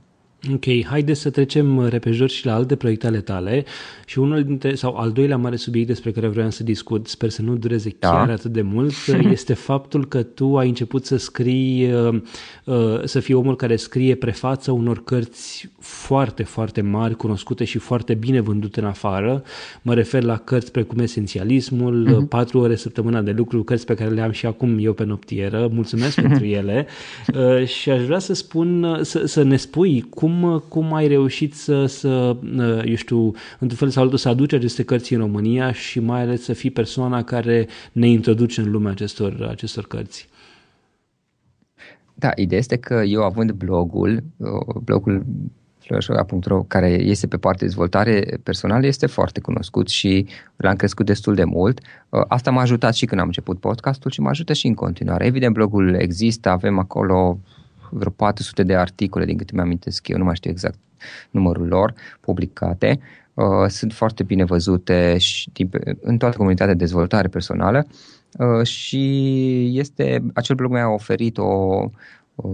Ok, 0.52 0.64
haideți 0.84 1.20
să 1.20 1.30
trecem 1.30 1.86
repejor 1.86 2.28
și 2.28 2.46
la 2.46 2.54
alte 2.54 2.76
proiecte 2.76 3.06
ale 3.06 3.20
tale 3.20 3.64
și 4.06 4.18
unul 4.18 4.44
dintre, 4.44 4.74
sau 4.74 4.96
al 4.96 5.12
doilea 5.12 5.36
mare 5.36 5.56
subiect 5.56 5.86
despre 5.86 6.10
care 6.10 6.28
vreau 6.28 6.50
să 6.50 6.62
discut, 6.62 7.06
sper 7.06 7.28
să 7.30 7.42
nu 7.42 7.56
dureze 7.56 7.96
da. 7.98 8.10
chiar 8.10 8.30
atât 8.30 8.52
de 8.52 8.62
mult, 8.62 8.94
este 9.30 9.54
faptul 9.54 10.06
că 10.06 10.22
tu 10.22 10.58
ai 10.58 10.68
început 10.68 11.04
să 11.04 11.16
scrii, 11.16 11.92
uh, 11.92 12.20
uh, 12.64 13.04
să 13.04 13.20
fii 13.20 13.34
omul 13.34 13.56
care 13.56 13.76
scrie 13.76 14.14
prefață 14.14 14.70
unor 14.70 15.04
cărți 15.04 15.70
foarte, 15.78 16.42
foarte 16.42 16.80
mari, 16.80 17.16
cunoscute 17.16 17.64
și 17.64 17.78
foarte 17.78 18.14
bine 18.14 18.40
vândute 18.40 18.80
în 18.80 18.86
afară. 18.86 19.42
Mă 19.82 19.94
refer 19.94 20.22
la 20.22 20.36
cărți 20.36 20.72
precum 20.72 20.98
Esențialismul, 20.98 22.24
uh-huh. 22.24 22.28
4 22.28 22.58
ore 22.58 22.76
săptămâna 22.76 23.22
de 23.22 23.30
lucru, 23.30 23.62
cărți 23.62 23.86
pe 23.86 23.94
care 23.94 24.10
le 24.10 24.20
am 24.20 24.30
și 24.30 24.46
acum 24.46 24.78
eu 24.80 24.92
pe 24.92 25.04
noptieră. 25.04 25.68
Mulțumesc 25.72 26.20
pentru 26.26 26.44
ele 26.44 26.86
uh, 27.34 27.66
și 27.66 27.90
aș 27.90 28.04
vrea 28.04 28.18
să 28.18 28.34
spun, 28.34 28.98
să, 29.02 29.26
să 29.26 29.42
ne 29.42 29.56
spui 29.56 30.06
cum 30.10 30.27
cum, 30.28 30.64
cum 30.68 30.94
ai 30.94 31.08
reușit 31.08 31.54
să, 31.54 31.86
să, 31.86 32.36
eu 32.84 32.94
știu, 32.94 33.24
într-un 33.58 33.78
fel 33.78 33.88
sau 33.88 34.02
altul 34.02 34.18
să 34.18 34.28
aduci 34.28 34.52
aceste 34.52 34.82
cărți 34.82 35.12
în 35.12 35.20
România 35.20 35.72
și 35.72 36.00
mai 36.00 36.20
ales 36.20 36.42
să 36.42 36.52
fii 36.52 36.70
persoana 36.70 37.24
care 37.24 37.68
ne 37.92 38.08
introduce 38.08 38.60
în 38.60 38.70
lumea 38.70 38.90
acestor, 38.90 39.46
acestor 39.50 39.86
cărți? 39.86 40.28
Da, 42.14 42.30
ideea 42.36 42.60
este 42.60 42.76
că 42.76 43.02
eu 43.06 43.22
având 43.22 43.52
blogul, 43.52 44.22
blogul 44.84 45.24
florășoga.ro, 45.78 46.62
care 46.62 46.88
este 46.88 47.26
pe 47.26 47.36
partea 47.36 47.60
de 47.60 47.66
dezvoltare 47.66 48.38
personală, 48.42 48.86
este 48.86 49.06
foarte 49.06 49.40
cunoscut 49.40 49.88
și 49.88 50.26
l-am 50.56 50.74
crescut 50.74 51.06
destul 51.06 51.34
de 51.34 51.44
mult. 51.44 51.80
Asta 52.28 52.50
m-a 52.50 52.60
ajutat 52.60 52.94
și 52.94 53.06
când 53.06 53.20
am 53.20 53.26
început 53.26 53.60
podcastul 53.60 54.10
și 54.10 54.20
mă 54.20 54.28
ajută 54.28 54.52
și 54.52 54.66
în 54.66 54.74
continuare. 54.74 55.26
Evident, 55.26 55.52
blogul 55.54 55.94
există, 55.94 56.48
avem 56.48 56.78
acolo 56.78 57.38
vreo 57.90 58.10
400 58.10 58.62
de 58.62 58.74
articole, 58.76 59.24
din 59.24 59.36
câte 59.36 59.52
mi-amintesc 59.54 60.08
eu, 60.08 60.18
nu 60.18 60.24
mai 60.24 60.36
știu 60.36 60.50
exact 60.50 60.78
numărul 61.30 61.66
lor, 61.66 61.94
publicate. 62.20 63.00
Uh, 63.34 63.68
sunt 63.68 63.92
foarte 63.92 64.22
bine 64.22 64.44
văzute 64.44 65.18
și 65.18 65.50
în 66.00 66.18
toată 66.18 66.36
comunitatea 66.36 66.74
de 66.74 66.78
dezvoltare 66.78 67.28
personală 67.28 67.86
uh, 68.38 68.66
și 68.66 69.78
este, 69.78 70.22
acel 70.34 70.56
blog 70.56 70.70
mi-a 70.70 70.88
oferit 70.88 71.38
o, 71.38 71.42
o, 72.34 72.50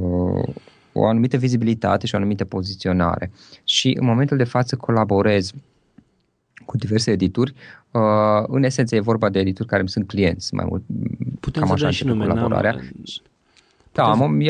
o 0.93 1.07
anumită 1.07 1.37
vizibilitate 1.37 2.07
și 2.07 2.15
o 2.15 2.19
anumită 2.19 2.45
poziționare. 2.45 3.31
Și 3.65 3.97
în 4.01 4.07
momentul 4.07 4.37
de 4.37 4.45
față 4.45 4.77
colaborez 4.77 5.53
cu 6.65 6.77
diverse 6.77 7.11
edituri. 7.11 7.55
Uh, 7.91 8.01
în 8.47 8.63
esență 8.63 8.95
e 8.95 9.01
vorba 9.01 9.29
de 9.29 9.39
edituri 9.39 9.69
care 9.69 9.81
îmi 9.81 9.89
sunt 9.89 10.07
clienți 10.07 10.55
mai 10.55 10.65
mult. 10.69 10.83
Putem 11.41 11.63
cam 11.63 11.73
așa 11.73 11.91
și 11.91 12.05
nume, 12.05 12.27
colaborarea. 12.27 12.81
Da, 13.95 14.11
am, 14.11 14.41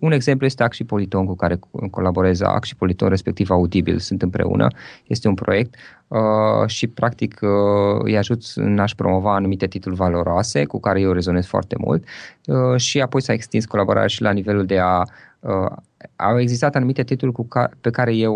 un 0.00 0.12
exemplu 0.12 0.46
este 0.46 0.62
Ac 0.62 0.72
și 0.72 0.84
Politon 0.84 1.26
cu 1.26 1.34
care 1.34 1.58
colaborez. 1.90 2.40
Ac 2.40 2.64
și 2.64 2.76
Politon, 2.76 3.08
respectiv 3.08 3.50
Audibil, 3.50 3.98
sunt 3.98 4.22
împreună. 4.22 4.66
Este 5.06 5.28
un 5.28 5.34
proiect 5.34 5.74
uh, 6.08 6.66
și 6.66 6.86
practic 6.86 7.38
uh, 7.42 8.00
îi 8.02 8.16
ajut 8.16 8.42
în 8.54 8.78
a-și 8.78 8.94
promova 8.94 9.34
anumite 9.34 9.66
titluri 9.66 9.96
valoroase 9.96 10.64
cu 10.64 10.80
care 10.80 11.00
eu 11.00 11.12
rezonez 11.12 11.46
foarte 11.46 11.76
mult 11.78 12.04
uh, 12.46 12.80
și 12.80 13.00
apoi 13.00 13.22
s-a 13.22 13.32
extins 13.32 13.64
colaborarea 13.64 14.08
și 14.08 14.22
la 14.22 14.30
nivelul 14.30 14.66
de 14.66 14.78
a 14.78 15.02
uh, 15.40 15.76
au 16.16 16.40
existat 16.40 16.74
anumite 16.74 17.02
titluri 17.02 17.32
cu 17.32 17.46
ca, 17.46 17.70
pe 17.80 17.90
care 17.90 18.14
eu 18.14 18.34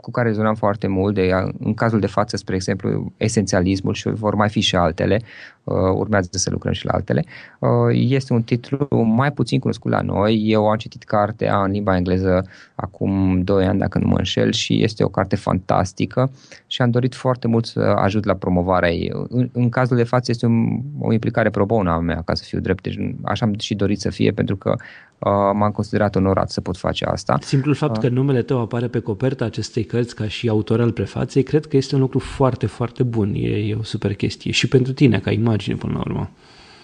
cu 0.00 0.10
care 0.10 0.28
rezonam 0.28 0.54
foarte 0.54 0.86
mult, 0.86 1.14
de, 1.14 1.30
în 1.58 1.74
cazul 1.74 2.00
de 2.00 2.06
față, 2.06 2.36
spre 2.36 2.54
exemplu, 2.54 3.12
esențialismul 3.16 3.94
și 3.94 4.08
vor 4.08 4.34
mai 4.34 4.48
fi 4.48 4.60
și 4.60 4.76
altele, 4.76 5.20
uh, 5.64 5.74
urmează 5.94 6.28
să 6.30 6.50
lucrăm 6.50 6.72
și 6.72 6.86
la 6.86 6.92
altele. 6.92 7.24
Uh, 7.58 7.68
este 7.92 8.32
un 8.32 8.42
titlu 8.42 8.88
mai 9.04 9.32
puțin 9.32 9.58
cunoscut 9.58 9.90
la 9.90 10.00
noi, 10.00 10.42
eu 10.44 10.68
am 10.68 10.76
citit 10.76 11.02
cartea 11.02 11.62
în 11.62 11.70
limba 11.70 11.96
engleză 11.96 12.46
acum 12.74 13.42
2 13.42 13.66
ani, 13.66 13.78
dacă 13.78 13.98
nu 13.98 14.06
mă 14.06 14.16
înșel, 14.16 14.52
și 14.52 14.82
este 14.82 15.04
o 15.04 15.08
carte 15.08 15.36
fantastică 15.36 16.30
și 16.66 16.82
am 16.82 16.90
dorit 16.90 17.14
foarte 17.14 17.48
mult 17.48 17.66
să 17.66 17.80
ajut 17.80 18.24
la 18.24 18.34
promovarea 18.34 18.90
ei. 18.90 19.12
În, 19.28 19.48
în 19.52 19.68
cazul 19.68 19.96
de 19.96 20.04
față 20.04 20.30
este 20.30 20.46
un, 20.46 20.80
o 21.00 21.12
implicare 21.12 21.50
pro 21.50 21.64
bono 21.64 21.90
a 21.90 21.98
mea, 21.98 22.22
ca 22.24 22.34
să 22.34 22.44
fiu 22.46 22.60
drept, 22.60 22.82
deci 22.82 22.98
așa 23.22 23.46
am 23.46 23.58
și 23.58 23.74
dorit 23.74 24.00
să 24.00 24.10
fie, 24.10 24.30
pentru 24.30 24.56
că 24.56 24.70
uh, 25.18 25.50
m-am 25.54 25.70
considerat 25.70 26.16
onorat 26.16 26.50
să 26.50 26.60
pot 26.60 26.76
face 26.76 27.04
asta. 27.04 27.38
Simplul 27.40 27.74
fapt 27.74 27.96
uh. 27.96 28.02
că 28.02 28.08
numele 28.08 28.42
tău 28.42 28.60
apare 28.60 28.88
pe 28.88 28.98
coperta 28.98 29.44
acestei 29.44 29.84
cărți 29.88 30.14
ca 30.14 30.28
și 30.28 30.48
autor 30.48 30.80
al 30.80 30.92
prefaței, 30.92 31.42
cred 31.42 31.66
că 31.66 31.76
este 31.76 31.94
un 31.94 32.00
lucru 32.00 32.18
foarte, 32.18 32.66
foarte 32.66 33.02
bun. 33.02 33.34
E, 33.34 33.48
e 33.48 33.74
o 33.74 33.82
super 33.82 34.14
chestie. 34.14 34.50
Și 34.50 34.68
pentru 34.68 34.92
tine, 34.92 35.20
ca 35.20 35.30
imagine, 35.30 35.76
până 35.76 35.92
la 35.92 36.00
urmă. 36.00 36.30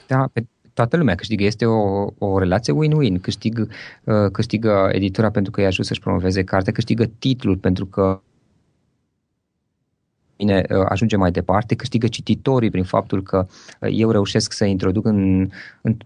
Da, 0.06 0.28
pe 0.32 0.46
toată 0.74 0.96
lumea 0.96 1.14
câștigă. 1.14 1.44
Este 1.44 1.66
o, 1.66 2.06
o 2.18 2.38
relație 2.38 2.72
win-win. 2.72 3.20
Câștigă, 3.20 3.68
uh, 4.04 4.30
câștigă 4.32 4.88
editura 4.92 5.30
pentru 5.30 5.52
că 5.52 5.60
i-a 5.60 5.66
ajuns 5.66 5.86
să-și 5.86 6.00
promoveze 6.00 6.44
cartea, 6.44 6.72
câștigă 6.72 7.04
titlul 7.18 7.56
pentru 7.56 7.86
că 7.86 8.20
bine, 10.36 10.64
uh, 10.70 10.86
ajunge 10.88 11.16
mai 11.16 11.30
departe, 11.30 11.74
câștigă 11.74 12.06
cititorii 12.06 12.70
prin 12.70 12.84
faptul 12.84 13.22
că 13.22 13.46
uh, 13.80 13.88
eu 13.92 14.10
reușesc 14.10 14.52
să 14.52 14.64
introduc 14.64 15.04
în, 15.04 15.48
în 15.80 15.96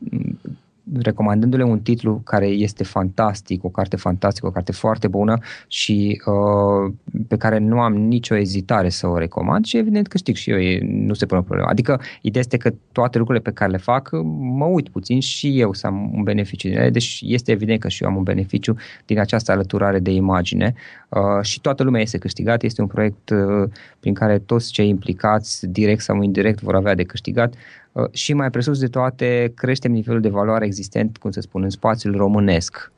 recomandându-le 1.03 1.63
un 1.63 1.81
titlu 1.81 2.21
care 2.25 2.47
este 2.47 2.85
fantastic, 2.85 3.65
o 3.65 3.69
carte 3.69 3.97
fantastică, 3.97 4.47
o 4.47 4.51
carte 4.51 4.73
foarte 4.73 5.09
bună 5.09 5.39
și 5.67 6.23
uh, 6.27 6.93
pe 7.29 7.37
care 7.37 7.59
nu 7.59 7.81
am 7.81 7.95
nicio 7.95 8.37
ezitare 8.37 8.89
să 8.89 9.07
o 9.07 9.19
recomand 9.19 9.65
și 9.65 9.77
evident 9.77 10.07
că 10.07 10.17
știu 10.17 10.33
și 10.33 10.51
eu, 10.51 10.59
nu 10.83 11.15
se 11.15 11.27
pune 11.27 11.43
problema. 11.43 11.71
Adică 11.71 12.01
ideea 12.21 12.45
este 12.47 12.57
că 12.57 12.75
toate 12.93 13.19
lucrurile 13.19 13.45
pe 13.45 13.53
care 13.53 13.71
le 13.71 13.77
fac, 13.77 14.11
mă 14.39 14.65
uit 14.65 14.89
puțin 14.89 15.21
și 15.21 15.61
eu 15.61 15.73
să 15.73 15.87
am 15.87 16.11
un 16.15 16.23
beneficiu 16.23 16.69
din 16.69 16.79
ele, 16.79 16.91
deci 16.91 17.21
este 17.25 17.53
evident 17.53 17.81
că 17.81 17.89
și 17.89 18.03
eu 18.03 18.09
am 18.09 18.17
un 18.17 18.23
beneficiu 18.23 18.77
din 19.05 19.19
această 19.19 19.53
alăturare 19.53 19.99
de 19.99 20.11
imagine 20.11 20.75
uh, 21.09 21.43
și 21.43 21.61
toată 21.61 21.83
lumea 21.83 22.01
este 22.01 22.19
câștigată, 22.19 22.67
este 22.67 22.81
un 22.81 22.87
proiect 22.87 23.31
uh, 23.31 23.71
prin 24.01 24.15
care 24.15 24.39
toți 24.39 24.73
cei 24.73 24.89
implicați, 24.89 25.67
direct 25.67 26.01
sau 26.01 26.23
indirect, 26.23 26.61
vor 26.61 26.75
avea 26.75 26.95
de 26.95 27.03
câștigat 27.03 27.55
Uh, 27.55 27.88
și 28.13 28.33
mai 28.33 28.51
presus 28.51 28.79
de 28.79 28.87
toate 28.87 29.53
creștem 29.57 29.93
nivelul 29.93 30.21
de 30.21 30.29
valoare 30.29 30.65
existent, 30.65 31.17
cum 31.17 31.31
să 31.31 31.41
spun, 31.41 31.63
în 31.63 31.71
spațiul 31.71 32.17
românesc. 32.17 32.93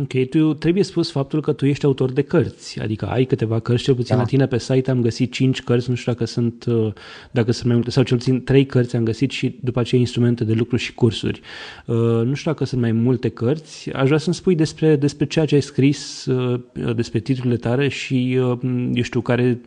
Ok, 0.00 0.28
tu 0.30 0.54
trebuie 0.54 0.82
spus 0.82 1.10
faptul 1.10 1.40
că 1.40 1.52
tu 1.52 1.66
ești 1.66 1.84
autor 1.84 2.12
de 2.12 2.22
cărți, 2.22 2.80
adică 2.80 3.06
ai 3.06 3.24
câteva 3.24 3.60
cărți, 3.60 3.82
cel 3.82 3.94
puțin 3.94 4.14
da. 4.16 4.20
la 4.20 4.28
tine 4.28 4.46
pe 4.46 4.58
site 4.58 4.90
am 4.90 5.00
găsit 5.00 5.32
cinci 5.32 5.62
cărți, 5.62 5.90
nu 5.90 5.94
știu 5.94 6.12
dacă 6.12 6.24
sunt, 6.24 6.64
uh, 6.64 6.92
dacă 7.30 7.52
sunt 7.52 7.66
mai 7.66 7.74
multe, 7.74 7.90
sau 7.90 8.02
cel 8.02 8.16
puțin 8.16 8.44
trei 8.44 8.66
cărți 8.66 8.96
am 8.96 9.04
găsit 9.04 9.30
și 9.30 9.58
după 9.60 9.80
aceea 9.80 10.00
instrumente 10.00 10.44
de 10.44 10.52
lucru 10.52 10.76
și 10.76 10.94
cursuri. 10.94 11.40
Uh, 11.86 11.96
nu 12.24 12.34
știu 12.34 12.50
dacă 12.50 12.64
sunt 12.64 12.80
mai 12.80 12.92
multe 12.92 13.28
cărți, 13.28 13.90
aș 13.90 14.06
vrea 14.06 14.18
să-mi 14.18 14.34
spui 14.34 14.54
despre, 14.54 14.96
despre 14.96 15.26
ceea 15.26 15.44
ce 15.44 15.54
ai 15.54 15.62
scris, 15.62 16.26
uh, 16.26 16.60
despre 16.94 17.18
titlurile 17.18 17.56
tale 17.56 17.88
și, 17.88 18.38
uh, 18.40 18.58
eu 18.92 19.02
știu, 19.02 19.20
care, 19.20 19.60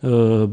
uh, 0.00 0.48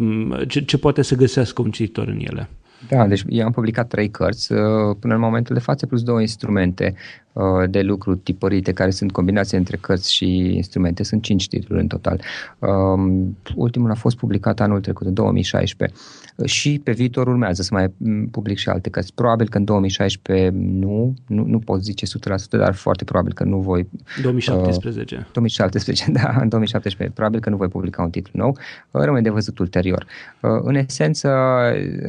ce, 0.47 0.61
ce 0.65 0.77
poate 0.77 1.01
să 1.01 1.15
găsească 1.15 1.61
un 1.61 1.71
cititor 1.71 2.07
în 2.07 2.19
ele. 2.19 2.49
Da, 2.87 3.07
deci 3.07 3.23
eu 3.27 3.45
am 3.45 3.51
publicat 3.51 3.87
trei 3.87 4.09
cărți 4.09 4.51
uh, 4.51 4.95
până 4.99 5.13
în 5.13 5.19
momentul 5.19 5.55
de 5.55 5.61
față, 5.61 5.85
plus 5.85 6.03
două 6.03 6.21
instrumente. 6.21 6.93
uh, 6.95 7.28
de 7.69 7.81
lucru 7.81 8.15
tipărite, 8.15 8.71
care 8.71 8.89
sunt 8.89 9.11
combinații 9.11 9.57
între 9.57 9.77
cărți 9.77 10.13
și 10.13 10.55
instrumente. 10.55 11.03
Sunt 11.03 11.21
cinci 11.21 11.47
titluri 11.47 11.81
în 11.81 11.87
total. 11.87 12.21
Um, 12.59 13.37
ultimul 13.55 13.91
a 13.91 13.95
fost 13.95 14.17
publicat 14.17 14.59
anul 14.59 14.79
trecut, 14.79 15.07
în 15.07 15.13
2016 15.13 15.97
și 16.45 16.81
pe 16.83 16.91
viitor 16.91 17.27
urmează 17.27 17.61
să 17.61 17.69
mai 17.71 17.93
public 18.31 18.57
și 18.57 18.69
alte 18.69 18.89
cărți. 18.89 19.13
Probabil 19.13 19.49
că 19.49 19.57
în 19.57 19.63
2016 19.63 20.49
nu, 20.55 21.13
nu, 21.27 21.43
nu 21.45 21.59
pot 21.59 21.83
zice 21.83 22.05
100%, 22.05 22.09
dar 22.49 22.73
foarte 22.73 23.03
probabil 23.03 23.33
că 23.33 23.43
nu 23.43 23.59
voi... 23.59 23.87
2017. 24.21 25.15
Uh, 25.15 25.21
2017, 25.31 26.11
da, 26.21 26.37
în 26.41 26.49
2017. 26.49 27.15
Probabil 27.15 27.39
că 27.39 27.49
nu 27.49 27.57
voi 27.57 27.67
publica 27.67 28.03
un 28.03 28.09
titlu 28.09 28.31
nou. 28.33 28.57
Uh, 28.91 29.01
rămâne 29.03 29.21
de 29.21 29.29
văzut 29.29 29.59
ulterior. 29.59 30.05
Uh, 30.41 30.49
în 30.61 30.75
esență, 30.75 31.29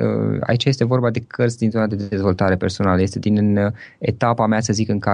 uh, 0.02 0.38
aici 0.40 0.64
este 0.64 0.84
vorba 0.84 1.10
de 1.10 1.20
cărți 1.26 1.58
din 1.58 1.70
zona 1.70 1.86
de 1.86 1.94
dezvoltare 1.94 2.56
personală. 2.56 3.00
Este 3.00 3.18
din 3.18 3.56
uh, 3.56 3.72
etapa 3.98 4.46
mea, 4.46 4.60
să 4.60 4.72
zic, 4.72 4.88
în 4.88 4.98
care 4.98 5.09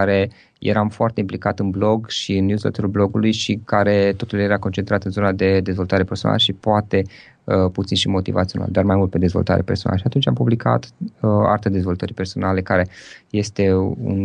eram 0.58 0.88
foarte 0.88 1.20
implicat 1.20 1.58
în 1.58 1.70
blog 1.70 2.08
și 2.08 2.36
în 2.36 2.44
newsletterul 2.44 2.90
blogului 2.90 3.32
și 3.32 3.60
care 3.64 4.12
totul 4.16 4.38
era 4.38 4.58
concentrat 4.58 5.04
în 5.04 5.10
zona 5.10 5.32
de 5.32 5.60
dezvoltare 5.60 6.04
personală 6.04 6.38
și 6.38 6.52
poate 6.52 7.02
uh, 7.44 7.70
puțin 7.72 7.96
și 7.96 8.08
motivațional, 8.08 8.68
dar 8.70 8.84
mai 8.84 8.96
mult 8.96 9.10
pe 9.10 9.18
dezvoltare 9.18 9.62
personală. 9.62 9.98
Și 9.98 10.06
atunci 10.06 10.26
am 10.26 10.34
publicat 10.34 10.88
uh, 11.00 11.30
Arta 11.46 11.68
dezvoltării 11.68 12.14
personale, 12.14 12.60
care 12.60 12.88
este 13.30 13.74
un 14.02 14.18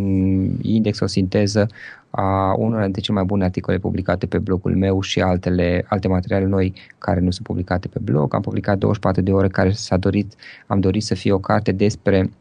index, 0.62 1.00
o 1.00 1.06
sinteză 1.06 1.68
a 2.10 2.54
unor 2.58 2.84
dintre 2.84 3.02
cele 3.02 3.18
mai 3.18 3.26
bune 3.26 3.44
articole 3.44 3.78
publicate 3.78 4.26
pe 4.26 4.38
blogul 4.38 4.76
meu 4.76 5.02
și 5.02 5.22
altele, 5.22 5.86
alte 5.88 6.08
materiale 6.08 6.46
noi 6.46 6.74
care 6.98 7.20
nu 7.20 7.32
sunt 7.32 7.48
publicate 7.48 7.88
pe 7.88 8.00
blog. 8.02 8.34
Am 8.34 8.42
publicat 8.42 8.78
24 8.78 9.22
de 9.22 9.32
ore 9.32 9.48
care 9.48 9.72
s-a 9.72 9.98
dorit, 9.98 10.34
am 10.68 10.80
dorit 10.80 11.04
să 11.04 11.16
fie 11.16 11.32
o 11.32 11.40
carte 11.40 11.72
despre 11.72 12.32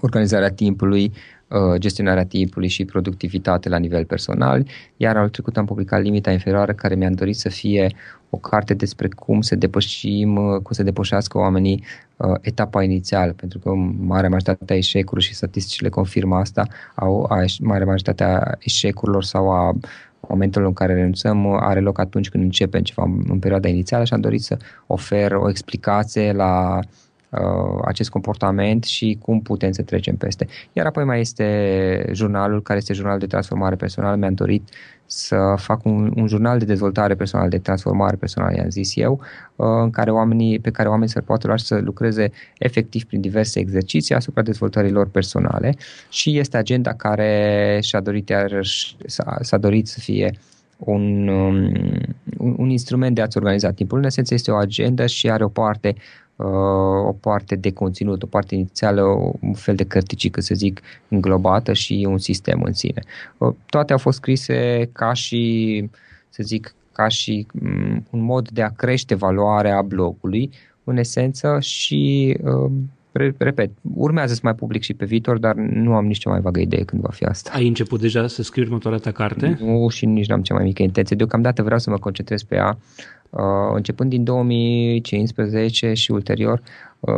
organizarea 0.00 0.50
timpului, 0.50 1.12
Uh, 1.12 1.39
gestionarea 1.76 2.24
timpului 2.24 2.68
și 2.68 2.84
productivitate 2.84 3.68
la 3.68 3.76
nivel 3.76 4.04
personal, 4.04 4.66
iar 4.96 5.16
al 5.16 5.28
trecut 5.28 5.56
am 5.56 5.64
publicat 5.64 6.02
Limita 6.02 6.30
Inferioară, 6.30 6.72
care 6.72 6.94
mi-am 6.94 7.12
dorit 7.12 7.36
să 7.36 7.48
fie 7.48 7.94
o 8.30 8.36
carte 8.36 8.74
despre 8.74 9.08
cum 9.08 9.40
să 9.40 9.54
depășim, 9.54 10.36
uh, 10.36 10.60
cum 10.62 10.72
să 10.72 10.82
depășească 10.82 11.38
oamenii 11.38 11.84
uh, 12.16 12.34
etapa 12.40 12.82
inițială, 12.82 13.32
pentru 13.32 13.58
că 13.58 13.70
marea 13.98 14.28
majoritate 14.28 14.72
a 14.72 14.76
eșecurilor 14.76 15.22
și 15.22 15.34
statisticile 15.34 15.88
confirmă 15.88 16.36
asta, 16.36 16.66
au, 16.94 17.22
a, 17.22 17.44
marea 17.60 17.86
majoritate 17.86 18.24
a 18.24 18.54
eșecurilor 18.58 19.24
sau 19.24 19.50
a 19.50 19.72
momentul 20.28 20.64
în 20.64 20.72
care 20.72 20.94
renunțăm 20.94 21.46
are 21.46 21.80
loc 21.80 21.98
atunci 21.98 22.28
când 22.28 22.44
începem 22.44 22.82
ceva 22.82 23.02
în 23.28 23.38
perioada 23.38 23.68
inițială 23.68 24.04
și 24.04 24.12
am 24.12 24.20
dorit 24.20 24.42
să 24.42 24.56
ofer 24.86 25.32
o 25.32 25.48
explicație 25.48 26.32
la 26.32 26.78
uh, 26.78 26.88
acest 27.84 28.10
comportament 28.10 28.84
și 28.84 29.18
cum 29.22 29.40
putem 29.40 29.72
să 29.72 29.82
trecem 29.82 30.16
peste. 30.16 30.46
Iar 30.72 30.86
apoi 30.86 31.04
mai 31.04 31.20
este 31.20 32.10
jurnalul, 32.12 32.62
care 32.62 32.78
este 32.78 32.92
jurnal 32.92 33.18
de 33.18 33.26
transformare 33.26 33.76
personală. 33.76 34.16
Mi-am 34.16 34.34
dorit 34.34 34.68
să 35.06 35.54
fac 35.56 35.84
un, 35.84 36.12
un 36.16 36.26
jurnal 36.26 36.58
de 36.58 36.64
dezvoltare 36.64 37.14
personală, 37.14 37.48
de 37.48 37.58
transformare 37.58 38.16
personală, 38.16 38.56
i-am 38.56 38.68
zis 38.68 38.96
eu, 38.96 39.20
uh, 39.56 39.66
în 39.82 39.90
care 39.90 40.10
oamenii, 40.10 40.58
pe 40.58 40.70
care 40.70 40.88
oamenii 40.88 41.12
să 41.12 41.20
poată 41.20 41.46
lua 41.46 41.56
să 41.56 41.78
lucreze 41.78 42.30
efectiv 42.58 43.04
prin 43.04 43.20
diverse 43.20 43.60
exerciții 43.60 44.14
asupra 44.14 44.42
dezvoltării 44.42 44.90
lor 44.90 45.08
personale 45.08 45.74
și 46.08 46.38
este 46.38 46.56
agenda 46.56 46.92
care 46.92 47.78
și-a 47.82 48.00
dorit 48.00 48.28
iarăși, 48.28 48.96
s-a, 49.06 49.38
s-a 49.40 49.58
dorit 49.58 49.86
să 49.86 50.00
fie 50.00 50.34
un, 50.76 51.28
um, 51.28 51.72
un, 52.38 52.54
un 52.56 52.70
instrument 52.70 53.14
de 53.14 53.20
a-ți 53.20 53.36
organiza 53.36 53.70
timpul. 53.70 53.98
În 53.98 54.04
esență 54.04 54.34
este 54.34 54.50
o 54.50 54.56
agenda 54.56 55.06
și 55.06 55.30
are 55.30 55.44
o 55.44 55.48
parte 55.48 55.94
Uh, 55.94 56.29
o 57.06 57.12
parte 57.12 57.56
de 57.56 57.72
conținut, 57.72 58.22
o 58.22 58.26
parte 58.26 58.54
inițială, 58.54 59.02
un 59.40 59.52
fel 59.54 59.74
de 59.74 59.84
cărticică, 59.84 60.40
să 60.40 60.54
zic, 60.54 60.80
înglobată 61.08 61.72
și 61.72 62.06
un 62.08 62.18
sistem 62.18 62.62
în 62.62 62.72
sine. 62.72 63.02
Uh, 63.38 63.54
toate 63.66 63.92
au 63.92 63.98
fost 63.98 64.16
scrise 64.16 64.88
ca 64.92 65.12
și, 65.12 65.90
să 66.28 66.42
zic, 66.42 66.74
ca 66.92 67.08
și 67.08 67.46
mm, 67.52 68.06
un 68.10 68.20
mod 68.20 68.48
de 68.48 68.62
a 68.62 68.68
crește 68.68 69.14
valoarea 69.14 69.82
blogului, 69.82 70.50
în 70.84 70.96
esență, 70.96 71.58
și 71.60 72.36
uh, 72.42 72.70
repet, 73.12 73.70
urmează 73.94 74.34
să 74.34 74.40
mai 74.42 74.54
public 74.54 74.82
și 74.82 74.94
pe 74.94 75.04
viitor, 75.04 75.38
dar 75.38 75.54
nu 75.54 75.94
am 75.94 76.06
nici 76.06 76.18
cea 76.18 76.30
mai 76.30 76.40
vagă 76.40 76.60
idee 76.60 76.84
când 76.84 77.02
va 77.02 77.10
fi 77.10 77.24
asta. 77.24 77.50
Ai 77.54 77.66
început 77.66 78.00
deja 78.00 78.26
să 78.26 78.42
scrii 78.42 78.64
următoarea 78.64 78.98
ta 78.98 79.10
carte? 79.10 79.58
Nu 79.60 79.88
și 79.88 80.06
nici 80.06 80.28
n-am 80.28 80.42
cea 80.42 80.54
mai 80.54 80.64
mică 80.64 80.82
intenție. 80.82 81.16
Deocamdată 81.16 81.62
vreau 81.62 81.78
să 81.78 81.90
mă 81.90 81.98
concentrez 81.98 82.42
pe 82.42 82.54
ea. 82.54 82.78
Uh, 83.30 83.40
începând 83.74 84.10
din 84.10 84.24
2015 84.24 85.92
și 85.92 86.10
ulterior, 86.10 86.62
uh, 87.00 87.12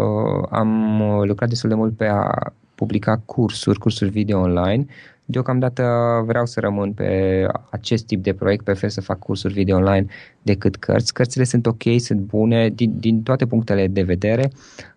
am 0.50 1.02
lucrat 1.24 1.48
destul 1.48 1.68
de 1.68 1.74
mult 1.74 1.96
pe 1.96 2.06
a 2.06 2.52
publica 2.74 3.22
cursuri, 3.24 3.78
cursuri 3.78 4.10
video 4.10 4.40
online. 4.40 4.86
Deocamdată 5.32 5.82
vreau 6.26 6.46
să 6.46 6.60
rămân 6.60 6.92
pe 6.92 7.46
acest 7.70 8.06
tip 8.06 8.22
de 8.22 8.32
proiect, 8.32 8.64
prefer 8.64 8.90
să 8.90 9.00
fac 9.00 9.18
cursuri 9.18 9.52
video 9.52 9.76
online 9.76 10.06
decât 10.42 10.76
cărți. 10.76 11.12
Cărțile 11.12 11.44
sunt 11.44 11.66
ok, 11.66 11.82
sunt 11.96 12.20
bune 12.20 12.68
din, 12.68 12.98
din 12.98 13.22
toate 13.22 13.46
punctele 13.46 13.86
de 13.86 14.02
vedere, 14.02 14.50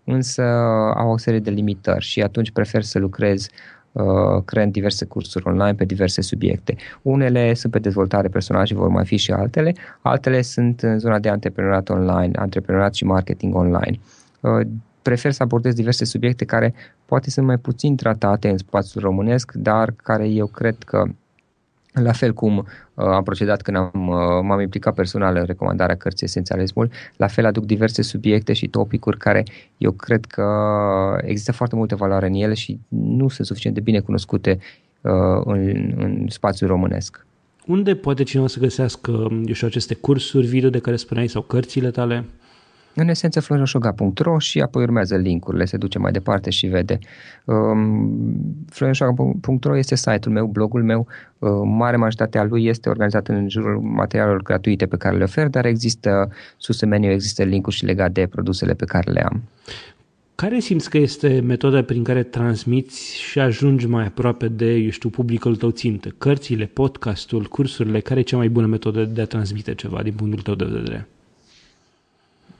însă 0.04 0.42
au 0.96 1.10
o 1.10 1.16
serie 1.16 1.38
de 1.38 1.50
limitări 1.50 2.04
și 2.04 2.22
atunci 2.22 2.50
prefer 2.50 2.82
să 2.82 2.98
lucrez 2.98 3.48
uh, 3.92 4.42
creând 4.44 4.72
diverse 4.72 5.04
cursuri 5.04 5.46
online 5.46 5.74
pe 5.74 5.84
diverse 5.84 6.20
subiecte. 6.20 6.76
Unele 7.02 7.54
sunt 7.54 7.72
pe 7.72 7.78
dezvoltare 7.78 8.28
personală 8.28 8.64
și 8.64 8.74
vor 8.74 8.88
mai 8.88 9.04
fi 9.04 9.16
și 9.16 9.32
altele, 9.32 9.72
altele 10.00 10.42
sunt 10.42 10.80
în 10.80 10.98
zona 10.98 11.18
de 11.18 11.28
antreprenoriat 11.28 11.88
online, 11.88 12.30
antreprenoriat 12.34 12.94
și 12.94 13.04
marketing 13.04 13.54
online. 13.54 13.98
Uh, 14.40 14.66
prefer 15.08 15.32
să 15.32 15.42
abordez 15.42 15.74
diverse 15.74 16.04
subiecte 16.04 16.44
care 16.44 16.74
poate 17.04 17.30
sunt 17.30 17.46
mai 17.46 17.56
puțin 17.58 17.96
tratate 17.96 18.48
în 18.48 18.58
spațiul 18.58 19.02
românesc, 19.02 19.52
dar 19.52 19.94
care 20.02 20.28
eu 20.28 20.46
cred 20.46 20.76
că 20.78 21.04
la 21.92 22.12
fel 22.12 22.32
cum 22.32 22.56
uh, 22.56 22.64
am 22.94 23.22
procedat 23.22 23.62
când 23.62 23.76
am, 23.76 24.08
uh, 24.08 24.16
m-am 24.42 24.60
implicat 24.60 24.94
personal 24.94 25.36
în 25.36 25.44
recomandarea 25.44 25.96
cărții 25.96 26.26
Esențialismul, 26.26 26.90
la 27.16 27.26
fel 27.26 27.44
aduc 27.44 27.64
diverse 27.64 28.02
subiecte 28.02 28.52
și 28.52 28.68
topicuri 28.68 29.18
care 29.18 29.44
eu 29.78 29.90
cred 29.90 30.24
că 30.24 30.46
există 31.22 31.52
foarte 31.52 31.76
multă 31.76 31.96
valoare 31.96 32.26
în 32.26 32.34
ele 32.34 32.54
și 32.54 32.78
nu 32.88 33.28
sunt 33.28 33.46
suficient 33.46 33.74
de 33.74 33.82
bine 33.82 34.00
cunoscute 34.00 34.58
uh, 35.00 35.42
în, 35.44 35.94
în 35.96 36.26
spațiul 36.28 36.68
românesc. 36.68 37.26
Unde 37.66 37.94
poate 37.94 38.22
cineva 38.22 38.48
să 38.48 38.58
găsească, 38.60 39.10
eu 39.46 39.52
știu, 39.52 39.66
aceste 39.66 39.94
cursuri 39.94 40.46
video 40.46 40.70
de 40.70 40.78
care 40.78 40.96
spuneai 40.96 41.26
sau 41.26 41.42
cărțile 41.42 41.90
tale? 41.90 42.24
În 42.98 43.08
esență, 43.08 43.40
florinoșoga.ro 43.40 44.38
și 44.38 44.60
apoi 44.60 44.82
urmează 44.82 45.16
linkurile, 45.16 45.64
se 45.64 45.76
duce 45.76 45.98
mai 45.98 46.12
departe 46.12 46.50
și 46.50 46.66
vede. 46.66 46.98
Um, 47.44 48.64
florinoșoga.ro 48.68 49.76
este 49.76 49.94
site-ul 49.94 50.34
meu, 50.34 50.46
blogul 50.46 50.82
meu. 50.84 51.06
Uh, 51.38 51.50
mare 51.64 51.96
majoritatea 51.96 52.44
lui 52.44 52.66
este 52.66 52.88
organizat 52.88 53.28
în 53.28 53.48
jurul 53.48 53.80
materialelor 53.80 54.42
gratuite 54.42 54.86
pe 54.86 54.96
care 54.96 55.16
le 55.16 55.22
ofer, 55.22 55.48
dar 55.48 55.64
există 55.64 56.28
sus 56.56 56.80
în 56.80 56.88
meniu, 56.88 57.10
există 57.10 57.42
linkuri 57.42 57.76
și 57.76 57.84
legate 57.84 58.20
de 58.20 58.26
produsele 58.26 58.74
pe 58.74 58.84
care 58.84 59.10
le 59.10 59.20
am. 59.20 59.42
Care 60.34 60.58
simți 60.58 60.90
că 60.90 60.98
este 60.98 61.40
metoda 61.40 61.82
prin 61.82 62.02
care 62.02 62.22
transmiți 62.22 63.16
și 63.16 63.38
ajungi 63.38 63.86
mai 63.86 64.06
aproape 64.06 64.48
de, 64.48 64.72
eu 64.74 64.90
știu, 64.90 65.08
publicul 65.08 65.56
tău 65.56 65.70
țintă? 65.70 66.14
Cărțile, 66.18 66.64
podcastul, 66.64 67.44
cursurile, 67.44 68.00
care 68.00 68.20
e 68.20 68.22
cea 68.22 68.36
mai 68.36 68.48
bună 68.48 68.66
metodă 68.66 69.04
de 69.04 69.20
a 69.20 69.26
transmite 69.26 69.74
ceva 69.74 70.02
din 70.02 70.12
punctul 70.12 70.42
tău 70.42 70.54
de 70.54 70.74
vedere? 70.78 71.08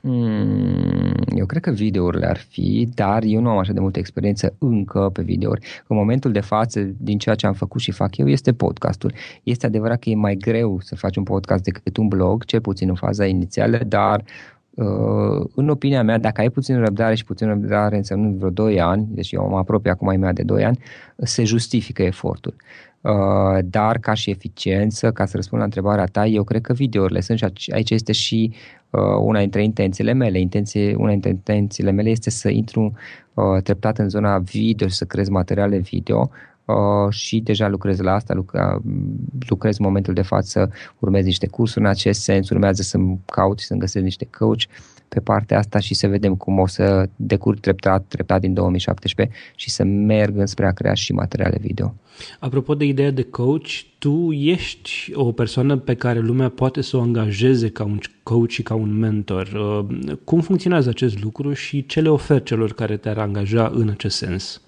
Hmm, 0.07 1.15
eu 1.37 1.47
cred 1.47 1.63
că 1.63 1.71
videourile 1.71 2.27
ar 2.27 2.37
fi, 2.37 2.89
dar 2.95 3.23
eu 3.23 3.41
nu 3.41 3.49
am 3.49 3.59
așa 3.59 3.73
de 3.73 3.81
multă 3.81 3.99
experiență 3.99 4.55
încă 4.59 5.11
pe 5.13 5.23
videouri. 5.23 5.67
În 5.87 5.97
momentul 5.97 6.33
de 6.33 6.41
față, 6.41 6.81
din 6.81 7.19
ceea 7.19 7.35
ce 7.35 7.47
am 7.47 7.53
făcut 7.53 7.81
și 7.81 7.91
fac 7.91 8.17
eu, 8.17 8.29
este 8.29 8.53
podcastul. 8.53 9.13
Este 9.43 9.67
adevărat 9.67 9.99
că 9.99 10.09
e 10.11 10.15
mai 10.15 10.35
greu 10.35 10.81
să 10.81 10.97
faci 10.97 11.17
un 11.17 11.23
podcast 11.23 11.65
decât 11.65 11.97
un 11.97 12.09
blog, 12.09 12.45
cel 12.45 12.61
puțin 12.61 12.89
în 12.89 12.95
faza 12.95 13.27
inițială, 13.27 13.79
dar 13.87 14.25
uh, 14.75 15.47
în 15.55 15.69
opinia 15.69 16.03
mea, 16.03 16.19
dacă 16.19 16.41
ai 16.41 16.51
puțin 16.51 16.79
răbdare 16.79 17.15
și 17.15 17.25
puțin 17.25 17.47
răbdare 17.47 17.97
însemnând 17.97 18.37
vreo 18.37 18.51
2 18.51 18.81
ani, 18.81 19.07
deci 19.11 19.33
eu 19.33 19.49
mă 19.49 19.59
apropie 19.59 19.91
acum 19.91 20.07
mai 20.07 20.17
mea 20.17 20.33
de 20.33 20.43
2 20.43 20.65
ani, 20.65 20.79
se 21.17 21.45
justifică 21.45 22.03
efortul. 22.03 22.55
Uh, 23.01 23.59
dar 23.65 23.99
ca 23.99 24.15
și 24.15 24.31
eficiență, 24.31 25.13
ca 25.13 25.27
să 25.27 25.37
răspund 25.37 25.61
la 25.61 25.67
întrebarea 25.67 26.05
ta, 26.05 26.27
eu 26.27 26.45
cred 26.45 26.61
că 26.61 26.73
videourile 26.73 27.21
sunt 27.21 27.39
și 27.55 27.71
aici 27.73 27.91
este 27.91 28.13
și 28.13 28.53
uh, 28.53 28.86
una 29.21 29.39
dintre 29.39 29.63
intențiile 29.63 30.13
mele. 30.13 30.39
Intenție, 30.39 30.95
una 30.95 31.11
dintre 31.11 31.31
intențiile 31.31 31.91
mele 31.91 32.11
este 32.11 32.31
să 32.31 32.49
intru 32.49 32.93
uh, 33.35 33.63
treptat 33.63 33.99
în 33.99 34.09
zona 34.09 34.39
video 34.39 34.89
și 34.89 34.95
să 34.95 35.05
creez 35.05 35.29
materiale 35.29 35.79
video 35.79 36.31
Uh, 36.67 37.13
și 37.13 37.41
deja 37.41 37.69
lucrez 37.69 38.01
la 38.01 38.13
asta, 38.13 38.35
lucra, 38.35 38.81
lucrez 39.49 39.79
în 39.79 39.85
momentul 39.85 40.15
de 40.15 40.23
față, 40.23 40.71
urmez 40.99 41.25
niște 41.25 41.47
cursuri 41.47 41.85
în 41.85 41.91
acest 41.91 42.21
sens, 42.21 42.51
urmează 42.51 42.83
să-mi 42.83 43.21
caut 43.25 43.59
și 43.59 43.67
să-mi 43.67 43.81
găsesc 43.81 44.05
niște 44.05 44.29
coach 44.39 44.63
pe 45.09 45.21
partea 45.21 45.59
asta 45.59 45.79
și 45.79 45.95
să 45.95 46.09
vedem 46.09 46.35
cum 46.35 46.59
o 46.59 46.67
să 46.67 47.09
decurg 47.17 47.61
treptat, 47.61 48.05
treptat 48.09 48.41
din 48.41 48.55
2017 48.55 49.37
și 49.55 49.71
să 49.71 49.85
merg 49.85 50.37
înspre 50.37 50.67
a 50.67 50.73
crea 50.73 50.95
și 50.95 51.13
materiale 51.13 51.59
video. 51.61 51.95
Apropo 52.39 52.75
de 52.75 52.85
ideea 52.85 53.11
de 53.11 53.23
coach, 53.23 53.69
tu 53.99 54.33
ești 54.33 55.13
o 55.15 55.33
persoană 55.33 55.77
pe 55.77 55.95
care 55.95 56.19
lumea 56.19 56.49
poate 56.49 56.81
să 56.81 56.97
o 56.97 57.01
angajeze 57.01 57.69
ca 57.69 57.85
un 57.85 57.99
coach 58.23 58.51
și 58.51 58.63
ca 58.63 58.75
un 58.75 58.99
mentor. 58.99 59.47
Uh, 59.47 60.17
cum 60.25 60.41
funcționează 60.41 60.89
acest 60.89 61.23
lucru 61.23 61.53
și 61.53 61.87
ce 61.87 62.01
le 62.01 62.09
oferi 62.09 62.43
celor 62.43 62.73
care 62.73 62.97
te-ar 62.97 63.19
angaja 63.19 63.73
în 63.75 63.89
acest 63.89 64.17
sens? 64.17 64.61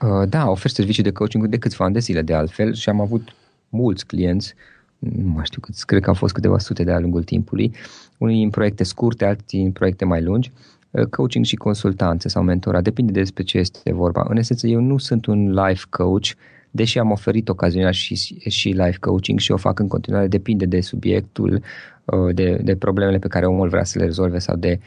Uh, 0.00 0.28
da, 0.28 0.48
ofer 0.48 0.70
servicii 0.70 1.02
de 1.02 1.12
coaching 1.12 1.46
de 1.46 1.58
câțiva 1.58 1.84
ani 1.84 1.94
de 1.94 2.00
zile 2.00 2.22
de 2.22 2.34
altfel 2.34 2.74
și 2.74 2.88
am 2.88 3.00
avut 3.00 3.34
mulți 3.68 4.06
clienți, 4.06 4.54
nu 4.98 5.28
mai 5.28 5.44
știu 5.44 5.60
cât, 5.60 5.74
cred 5.74 6.02
că 6.02 6.08
au 6.08 6.14
fost 6.14 6.34
câteva 6.34 6.58
sute 6.58 6.84
de-a 6.84 6.98
lungul 6.98 7.22
timpului, 7.22 7.72
unii 8.18 8.42
în 8.42 8.50
proiecte 8.50 8.84
scurte, 8.84 9.24
alții 9.24 9.62
în 9.62 9.72
proiecte 9.72 10.04
mai 10.04 10.22
lungi, 10.22 10.50
uh, 10.54 10.81
coaching 11.10 11.44
și 11.44 11.56
consultanță 11.56 12.28
sau 12.28 12.42
mentora, 12.42 12.80
depinde 12.80 13.12
despre 13.12 13.42
ce 13.42 13.58
este 13.58 13.92
vorba. 13.92 14.26
În 14.28 14.36
esență, 14.36 14.66
eu 14.66 14.80
nu 14.80 14.98
sunt 14.98 15.26
un 15.26 15.52
life 15.52 15.84
coach, 15.90 16.26
deși 16.70 16.98
am 16.98 17.10
oferit 17.10 17.48
ocazional 17.48 17.92
și, 17.92 18.14
și 18.48 18.68
life 18.68 18.98
coaching 19.00 19.38
și 19.38 19.52
o 19.52 19.56
fac 19.56 19.78
în 19.78 19.88
continuare, 19.88 20.26
depinde 20.26 20.64
de 20.64 20.80
subiectul, 20.80 21.62
uh, 22.04 22.34
de, 22.34 22.60
de 22.64 22.76
problemele 22.76 23.18
pe 23.18 23.28
care 23.28 23.46
omul 23.46 23.68
vrea 23.68 23.84
să 23.84 23.98
le 23.98 24.04
rezolve 24.04 24.38
sau 24.38 24.56
de 24.56 24.80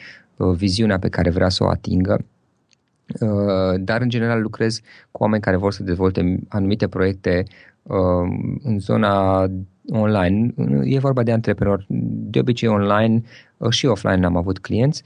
viziunea 0.55 0.99
pe 0.99 1.09
care 1.09 1.29
vrea 1.29 1.49
să 1.49 1.63
o 1.63 1.67
atingă. 1.67 2.25
Uh, 3.19 3.79
dar 3.79 4.01
în 4.01 4.09
general 4.09 4.41
lucrez 4.41 4.81
cu 5.11 5.23
oameni 5.23 5.41
care 5.41 5.57
vor 5.57 5.73
să 5.73 5.83
dezvolte 5.83 6.39
anumite 6.47 6.87
proiecte 6.87 7.43
uh, 7.83 8.57
în 8.63 8.79
zona 8.79 9.45
online. 9.89 10.53
E 10.83 10.99
vorba 10.99 11.23
de 11.23 11.31
antreprenori, 11.31 11.85
de 12.29 12.39
obicei 12.39 12.69
online 12.69 13.23
uh, 13.57 13.69
și 13.69 13.85
offline 13.85 14.25
am 14.25 14.35
avut 14.35 14.59
clienți. 14.59 15.03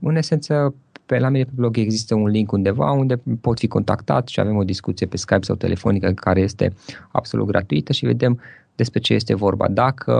În 0.00 0.16
esență, 0.16 0.74
pe 1.06 1.18
la 1.18 1.28
mine 1.28 1.44
pe 1.44 1.50
blog 1.54 1.76
există 1.76 2.14
un 2.14 2.26
link 2.26 2.52
undeva 2.52 2.90
unde 2.90 3.22
pot 3.40 3.58
fi 3.58 3.66
contactat 3.66 4.28
și 4.28 4.40
avem 4.40 4.56
o 4.56 4.64
discuție 4.64 5.06
pe 5.06 5.16
Skype 5.16 5.44
sau 5.44 5.56
telefonică 5.56 6.10
care 6.10 6.40
este 6.40 6.72
absolut 7.12 7.46
gratuită 7.46 7.92
și 7.92 8.06
vedem 8.06 8.40
despre 8.76 9.00
ce 9.00 9.14
este 9.14 9.34
vorba. 9.34 9.68
Dacă 9.68 10.14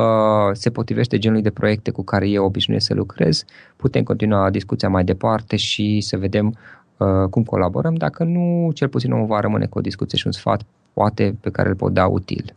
se 0.55 0.71
potrivește 0.71 1.19
genului 1.19 1.43
de 1.43 1.51
proiecte 1.51 1.91
cu 1.91 2.03
care 2.03 2.29
eu 2.29 2.45
obișnuiesc 2.45 2.87
să 2.87 2.95
lucrez, 2.95 3.45
putem 3.77 4.03
continua 4.03 4.51
discuția 4.51 4.89
mai 4.89 5.05
departe 5.05 5.57
și 5.57 6.01
să 6.01 6.17
vedem 6.17 6.55
uh, 6.97 7.29
cum 7.31 7.43
colaborăm. 7.45 7.95
Dacă 7.95 8.25
nu, 8.25 8.71
cel 8.75 8.89
puțin 8.89 9.13
omul 9.13 9.27
va 9.27 9.41
rămâne 9.41 9.67
cu 9.67 9.79
o 9.79 9.81
discuție 9.81 10.19
și 10.19 10.27
un 10.27 10.33
sfat 10.33 10.63
poate 10.93 11.37
pe 11.41 11.51
care 11.51 11.69
îl 11.69 11.75
pot 11.75 11.93
da 11.93 12.07
util. 12.07 12.55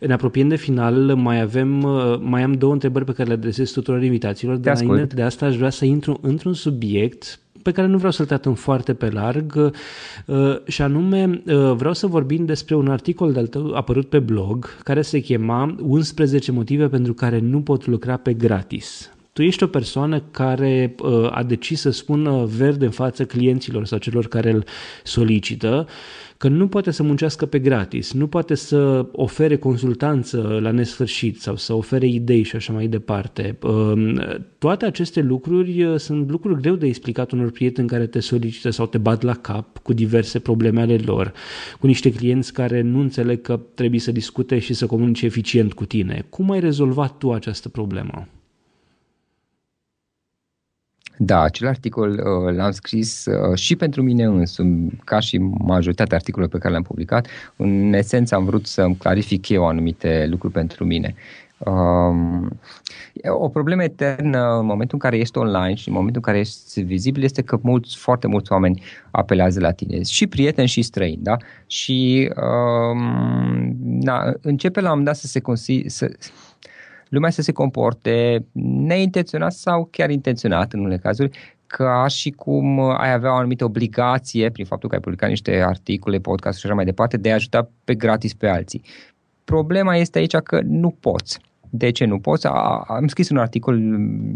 Ne 0.00 0.12
apropiem 0.12 0.48
de 0.48 0.56
final, 0.56 1.14
mai 1.14 1.40
avem, 1.40 1.82
uh, 1.82 2.18
mai 2.20 2.42
am 2.42 2.52
două 2.52 2.72
întrebări 2.72 3.04
pe 3.04 3.12
care 3.12 3.28
le 3.28 3.34
adresez 3.34 3.70
tuturor 3.70 4.02
invitațiilor, 4.02 4.56
dar 4.56 4.76
înainte 4.80 5.14
de 5.14 5.22
asta 5.22 5.46
aș 5.46 5.56
vrea 5.56 5.70
să 5.70 5.84
intru 5.84 6.18
într-un 6.22 6.54
subiect 6.54 7.40
pe 7.62 7.72
care 7.72 7.86
nu 7.86 7.96
vreau 7.96 8.12
să-l 8.12 8.26
tratăm 8.26 8.54
foarte 8.54 8.94
pe 8.94 9.10
larg 9.10 9.72
și 10.66 10.82
anume 10.82 11.42
vreau 11.74 11.92
să 11.92 12.06
vorbim 12.06 12.44
despre 12.44 12.74
un 12.74 12.88
articol 12.88 13.32
de-al 13.32 13.46
tău 13.46 13.74
apărut 13.74 14.08
pe 14.08 14.18
blog 14.18 14.82
care 14.82 15.02
se 15.02 15.18
chema 15.18 15.76
11 15.82 16.52
motive 16.52 16.88
pentru 16.88 17.14
care 17.14 17.38
nu 17.38 17.60
pot 17.60 17.86
lucra 17.86 18.16
pe 18.16 18.32
gratis. 18.32 19.10
Tu 19.38 19.44
ești 19.44 19.62
o 19.62 19.66
persoană 19.66 20.22
care 20.30 20.94
uh, 21.02 21.28
a 21.30 21.42
decis 21.42 21.80
să 21.80 21.90
spună 21.90 22.44
verde 22.44 22.84
în 22.84 22.90
față 22.90 23.24
clienților 23.24 23.86
sau 23.86 23.98
celor 23.98 24.26
care 24.26 24.50
îl 24.50 24.64
solicită 25.04 25.86
că 26.38 26.48
nu 26.48 26.68
poate 26.68 26.90
să 26.90 27.02
muncească 27.02 27.46
pe 27.46 27.58
gratis, 27.58 28.12
nu 28.12 28.26
poate 28.26 28.54
să 28.54 29.06
ofere 29.12 29.56
consultanță 29.56 30.58
la 30.60 30.70
nesfârșit 30.70 31.40
sau 31.40 31.56
să 31.56 31.72
ofere 31.72 32.06
idei 32.06 32.42
și 32.42 32.56
așa 32.56 32.72
mai 32.72 32.86
departe. 32.86 33.58
Uh, 33.62 34.20
toate 34.58 34.84
aceste 34.84 35.20
lucruri 35.20 35.82
uh, 35.82 35.96
sunt 35.96 36.30
lucruri 36.30 36.60
greu 36.60 36.74
de 36.74 36.86
explicat 36.86 37.30
unor 37.30 37.50
prieteni 37.50 37.88
care 37.88 38.06
te 38.06 38.20
solicită 38.20 38.70
sau 38.70 38.86
te 38.86 38.98
bat 38.98 39.22
la 39.22 39.34
cap 39.34 39.78
cu 39.78 39.92
diverse 39.92 40.38
probleme 40.38 40.80
ale 40.80 40.96
lor, 40.96 41.32
cu 41.80 41.86
niște 41.86 42.12
clienți 42.12 42.52
care 42.52 42.80
nu 42.80 43.00
înțeleg 43.00 43.40
că 43.40 43.60
trebuie 43.74 44.00
să 44.00 44.12
discute 44.12 44.58
și 44.58 44.74
să 44.74 44.86
comunice 44.86 45.24
eficient 45.24 45.72
cu 45.72 45.84
tine. 45.84 46.26
Cum 46.28 46.50
ai 46.50 46.60
rezolvat 46.60 47.18
tu 47.18 47.32
această 47.32 47.68
problemă? 47.68 48.28
Da, 51.20 51.40
acel 51.40 51.68
articol 51.68 52.10
uh, 52.10 52.54
l-am 52.54 52.70
scris 52.70 53.24
uh, 53.24 53.58
și 53.58 53.76
pentru 53.76 54.02
mine 54.02 54.24
însumi, 54.24 54.98
ca 55.04 55.18
și 55.20 55.38
majoritatea 55.58 56.16
articolelor 56.16 56.52
pe 56.52 56.58
care 56.58 56.70
le-am 56.70 56.82
publicat. 56.82 57.26
În 57.56 57.92
esență 57.92 58.34
am 58.34 58.44
vrut 58.44 58.66
să-mi 58.66 58.96
clarific 58.96 59.48
eu 59.48 59.66
anumite 59.66 60.26
lucruri 60.30 60.52
pentru 60.52 60.84
mine. 60.84 61.14
Um, 61.58 62.58
o 63.24 63.48
problemă 63.48 63.82
eternă 63.82 64.58
în 64.58 64.66
momentul 64.66 64.94
în 64.94 64.98
care 64.98 65.18
ești 65.18 65.38
online 65.38 65.74
și 65.74 65.88
în 65.88 65.94
momentul 65.94 66.22
în 66.24 66.32
care 66.32 66.38
ești 66.38 66.80
vizibil 66.82 67.22
este 67.22 67.42
că 67.42 67.58
mulți, 67.62 67.96
foarte 67.96 68.26
mulți 68.26 68.52
oameni 68.52 68.82
apelează 69.10 69.60
la 69.60 69.72
tine, 69.72 70.02
și 70.02 70.26
prieteni 70.26 70.68
și 70.68 70.82
străini, 70.82 71.22
da? 71.22 71.36
Și 71.66 72.30
um, 72.36 73.76
na, 73.80 74.32
începe 74.40 74.80
la 74.80 74.92
un 74.92 75.04
dat 75.04 75.16
să 75.16 75.26
se 75.26 75.40
consi- 75.40 75.86
să, 75.86 76.10
lumea 77.08 77.30
să 77.30 77.42
se 77.42 77.52
comporte 77.52 78.46
neintenționat 78.86 79.52
sau 79.52 79.88
chiar 79.90 80.10
intenționat 80.10 80.72
în 80.72 80.80
unele 80.80 80.98
cazuri, 80.98 81.38
ca 81.66 82.06
și 82.06 82.30
cum 82.30 82.80
ai 82.80 83.12
avea 83.12 83.32
o 83.32 83.36
anumită 83.36 83.64
obligație, 83.64 84.50
prin 84.50 84.64
faptul 84.64 84.88
că 84.88 84.94
ai 84.94 85.00
publicat 85.00 85.28
niște 85.28 85.62
articole, 85.66 86.18
podcast 86.18 86.58
și 86.58 86.66
așa 86.66 86.74
mai 86.74 86.84
departe, 86.84 87.16
de 87.16 87.30
a 87.30 87.34
ajuta 87.34 87.70
pe 87.84 87.94
gratis 87.94 88.34
pe 88.34 88.48
alții. 88.48 88.82
Problema 89.44 89.96
este 89.96 90.18
aici 90.18 90.36
că 90.36 90.60
nu 90.64 90.90
poți. 91.00 91.38
De 91.70 91.90
ce 91.90 92.04
nu 92.04 92.18
poți? 92.18 92.46
A, 92.46 92.84
am 92.86 93.06
scris 93.06 93.28
un 93.28 93.36
articol, 93.36 93.80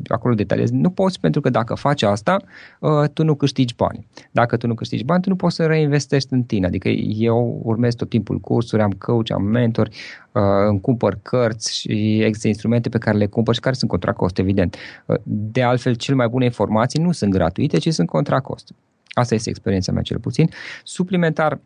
acolo 0.07 0.35
detaliez. 0.35 0.71
Nu 0.71 0.91
poți 0.91 1.21
pentru 1.21 1.41
că 1.41 1.51
dacă 1.51 1.75
faci 1.75 2.03
asta, 2.03 2.37
uh, 2.81 3.09
tu 3.13 3.25
nu 3.25 3.35
câștigi 3.35 3.75
bani. 3.75 4.07
Dacă 4.31 4.57
tu 4.57 4.67
nu 4.67 4.75
câștigi 4.75 5.05
bani, 5.05 5.23
tu 5.23 5.29
nu 5.29 5.37
poți 5.37 5.55
să 5.55 5.67
reinvestești 5.67 6.33
în 6.33 6.43
tine. 6.43 6.67
Adică 6.67 6.89
eu 6.89 7.61
urmez 7.65 7.95
tot 7.95 8.09
timpul 8.09 8.39
cursuri, 8.39 8.83
am 8.83 8.91
coach, 8.91 9.31
am 9.31 9.43
mentor, 9.43 9.89
uh, 10.33 10.43
îmi 10.69 10.81
cumpăr 10.81 11.19
cărți 11.23 11.79
și 11.79 12.23
există 12.23 12.49
instrumente 12.49 12.89
pe 12.89 12.99
care 12.99 13.17
le 13.17 13.27
cumpăr 13.27 13.55
și 13.55 13.61
care 13.61 13.75
sunt 13.75 13.91
contra 13.91 14.13
cost, 14.13 14.39
evident. 14.39 14.77
Uh, 15.07 15.17
de 15.25 15.63
altfel, 15.63 15.95
cel 15.95 16.15
mai 16.15 16.29
bune 16.29 16.45
informații 16.45 17.03
nu 17.03 17.13
sunt 17.13 17.31
gratuite, 17.31 17.79
ci 17.79 17.93
sunt 17.93 18.09
contra 18.09 18.41
cost. 18.41 18.73
Asta 19.13 19.35
este 19.35 19.51
experiența 19.51 19.93
mea 19.93 20.03
cel 20.03 20.19
puțin. 20.19 20.49
Suplimentar, 20.85 21.61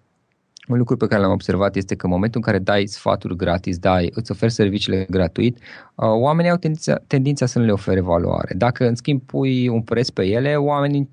un 0.68 0.78
lucru 0.78 0.96
pe 0.96 1.06
care 1.06 1.20
l-am 1.20 1.30
observat 1.30 1.76
este 1.76 1.94
că 1.94 2.06
în 2.06 2.12
momentul 2.12 2.40
în 2.44 2.52
care 2.52 2.62
dai 2.62 2.86
sfaturi 2.86 3.36
gratis, 3.36 3.78
dai, 3.78 4.10
îți 4.14 4.30
oferi 4.30 4.52
serviciile 4.52 5.06
gratuit, 5.10 5.56
uh, 5.56 6.06
oamenii 6.08 6.50
au 6.50 6.56
tendința, 6.56 7.00
tendința 7.06 7.46
să 7.46 7.58
nu 7.58 7.64
le 7.64 7.72
ofere 7.72 8.00
valoare. 8.00 8.54
Dacă 8.56 8.86
în 8.86 8.94
schimb 8.94 9.22
pui 9.22 9.68
un 9.68 9.82
preț 9.82 10.08
pe 10.08 10.24
ele, 10.24 10.56
oamenii 10.56 11.10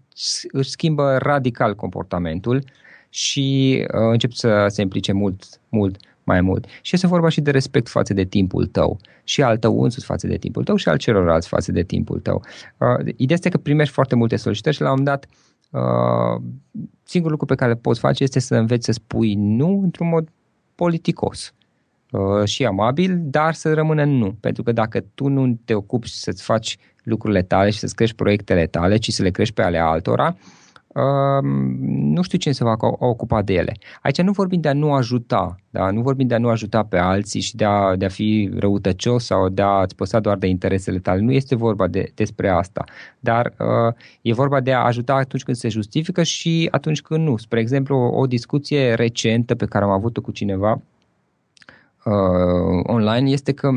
își 0.51 0.69
schimbă 0.69 1.17
radical 1.17 1.75
comportamentul 1.75 2.63
și 3.09 3.77
uh, 3.93 4.09
încep 4.11 4.31
să 4.31 4.65
se 4.69 4.81
implice 4.81 5.11
mult, 5.11 5.43
mult 5.69 5.97
mai 6.23 6.41
mult. 6.41 6.65
Și 6.81 6.95
este 6.95 7.07
vorba 7.07 7.29
și 7.29 7.41
de 7.41 7.51
respect 7.51 7.89
față 7.89 8.13
de 8.13 8.23
timpul 8.23 8.65
tău 8.65 8.99
și 9.23 9.41
al 9.41 9.57
tău 9.57 9.83
însuți 9.83 10.05
față 10.05 10.27
de 10.27 10.37
timpul 10.37 10.63
tău 10.63 10.75
și 10.75 10.89
al 10.89 10.97
celorlalți 10.97 11.47
față 11.47 11.71
de 11.71 11.83
timpul 11.83 12.19
tău. 12.19 12.41
Uh, 12.77 12.99
ideea 12.99 13.37
este 13.37 13.49
că 13.49 13.57
primești 13.57 13.93
foarte 13.93 14.15
multe 14.15 14.35
solicitări 14.35 14.75
și 14.75 14.81
la 14.81 14.91
un 14.91 14.95
moment 14.97 15.15
dat 15.15 15.29
Uh, 15.29 15.52
singurul 17.03 17.32
lucru 17.32 17.45
pe 17.45 17.55
care 17.55 17.71
le 17.71 17.78
poți 17.78 17.99
face 17.99 18.24
este 18.24 18.39
să 18.39 18.55
înveți 18.55 18.86
să 18.86 18.91
spui 18.91 19.34
nu 19.36 19.80
într-un 19.84 20.07
mod 20.07 20.30
politicos 20.76 21.53
uh, 22.11 22.45
și 22.45 22.65
amabil, 22.65 23.19
dar 23.21 23.53
să 23.53 23.74
rămână 23.74 24.03
nu. 24.03 24.36
Pentru 24.39 24.63
că 24.63 24.71
dacă 24.71 25.03
tu 25.15 25.28
nu 25.28 25.59
te 25.65 25.74
ocupi 25.74 26.09
să-ți 26.09 26.43
faci 26.43 26.78
lucrurile 27.03 27.41
tale 27.41 27.69
și 27.69 27.80
să-ți 27.80 27.95
crești 27.95 28.15
proiectele 28.15 28.65
tale, 28.65 28.97
ci 28.97 29.11
să 29.11 29.24
le 29.24 29.30
crești 29.30 29.53
pe 29.53 29.61
ale 29.61 29.78
altora, 29.78 30.36
uh, 30.38 30.62
nu 31.89 32.21
știu 32.21 32.37
cine 32.37 32.53
se 32.53 32.63
va 32.63 32.75
ocupa 32.99 33.41
de 33.41 33.53
ele. 33.53 33.73
Aici 34.01 34.21
nu 34.21 34.31
vorbim 34.31 34.61
de 34.61 34.67
a 34.67 34.73
nu 34.73 34.93
ajuta, 34.93 35.55
da? 35.69 35.91
nu 35.91 36.01
vorbim 36.01 36.27
de 36.27 36.35
a 36.35 36.37
nu 36.37 36.49
ajuta 36.49 36.83
pe 36.83 36.97
alții 36.97 37.41
și 37.41 37.55
de 37.55 37.65
a, 37.65 37.95
de 37.95 38.05
a 38.05 38.09
fi 38.09 38.51
răutăcios 38.57 39.25
sau 39.25 39.49
de 39.49 39.61
a-ți 39.61 39.95
păsa 39.95 40.19
doar 40.19 40.37
de 40.37 40.47
interesele 40.47 40.99
tale. 40.99 41.21
Nu 41.21 41.31
este 41.31 41.55
vorba 41.55 41.87
de, 41.87 42.11
despre 42.15 42.49
asta, 42.49 42.83
dar 43.19 43.53
uh, 43.59 43.93
e 44.21 44.33
vorba 44.33 44.59
de 44.59 44.73
a 44.73 44.79
ajuta 44.79 45.13
atunci 45.13 45.43
când 45.43 45.57
se 45.57 45.69
justifică 45.69 46.23
și 46.23 46.67
atunci 46.71 47.01
când 47.01 47.27
nu. 47.27 47.37
Spre 47.37 47.59
exemplu, 47.59 47.97
o, 47.97 48.19
o 48.19 48.27
discuție 48.27 48.93
recentă 48.93 49.55
pe 49.55 49.65
care 49.65 49.85
am 49.85 49.91
avut-o 49.91 50.21
cu 50.21 50.31
cineva 50.31 50.81
uh, 52.03 52.83
online 52.83 53.29
este 53.29 53.51
că 53.51 53.69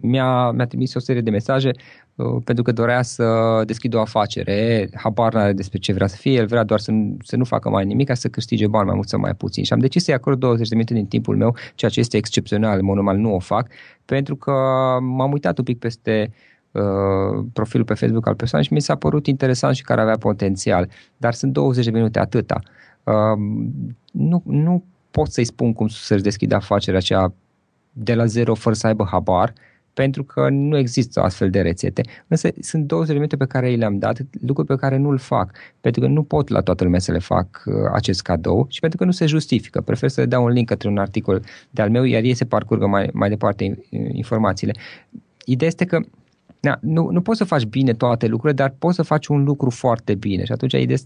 mi-a, 0.00 0.50
mi-a 0.50 0.66
trimis 0.66 0.94
o 0.94 0.98
serie 0.98 1.20
de 1.20 1.30
mesaje 1.30 1.70
uh, 2.14 2.42
pentru 2.44 2.64
că 2.64 2.72
dorea 2.72 3.02
să 3.02 3.24
deschidă 3.66 3.96
o 3.96 4.00
afacere, 4.00 4.88
habar 4.94 5.34
n-are 5.34 5.52
despre 5.52 5.78
ce 5.78 5.92
vrea 5.92 6.06
să 6.06 6.16
fie, 6.16 6.32
el 6.32 6.46
vrea 6.46 6.64
doar 6.64 6.80
să 6.80 6.90
nu, 6.90 7.16
să 7.22 7.36
nu 7.36 7.44
facă 7.44 7.68
mai 7.68 7.84
nimic 7.84 8.06
ca 8.06 8.14
să 8.14 8.28
câștige 8.28 8.66
bani 8.66 8.86
mai 8.86 8.94
mult 8.94 9.08
sau 9.08 9.20
mai 9.20 9.34
puțin. 9.34 9.64
Și 9.64 9.72
am 9.72 9.78
decis 9.78 10.04
să-i 10.04 10.14
acord 10.14 10.38
20 10.38 10.68
de 10.68 10.74
minute 10.74 10.94
din 10.94 11.06
timpul 11.06 11.36
meu, 11.36 11.56
ceea 11.74 11.90
ce 11.90 12.00
este 12.00 12.16
excepțional, 12.16 12.78
în 12.78 12.86
normal 12.86 13.16
nu 13.16 13.34
o 13.34 13.38
fac, 13.38 13.68
pentru 14.04 14.36
că 14.36 14.52
m-am 15.00 15.32
uitat 15.32 15.58
un 15.58 15.64
pic 15.64 15.78
peste 15.78 16.32
uh, 16.70 17.44
profilul 17.52 17.84
pe 17.84 17.94
Facebook 17.94 18.26
al 18.26 18.34
persoanei 18.34 18.66
și 18.66 18.72
mi 18.72 18.80
s-a 18.80 18.94
părut 18.94 19.26
interesant 19.26 19.74
și 19.74 19.82
care 19.82 20.00
avea 20.00 20.16
potențial. 20.18 20.88
Dar 21.16 21.32
sunt 21.32 21.52
20 21.52 21.84
de 21.84 21.90
minute 21.90 22.18
atâta. 22.18 22.58
Uh, 23.04 23.38
nu, 24.12 24.42
nu 24.46 24.84
pot 25.10 25.32
să-i 25.32 25.44
spun 25.44 25.72
cum 25.72 25.88
să-și 25.88 26.22
deschidă 26.22 26.54
afacerea 26.54 26.98
aceea 26.98 27.32
de 27.92 28.14
la 28.14 28.24
zero 28.26 28.54
fără 28.54 28.74
să 28.74 28.86
aibă 28.86 29.08
habar, 29.10 29.52
pentru 29.94 30.24
că 30.24 30.48
nu 30.48 30.76
există 30.76 31.20
astfel 31.20 31.50
de 31.50 31.60
rețete. 31.60 32.02
Însă 32.28 32.48
sunt 32.60 32.86
două 32.86 33.04
elemente 33.08 33.36
pe 33.36 33.46
care 33.46 33.70
i 33.70 33.76
le-am 33.76 33.98
dat, 33.98 34.20
lucruri 34.46 34.68
pe 34.68 34.76
care 34.76 34.96
nu-l 34.96 35.18
fac, 35.18 35.56
pentru 35.80 36.00
că 36.00 36.06
nu 36.06 36.22
pot 36.22 36.48
la 36.48 36.60
toată 36.60 36.84
lumea 36.84 36.98
să 36.98 37.12
le 37.12 37.18
fac 37.18 37.62
uh, 37.66 37.74
acest 37.92 38.22
cadou 38.22 38.66
și 38.68 38.80
pentru 38.80 38.98
că 38.98 39.04
nu 39.04 39.10
se 39.10 39.26
justifică. 39.26 39.80
Prefer 39.80 40.08
să 40.08 40.26
dau 40.26 40.44
un 40.44 40.50
link 40.50 40.68
către 40.68 40.88
un 40.88 40.98
articol 40.98 41.42
de-al 41.70 41.90
meu, 41.90 42.04
iar 42.04 42.22
ei 42.22 42.34
se 42.34 42.44
parcurgă 42.44 42.86
mai, 42.86 43.10
mai 43.12 43.28
departe 43.28 43.78
informațiile. 44.12 44.74
Ideea 45.44 45.68
este 45.68 45.84
că 45.84 46.00
na, 46.60 46.78
nu, 46.80 47.10
nu 47.10 47.20
poți 47.20 47.38
să 47.38 47.44
faci 47.44 47.64
bine 47.64 47.94
toate 47.94 48.26
lucrurile, 48.26 48.62
dar 48.62 48.74
poți 48.78 48.96
să 48.96 49.02
faci 49.02 49.26
un 49.26 49.44
lucru 49.44 49.70
foarte 49.70 50.14
bine 50.14 50.44
și 50.44 50.52
atunci 50.52 50.72
ideea 50.72 50.98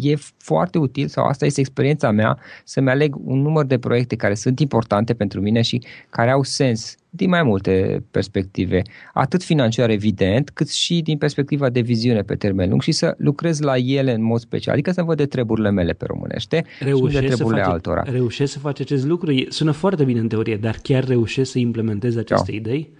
e 0.00 0.14
foarte 0.38 0.78
util 0.78 1.08
sau 1.08 1.24
asta 1.24 1.46
este 1.46 1.60
experiența 1.60 2.10
mea 2.10 2.38
să-mi 2.64 2.90
aleg 2.90 3.16
un 3.24 3.40
număr 3.40 3.64
de 3.64 3.78
proiecte 3.78 4.16
care 4.16 4.34
sunt 4.34 4.60
importante 4.60 5.14
pentru 5.14 5.40
mine 5.40 5.62
și 5.62 5.82
care 6.10 6.30
au 6.30 6.42
sens 6.42 6.96
din 7.16 7.28
mai 7.28 7.42
multe 7.42 8.04
perspective, 8.10 8.82
atât 9.12 9.42
financiar 9.42 9.90
evident, 9.90 10.50
cât 10.50 10.70
și 10.70 11.00
din 11.02 11.18
perspectiva 11.18 11.68
de 11.68 11.80
viziune 11.80 12.22
pe 12.22 12.34
termen 12.34 12.68
lung 12.68 12.82
și 12.82 12.92
să 12.92 13.14
lucrez 13.18 13.60
la 13.60 13.76
ele 13.76 14.12
în 14.12 14.22
mod 14.22 14.40
special, 14.40 14.72
adică 14.72 14.90
să 14.90 15.02
văd 15.02 15.16
de 15.16 15.26
treburile 15.26 15.70
mele 15.70 15.92
pe 15.92 16.04
românește 16.04 16.64
reușești 16.80 17.14
și 17.14 17.20
de 17.20 17.26
treburile 17.26 17.60
face, 17.60 17.72
altora. 17.72 18.02
Reușești 18.02 18.52
să 18.52 18.58
faci 18.58 18.80
acest 18.80 19.04
lucru? 19.04 19.32
Sună 19.48 19.70
foarte 19.70 20.04
bine 20.04 20.20
în 20.20 20.28
teorie, 20.28 20.56
dar 20.56 20.76
chiar 20.82 21.04
reușești 21.04 21.52
să 21.52 21.58
implementezi 21.58 22.18
aceste 22.18 22.50
da. 22.50 22.56
idei? 22.56 22.92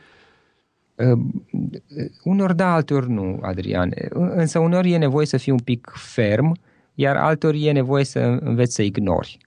Uh, 0.95 1.19
unor 2.25 2.53
da, 2.53 2.75
alteori 2.75 3.11
nu, 3.11 3.39
Adrian. 3.43 3.95
Însă 4.11 4.59
uneori 4.59 4.93
e 4.93 4.97
nevoie 4.97 5.27
să 5.27 5.37
fii 5.37 5.53
un 5.53 5.59
pic 5.59 5.93
ferm 5.95 6.51
uh, 6.51 6.57
iar 6.95 7.17
altor 7.17 7.55
e 7.55 7.73
nevoie 7.73 8.05
să 8.05 8.19
înveți 8.41 8.75
să 8.75 8.83
ignori. 8.83 9.39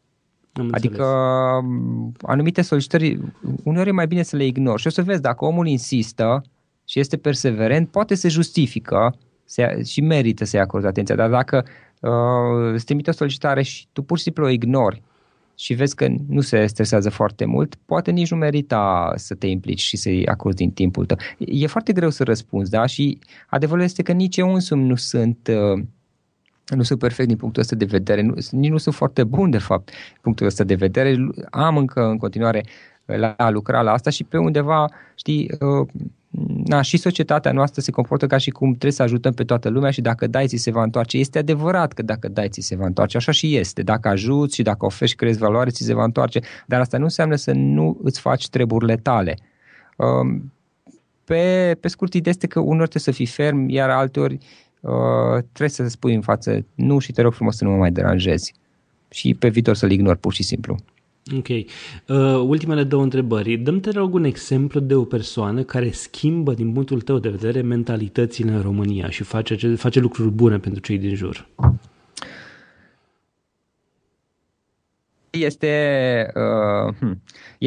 Am 0.53 0.69
adică 0.71 1.05
înțeles. 1.05 2.11
anumite 2.21 2.61
solicitări, 2.61 3.19
uneori 3.63 3.89
e 3.89 3.91
mai 3.91 4.07
bine 4.07 4.23
să 4.23 4.35
le 4.35 4.45
ignori. 4.45 4.81
Și 4.81 4.87
o 4.87 4.89
să 4.89 5.01
vezi, 5.01 5.21
dacă 5.21 5.45
omul 5.45 5.67
insistă 5.67 6.43
și 6.85 6.99
este 6.99 7.17
perseverent, 7.17 7.89
poate 7.89 8.15
se 8.15 8.29
justifică 8.29 9.15
se, 9.45 9.83
și 9.83 10.01
merită 10.01 10.45
să-i 10.45 10.59
acorzi 10.59 10.87
atenția. 10.87 11.15
Dar 11.15 11.29
dacă 11.29 11.65
uh, 11.99 12.73
îți 12.73 12.85
trimite 12.85 13.09
o 13.09 13.13
solicitare 13.13 13.61
și 13.61 13.87
tu 13.91 14.01
pur 14.01 14.17
și 14.17 14.23
simplu 14.23 14.45
o 14.45 14.49
ignori 14.49 15.01
și 15.55 15.73
vezi 15.73 15.95
că 15.95 16.07
nu 16.27 16.41
se 16.41 16.65
stresează 16.65 17.09
foarte 17.09 17.45
mult, 17.45 17.75
poate 17.85 18.11
nici 18.11 18.31
nu 18.31 18.37
merita 18.37 19.13
să 19.15 19.35
te 19.35 19.47
implici 19.47 19.79
și 19.79 19.97
să-i 19.97 20.27
acorzi 20.27 20.57
din 20.57 20.71
timpul 20.71 21.05
tău. 21.05 21.17
E 21.37 21.67
foarte 21.67 21.93
greu 21.93 22.09
să 22.09 22.23
răspunzi, 22.23 22.71
da? 22.71 22.85
Și 22.85 23.19
adevărul 23.47 23.83
este 23.83 24.01
că 24.01 24.11
nici 24.11 24.37
eu 24.37 24.53
însumi 24.53 24.87
nu 24.87 24.95
sunt... 24.95 25.49
Uh, 25.73 25.83
nu 26.75 26.83
sunt 26.83 26.99
perfect 26.99 27.27
din 27.27 27.37
punctul 27.37 27.61
ăsta 27.61 27.75
de 27.75 27.85
vedere, 27.85 28.21
nu, 28.21 28.33
nici 28.51 28.71
nu 28.71 28.77
sunt 28.77 28.95
foarte 28.95 29.23
bun 29.23 29.49
de 29.49 29.57
fapt 29.57 29.85
din 29.85 30.19
punctul 30.21 30.45
ăsta 30.45 30.63
de 30.63 30.75
vedere, 30.75 31.27
am 31.49 31.77
încă 31.77 32.05
în 32.05 32.17
continuare 32.17 32.63
la 33.05 33.33
a 33.37 33.49
lucra 33.49 33.81
la 33.81 33.91
asta 33.91 34.09
și 34.09 34.23
pe 34.23 34.37
undeva, 34.37 34.89
știi, 35.15 35.51
uh, 35.59 35.87
na, 36.65 36.81
și 36.81 36.97
societatea 36.97 37.51
noastră 37.51 37.81
se 37.81 37.91
comportă 37.91 38.27
ca 38.27 38.37
și 38.37 38.49
cum 38.49 38.69
trebuie 38.69 38.91
să 38.91 39.03
ajutăm 39.03 39.33
pe 39.33 39.43
toată 39.43 39.69
lumea 39.69 39.91
și 39.91 40.01
dacă 40.01 40.27
dai, 40.27 40.47
ți 40.47 40.55
se 40.55 40.71
va 40.71 40.83
întoarce. 40.83 41.17
Este 41.17 41.37
adevărat 41.37 41.93
că 41.93 42.01
dacă 42.01 42.27
dai, 42.27 42.49
ți 42.49 42.61
se 42.61 42.75
va 42.75 42.85
întoarce. 42.85 43.17
Așa 43.17 43.31
și 43.31 43.55
este. 43.55 43.81
Dacă 43.81 44.07
ajuți 44.07 44.55
și 44.55 44.61
dacă 44.61 44.85
oferi 44.85 45.09
și 45.09 45.15
crezi 45.15 45.37
valoare, 45.37 45.69
ți 45.69 45.83
se 45.83 45.93
va 45.93 46.03
întoarce. 46.03 46.39
Dar 46.65 46.79
asta 46.79 46.97
nu 46.97 47.03
înseamnă 47.03 47.35
să 47.35 47.51
nu 47.51 47.99
îți 48.03 48.19
faci 48.19 48.49
treburile 48.49 48.95
tale. 48.95 49.37
Um, 49.97 50.53
pe, 51.23 51.77
pe 51.79 51.87
scurt, 51.87 52.13
ideea 52.13 52.33
este 52.35 52.47
că 52.47 52.59
uneori 52.59 52.89
trebuie 52.89 53.01
să 53.01 53.11
fii 53.11 53.25
ferm, 53.25 53.69
iar 53.69 53.89
alteori 53.89 54.37
uh, 54.79 55.43
trebuie 55.51 55.69
să 55.69 55.87
spui 55.87 56.13
în 56.13 56.21
față 56.21 56.65
nu 56.75 56.99
și 56.99 57.11
te 57.11 57.21
rog 57.21 57.33
frumos 57.33 57.55
să 57.55 57.63
nu 57.63 57.69
mă 57.69 57.77
mai 57.77 57.91
deranjezi. 57.91 58.53
Și 59.09 59.33
pe 59.33 59.49
viitor 59.49 59.75
să-l 59.75 59.91
ignori 59.91 60.19
pur 60.19 60.33
și 60.33 60.43
simplu. 60.43 60.75
Ok. 61.35 61.47
Uh, 61.47 61.65
ultimele 62.47 62.83
două 62.83 63.03
întrebări. 63.03 63.57
Dăm 63.57 63.79
te 63.79 63.89
rog 63.91 64.13
un 64.13 64.23
exemplu 64.23 64.79
de 64.79 64.95
o 64.95 65.03
persoană 65.03 65.63
care 65.63 65.91
schimbă, 65.91 66.53
din 66.53 66.71
punctul 66.71 67.01
tău 67.01 67.19
de 67.19 67.29
vedere, 67.29 67.61
mentalitățile 67.61 68.51
în 68.51 68.61
România 68.61 69.09
și 69.09 69.23
face, 69.23 69.75
face 69.75 69.99
lucruri 69.99 70.31
bune 70.31 70.57
pentru 70.59 70.81
cei 70.81 70.97
din 70.97 71.15
jur. 71.15 71.47
Este, 75.43 76.31
uh, 76.35 76.93
hm, 76.99 77.21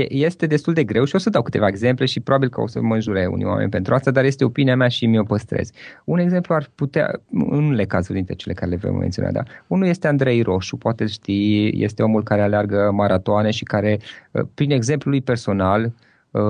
este 0.09 0.47
destul 0.47 0.73
de 0.73 0.85
greu 0.85 1.05
și 1.05 1.14
o 1.14 1.18
să 1.18 1.31
dau 1.31 1.43
câteva 1.43 1.66
exemple 1.66 2.05
și 2.05 2.21
probabil 2.21 2.49
că 2.49 2.61
o 2.61 2.66
să 2.66 2.81
mă 2.81 2.95
înjure 2.95 3.27
unii 3.27 3.45
oameni 3.45 3.71
pentru 3.71 3.95
asta, 3.95 4.11
dar 4.11 4.25
este 4.25 4.45
opinia 4.45 4.77
mea 4.77 4.89
și 4.89 5.07
mi-o 5.07 5.23
păstrez. 5.23 5.71
Un 6.05 6.18
exemplu 6.18 6.55
ar 6.55 6.71
putea, 6.75 7.21
în 7.31 7.64
unele 7.64 7.85
cazuri 7.85 8.14
dintre 8.14 8.35
cele 8.35 8.55
care 8.55 8.71
le 8.71 8.77
vom 8.77 8.97
menționa, 8.97 9.31
da. 9.31 9.43
Unul 9.66 9.87
este 9.87 10.09
Andrei 10.09 10.43
Roșu, 10.43 10.77
poate 10.77 11.07
știi, 11.07 11.83
este 11.83 12.03
omul 12.03 12.23
care 12.23 12.43
aleargă 12.43 12.91
maratoane 12.93 13.51
și 13.51 13.64
care, 13.64 13.99
uh, 14.31 14.43
prin 14.55 14.71
exemplul 14.71 15.12
lui 15.12 15.23
personal, 15.23 15.93
Uh, 16.31 16.41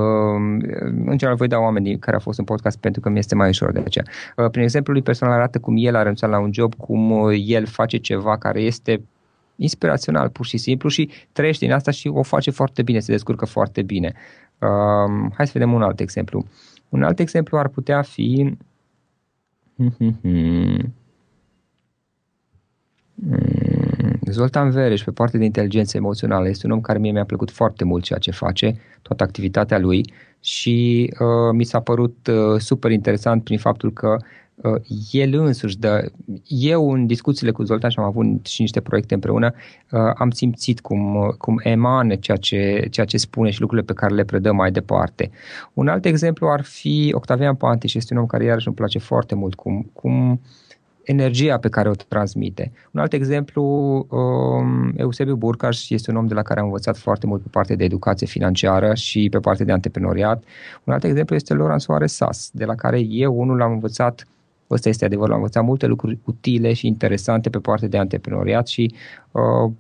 în 1.05 1.17
general 1.17 1.35
voi 1.37 1.49
da 1.49 1.59
oamenii 1.59 1.99
care 1.99 2.17
au 2.17 2.23
fost 2.23 2.39
în 2.39 2.45
podcast 2.45 2.79
pentru 2.79 3.01
că 3.01 3.09
mi 3.09 3.19
este 3.19 3.35
mai 3.35 3.49
ușor 3.49 3.73
de 3.73 3.83
aceea. 3.85 4.05
Uh, 4.37 4.51
prin 4.51 4.63
exemplu 4.63 4.93
lui 4.93 5.03
personal 5.03 5.35
arată 5.35 5.59
cum 5.59 5.75
el 5.79 5.95
a 5.95 5.99
renunțat 5.99 6.31
la 6.31 6.39
un 6.39 6.51
job, 6.53 6.75
cum 6.75 7.11
uh, 7.11 7.43
el 7.47 7.67
face 7.67 7.97
ceva 7.97 8.39
care 8.39 8.61
este 8.61 9.03
inspirațional 9.61 10.29
pur 10.29 10.47
și 10.47 10.57
simplu 10.57 10.89
și 10.89 11.11
trăiește 11.33 11.65
din 11.65 11.75
asta 11.75 11.91
și 11.91 12.09
o 12.09 12.23
face 12.23 12.51
foarte 12.51 12.83
bine, 12.83 12.99
se 12.99 13.13
descurcă 13.13 13.45
foarte 13.45 13.83
bine. 13.83 14.13
Uh, 14.59 15.31
hai 15.35 15.47
să 15.47 15.53
vedem 15.55 15.73
un 15.73 15.83
alt 15.83 16.01
exemplu. 16.01 16.47
Un 16.89 17.03
alt 17.03 17.19
exemplu 17.19 17.59
ar 17.59 17.69
putea 17.69 18.03
fi 18.03 18.57
Zoltan 24.31 24.71
Vereș, 24.71 25.03
pe 25.03 25.11
partea 25.11 25.39
de 25.39 25.45
inteligență 25.45 25.97
emoțională, 25.97 26.49
este 26.49 26.67
un 26.67 26.73
om 26.73 26.81
care 26.81 26.99
mie 26.99 27.13
mi-a 27.13 27.25
plăcut 27.25 27.51
foarte 27.51 27.85
mult 27.85 28.05
ceea 28.05 28.19
ce 28.19 28.31
face, 28.31 28.81
toată 29.03 29.23
activitatea 29.23 29.79
lui 29.79 30.13
și 30.41 31.11
uh, 31.19 31.53
mi 31.53 31.65
s-a 31.65 31.81
părut 31.81 32.27
uh, 32.27 32.61
super 32.61 32.91
interesant 32.91 33.45
prin 33.45 33.59
faptul 33.59 33.93
că 33.93 34.17
Uh, 34.17 34.50
el 35.11 35.35
însuși 35.35 35.79
dă, 35.79 36.11
eu 36.47 36.93
în 36.93 37.07
discuțiile 37.07 37.51
cu 37.51 37.63
Zoltan 37.63 37.91
și 37.91 37.99
am 37.99 38.05
avut 38.05 38.47
și 38.47 38.61
niște 38.61 38.81
proiecte 38.81 39.15
împreună, 39.15 39.53
uh, 39.91 40.01
am 40.15 40.31
simțit 40.31 40.81
cum, 40.81 41.15
uh, 41.15 41.29
cum 41.39 41.61
emană 41.63 42.15
ceea 42.15 42.37
ce, 42.37 42.87
ceea 42.91 43.07
ce 43.07 43.17
spune 43.17 43.51
și 43.51 43.61
lucrurile 43.61 43.87
pe 43.87 44.01
care 44.01 44.15
le 44.15 44.25
predă 44.25 44.53
mai 44.53 44.71
departe. 44.71 45.31
Un 45.73 45.89
alt 45.89 46.05
exemplu 46.05 46.49
ar 46.49 46.63
fi 46.63 47.11
Octavian 47.15 47.55
Pantiș, 47.55 47.95
este 47.95 48.15
un 48.15 48.21
om 48.21 48.27
care 48.27 48.45
iarăși 48.45 48.67
îmi 48.67 48.77
place 48.77 48.99
foarte 48.99 49.35
mult 49.35 49.55
cum, 49.55 49.91
cum 49.93 50.41
energia 51.03 51.59
pe 51.59 51.69
care 51.69 51.89
o 51.89 51.93
transmite. 52.09 52.73
Un 52.91 53.01
alt 53.01 53.13
exemplu, 53.13 53.63
um, 54.09 54.93
Eusebiu 54.97 55.35
Burcaș 55.35 55.91
este 55.91 56.11
un 56.11 56.17
om 56.17 56.27
de 56.27 56.35
la 56.35 56.43
care 56.43 56.61
am 56.61 56.67
învățat 56.67 56.97
foarte 56.97 57.27
mult 57.27 57.43
pe 57.43 57.49
partea 57.51 57.77
de 57.77 57.85
educație 57.85 58.27
financiară 58.27 58.95
și 58.95 59.29
pe 59.31 59.39
partea 59.39 59.65
de 59.65 59.73
antreprenoriat. 59.73 60.45
Un 60.85 60.93
alt 60.93 61.05
exemplu 61.05 61.35
este 61.35 61.55
Loran 61.55 61.79
Soares 61.79 62.15
Sas, 62.15 62.51
de 62.53 62.65
la 62.65 62.75
care 62.75 63.01
eu 63.01 63.41
unul 63.41 63.57
l-am 63.57 63.73
învățat 63.73 64.27
Ăsta 64.71 64.89
este 64.89 65.05
adevărul, 65.05 65.33
am 65.33 65.39
învățat 65.39 65.65
multe 65.65 65.87
lucruri 65.87 66.19
utile 66.25 66.73
și 66.73 66.87
interesante 66.87 67.51
pe 67.51 67.59
partea 67.59 67.89
de 67.89 67.99
antreprenoriat 67.99 68.67
și 68.67 68.95
uh, 69.31 69.73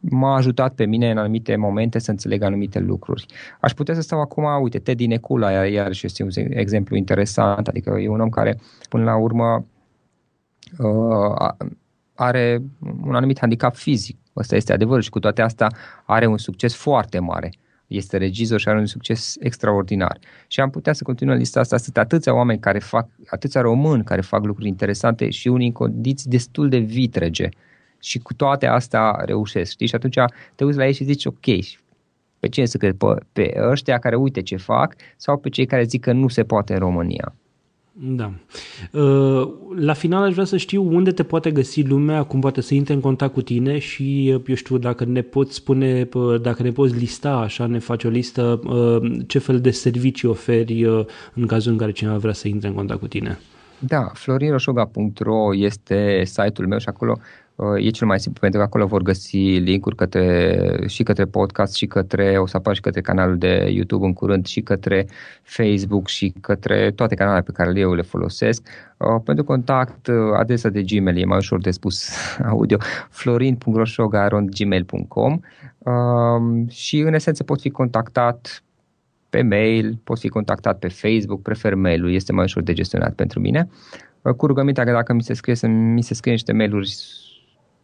m-a 0.00 0.34
ajutat 0.34 0.74
pe 0.74 0.84
mine 0.84 1.10
în 1.10 1.18
anumite 1.18 1.56
momente 1.56 1.98
să 1.98 2.10
înțeleg 2.10 2.42
anumite 2.42 2.78
lucruri. 2.78 3.26
Aș 3.60 3.72
putea 3.72 3.94
să 3.94 4.00
stau 4.00 4.20
acum, 4.20 4.44
uite, 4.62 4.78
Teddy 4.78 5.06
Necula, 5.06 5.50
iar, 5.50 5.66
iarăși 5.66 6.06
este 6.06 6.22
un 6.22 6.30
exemplu 6.50 6.96
interesant, 6.96 7.66
adică 7.66 7.90
e 7.90 8.08
un 8.08 8.20
om 8.20 8.28
care 8.28 8.58
până 8.88 9.04
la 9.04 9.16
urmă 9.16 9.66
uh, 10.78 11.68
are 12.14 12.62
un 13.04 13.14
anumit 13.14 13.38
handicap 13.38 13.74
fizic, 13.74 14.16
ăsta 14.36 14.56
este 14.56 14.72
adevărul 14.72 15.02
și 15.02 15.10
cu 15.10 15.18
toate 15.18 15.42
astea 15.42 15.68
are 16.04 16.26
un 16.26 16.38
succes 16.38 16.74
foarte 16.74 17.18
mare 17.18 17.50
este 17.86 18.16
regizor 18.16 18.60
și 18.60 18.68
are 18.68 18.78
un 18.78 18.86
succes 18.86 19.36
extraordinar. 19.40 20.18
Și 20.46 20.60
am 20.60 20.70
putea 20.70 20.92
să 20.92 21.04
continuăm 21.04 21.36
lista 21.36 21.60
asta. 21.60 21.76
Sunt 21.76 21.96
atâția 21.96 22.34
oameni 22.34 22.58
care 22.58 22.78
fac, 22.78 23.08
atâția 23.26 23.60
români 23.60 24.04
care 24.04 24.20
fac 24.20 24.44
lucruri 24.44 24.68
interesante 24.68 25.30
și 25.30 25.48
unii 25.48 25.66
în 25.66 25.72
condiții 25.72 26.30
destul 26.30 26.68
de 26.68 26.78
vitrege. 26.78 27.48
Și 28.00 28.18
cu 28.18 28.34
toate 28.34 28.66
astea 28.66 29.10
reușesc, 29.24 29.70
știi? 29.70 29.86
Și 29.86 29.94
atunci 29.94 30.16
te 30.54 30.64
uiți 30.64 30.78
la 30.78 30.86
ei 30.86 30.92
și 30.92 31.04
zici, 31.04 31.24
ok, 31.24 31.44
pe 32.38 32.48
cine 32.48 32.66
să 32.66 32.76
cred? 32.76 32.96
Pe, 32.96 33.06
pe 33.32 33.54
ăștia 33.70 33.98
care 33.98 34.16
uite 34.16 34.42
ce 34.42 34.56
fac 34.56 34.94
sau 35.16 35.36
pe 35.36 35.48
cei 35.48 35.66
care 35.66 35.82
zic 35.82 36.00
că 36.00 36.12
nu 36.12 36.28
se 36.28 36.44
poate 36.44 36.72
în 36.72 36.78
România? 36.78 37.34
Da. 37.98 38.32
Uh, 38.92 39.48
la 39.76 39.92
final 39.92 40.22
aș 40.22 40.32
vrea 40.32 40.44
să 40.44 40.56
știu 40.56 40.94
unde 40.94 41.10
te 41.10 41.22
poate 41.22 41.50
găsi 41.50 41.82
lumea, 41.82 42.22
cum 42.22 42.40
poate 42.40 42.60
să 42.60 42.74
intre 42.74 42.94
în 42.94 43.00
contact 43.00 43.32
cu 43.32 43.42
tine 43.42 43.78
și, 43.78 44.32
uh, 44.34 44.42
eu 44.46 44.54
știu, 44.54 44.78
dacă 44.78 45.04
ne 45.04 45.22
poți 45.22 45.54
spune, 45.54 46.08
uh, 46.12 46.40
dacă 46.40 46.62
ne 46.62 46.70
poți 46.70 46.94
lista, 46.94 47.30
așa, 47.30 47.66
ne 47.66 47.78
faci 47.78 48.04
o 48.04 48.08
listă, 48.08 48.60
ce 49.26 49.38
fel 49.38 49.60
de 49.60 49.70
servicii 49.70 50.28
oferi 50.28 50.82
în 51.34 51.46
cazul 51.46 51.72
în 51.72 51.78
care 51.78 51.92
cineva 51.92 52.16
vrea 52.16 52.32
să 52.32 52.48
intre 52.48 52.68
în 52.68 52.74
contact 52.74 53.00
cu 53.00 53.06
tine. 53.06 53.38
Da, 53.78 54.10
florinroșoga.ro 54.14 55.54
este 55.54 56.22
site-ul 56.24 56.68
meu 56.68 56.78
și 56.78 56.88
acolo 56.88 57.18
Uh, 57.18 57.45
e 57.78 57.90
cel 57.90 58.06
mai 58.06 58.20
simplu 58.20 58.40
pentru 58.40 58.58
că 58.58 58.64
acolo 58.66 58.86
vor 58.86 59.02
găsi 59.02 59.38
linkuri 59.38 59.96
către, 59.96 60.78
și 60.86 61.02
către 61.02 61.24
podcast 61.24 61.74
și 61.74 61.86
către, 61.86 62.38
o 62.38 62.46
să 62.46 62.56
apară 62.56 62.74
și 62.74 62.80
către 62.80 63.00
canalul 63.00 63.38
de 63.38 63.68
YouTube 63.70 64.06
în 64.06 64.12
curând 64.12 64.46
și 64.46 64.60
către 64.60 65.06
Facebook 65.42 66.08
și 66.08 66.32
către 66.40 66.90
toate 66.90 67.14
canalele 67.14 67.42
pe 67.42 67.52
care 67.52 67.80
eu 67.80 67.94
le 67.94 68.02
folosesc. 68.02 68.68
Uh, 68.96 69.20
pentru 69.24 69.44
contact, 69.44 70.06
uh, 70.06 70.14
adresa 70.38 70.68
de 70.68 70.82
Gmail 70.82 71.18
e 71.18 71.24
mai 71.24 71.38
ușor 71.38 71.60
de 71.60 71.70
spus 71.70 72.10
audio, 72.52 72.78
florin.roșoga.gmail.com 73.10 75.40
și 76.68 76.98
în 76.98 77.14
esență 77.14 77.42
pot 77.42 77.60
fi 77.60 77.70
contactat 77.70 78.62
pe 79.30 79.42
mail, 79.42 79.98
pot 80.04 80.18
fi 80.18 80.28
contactat 80.28 80.78
pe 80.78 80.88
Facebook, 80.88 81.42
prefer 81.42 81.74
mail-ul, 81.74 82.12
este 82.12 82.32
mai 82.32 82.44
ușor 82.44 82.62
de 82.62 82.72
gestionat 82.72 83.14
pentru 83.14 83.40
mine. 83.40 83.68
Cu 84.36 84.46
rugămintea 84.46 84.84
că 84.84 84.92
dacă 84.92 85.12
mi 85.12 85.22
se 85.22 85.34
scrie 85.34 85.54
să 85.54 85.66
mi 85.66 86.02
se 86.02 86.14
scrie 86.14 86.32
niște 86.32 86.52
mail-uri 86.52 86.96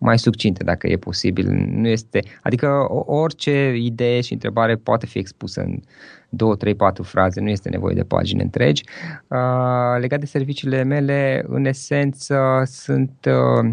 mai 0.03 0.19
succinte 0.19 0.65
dacă 0.65 0.87
e 0.87 0.97
posibil. 0.97 1.49
Nu 1.51 1.89
este, 1.89 2.23
adică 2.43 2.87
orice 3.07 3.75
idee 3.77 4.21
și 4.21 4.33
întrebare 4.33 4.77
poate 4.77 5.07
fi 5.07 5.19
expusă 5.19 5.61
în 5.61 5.81
2, 6.35 6.57
3, 6.57 6.75
4 6.75 7.03
fraze, 7.03 7.41
nu 7.41 7.49
este 7.49 7.69
nevoie 7.69 7.95
de 7.95 8.03
pagini 8.03 8.43
întregi. 8.43 8.83
Uh, 9.29 9.39
legat 10.01 10.21
de 10.21 10.27
serviciile 10.27 10.83
mele, 10.83 11.45
în 11.49 11.65
esență 11.65 12.63
sunt 12.65 13.11
uh, 13.27 13.71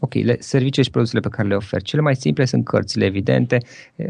ok, 0.00 0.14
le, 0.14 0.36
serviciile 0.38 0.82
și 0.82 0.90
produsele 0.90 1.20
pe 1.20 1.28
care 1.28 1.48
le 1.48 1.54
ofer. 1.54 1.82
Cele 1.82 2.02
mai 2.02 2.16
simple 2.16 2.44
sunt 2.44 2.64
cărțile, 2.64 3.04
evidente. 3.04 3.58
Uh, 3.96 4.06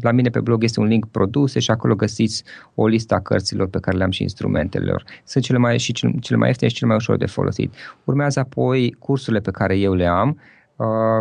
la 0.00 0.12
mine 0.12 0.28
pe 0.30 0.40
blog 0.40 0.62
este 0.62 0.80
un 0.80 0.86
link 0.86 1.06
produse 1.06 1.58
și 1.58 1.70
acolo 1.70 1.94
găsiți 1.94 2.44
o 2.74 2.86
listă 2.86 3.14
a 3.14 3.20
cărților 3.20 3.68
pe 3.68 3.78
care 3.78 3.96
le 3.96 4.04
am 4.04 4.10
și 4.10 4.22
instrumentelor. 4.22 5.04
Sunt 5.24 5.44
cele 5.44 5.58
mai, 5.58 5.78
și 5.78 5.92
cele, 5.92 6.12
cele 6.20 6.38
mai 6.38 6.48
ieftine 6.48 6.68
și 6.68 6.76
cele 6.76 6.88
mai 6.88 6.96
ușor 6.96 7.16
de 7.16 7.26
folosit. 7.26 7.74
Urmează 8.04 8.40
apoi 8.40 8.96
cursurile 8.98 9.40
pe 9.40 9.50
care 9.50 9.76
eu 9.76 9.94
le 9.94 10.06
am, 10.06 10.28
Uh, 10.28 10.44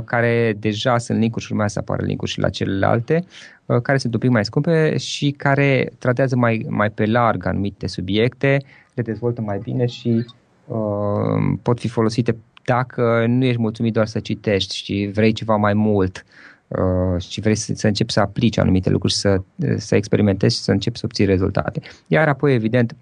care 0.05 0.55
deja 0.59 0.97
sunt 0.97 1.19
linkuri 1.19 1.43
și 1.45 1.51
urmează 1.51 1.73
să 1.73 1.79
apară 1.79 2.05
linkuri 2.05 2.31
și 2.31 2.39
la 2.39 2.49
celelalte, 2.49 3.25
uh, 3.65 3.81
care 3.81 3.97
sunt 3.97 4.13
un 4.13 4.19
pic 4.19 4.29
mai 4.29 4.45
scumpe 4.45 4.97
și 4.97 5.31
care 5.31 5.91
tratează 5.99 6.35
mai, 6.35 6.65
mai 6.69 6.89
pe 6.89 7.05
larg 7.05 7.45
anumite 7.45 7.87
subiecte, 7.87 8.61
le 8.93 9.01
dezvoltă 9.01 9.41
mai 9.41 9.59
bine 9.63 9.85
și 9.85 10.25
uh, 10.67 11.57
pot 11.61 11.79
fi 11.79 11.87
folosite 11.87 12.37
dacă 12.63 13.25
nu 13.27 13.45
ești 13.45 13.61
mulțumit 13.61 13.93
doar 13.93 14.07
să 14.07 14.19
citești 14.19 14.75
și 14.75 15.09
vrei 15.13 15.31
ceva 15.31 15.55
mai 15.55 15.73
mult 15.73 16.25
uh, 16.67 17.21
și 17.21 17.41
vrei 17.41 17.55
să, 17.55 17.73
să 17.75 17.87
începi 17.87 18.11
să 18.11 18.19
aplici 18.19 18.57
anumite 18.57 18.89
lucruri, 18.89 19.13
să, 19.13 19.41
să 19.77 19.95
experimentezi 19.95 20.55
și 20.55 20.61
să 20.61 20.71
începi 20.71 20.97
să 20.97 21.05
obții 21.05 21.25
rezultate. 21.25 21.81
Iar 22.07 22.27
apoi, 22.27 22.53
evident, 22.53 22.95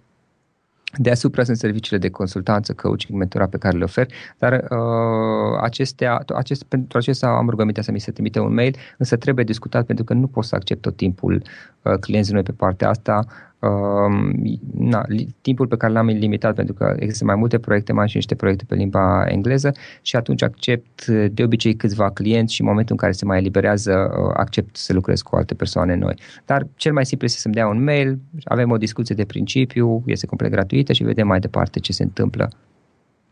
Deasupra 0.98 1.43
sunt 1.43 1.58
serviciile 1.58 1.98
de 1.98 2.10
consultanță, 2.10 2.74
coaching, 2.74 3.18
mentorat 3.18 3.50
pe 3.50 3.58
care 3.58 3.78
le 3.78 3.84
ofer, 3.84 4.08
dar 4.38 4.54
uh, 4.54 5.60
acestea, 5.62 6.24
acest, 6.36 6.64
pentru 6.64 6.98
acestea 6.98 7.30
am 7.30 7.50
rugămintea 7.50 7.84
să 7.84 7.91
mi 7.91 8.00
se 8.00 8.12
trimite 8.12 8.39
un 8.39 8.54
mail, 8.54 8.76
însă 8.98 9.16
trebuie 9.16 9.46
discutat 9.46 9.86
pentru 9.86 10.06
că 10.06 10.14
nu 10.14 10.28
pot 10.28 10.43
să 10.43 10.56
accept 10.56 10.82
tot 10.82 10.96
timpul 10.96 11.41
uh, 11.82 11.93
clienții 12.00 12.34
noi 12.34 12.43
pe 12.43 12.52
partea 12.52 12.89
asta. 12.89 13.26
Uh, 13.60 14.30
na, 14.74 15.06
timpul 15.41 15.68
pe 15.68 15.78
care 15.78 15.93
l-am 15.93 16.06
limitat 16.06 16.56
pentru 16.56 16.74
că 16.74 16.95
există 16.99 17.26
mai 17.26 17.36
multe 17.36 17.60
proiecte, 17.60 17.93
mai 17.93 18.10
și 18.10 18.16
niște 18.16 18.36
proiecte 18.36 18.64
pe 18.68 18.76
limba 18.76 19.26
engleză 19.28 19.72
și 20.01 20.16
atunci 20.16 20.41
accept 20.41 21.06
de 21.08 21.43
obicei 21.43 21.76
câțiva 21.76 22.10
clienți 22.10 22.53
și 22.53 22.62
în 22.62 22.68
momentul 22.68 22.91
în 22.91 22.97
care 22.97 23.12
se 23.12 23.26
mai 23.26 23.38
eliberează 23.38 23.91
uh, 23.91 24.34
accept 24.38 24.76
să 24.76 24.93
lucrez 24.93 25.22
cu 25.22 25.36
alte 25.36 25.53
persoane 25.53 25.95
noi. 25.95 26.16
Dar 26.45 26.68
cel 26.76 26.93
mai 26.93 27.06
simplu 27.06 27.28
este 27.28 27.39
să-mi 27.39 27.53
dea 27.53 27.68
un 27.68 27.84
mail, 27.84 28.20
avem 28.43 28.72
o 28.72 28.78
discuție 28.78 29.16
de 29.16 29.26
principiu, 29.26 30.03
este 30.06 30.26
complet 30.26 30.51
gratuită 30.51 30.93
și 30.93 31.03
vedem 31.03 31.28
mai 31.28 31.39
departe 31.39 31.80
ce 31.80 31.91
se 31.91 32.03
întâmplă. 32.03 32.49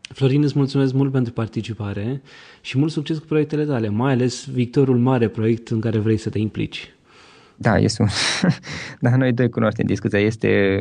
Florin, 0.00 0.42
îți 0.42 0.52
mulțumesc 0.56 0.92
mult 0.92 1.12
pentru 1.12 1.32
participare 1.32 2.22
și 2.60 2.78
mult 2.78 2.90
succes 2.90 3.18
cu 3.18 3.24
proiectele 3.26 3.64
tale, 3.64 3.88
mai 3.88 4.12
ales 4.12 4.46
Victorul 4.46 4.98
Mare, 4.98 5.28
proiect 5.28 5.68
în 5.68 5.80
care 5.80 5.98
vrei 5.98 6.16
să 6.16 6.30
te 6.30 6.38
implici. 6.38 6.94
Da, 7.56 7.78
este 7.78 8.02
un... 8.02 8.08
da, 9.00 9.16
noi 9.16 9.32
doi 9.32 9.48
cunoaștem 9.48 9.86
discuția. 9.86 10.18
Este 10.18 10.78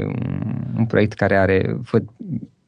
un 0.78 0.86
proiect 0.86 1.13
care 1.13 1.38
are, 1.38 1.80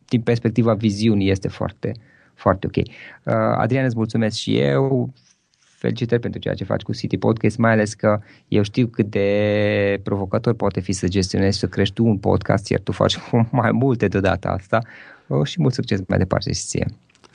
din 0.06 0.22
perspectiva 0.22 0.74
viziunii, 0.74 1.30
este 1.30 1.47
foarte, 1.47 1.91
foarte 2.34 2.68
ok. 2.68 2.76
Uh, 2.78 3.34
Adrian, 3.34 3.86
îți 3.86 3.97
mulțumesc 3.97 4.38
și 4.38 4.60
eu. 4.60 5.14
Felicitări 5.60 6.22
pentru 6.22 6.39
ceea 6.39 6.53
ce 6.53 6.64
faci 6.64 6.82
cu 6.82 6.93
City 6.93 7.18
Podcast, 7.18 7.58
mai 7.58 7.72
ales 7.72 7.93
că 7.93 8.20
eu 8.47 8.64
știu 8.64 8.88
cât 8.88 9.10
de 9.10 9.99
provocator 10.03 10.53
poate 10.53 10.80
fi 10.80 10.91
să 10.91 11.08
gestionezi, 11.08 11.60
să 11.60 11.68
crești 11.68 11.93
tu 11.93 12.06
un 12.06 12.18
podcast, 12.18 12.70
iar 12.70 12.80
tu 12.80 12.91
faci 12.91 13.18
mai 13.51 13.72
multe 13.72 14.08
de 14.08 14.20
data 14.20 14.49
asta. 14.49 14.82
Uh, 15.28 15.45
și 15.45 15.62
mult 15.62 15.74
succes 15.74 15.99
mai 16.08 16.18
departe 16.18 16.53
și 16.53 16.62
ție 16.62 16.86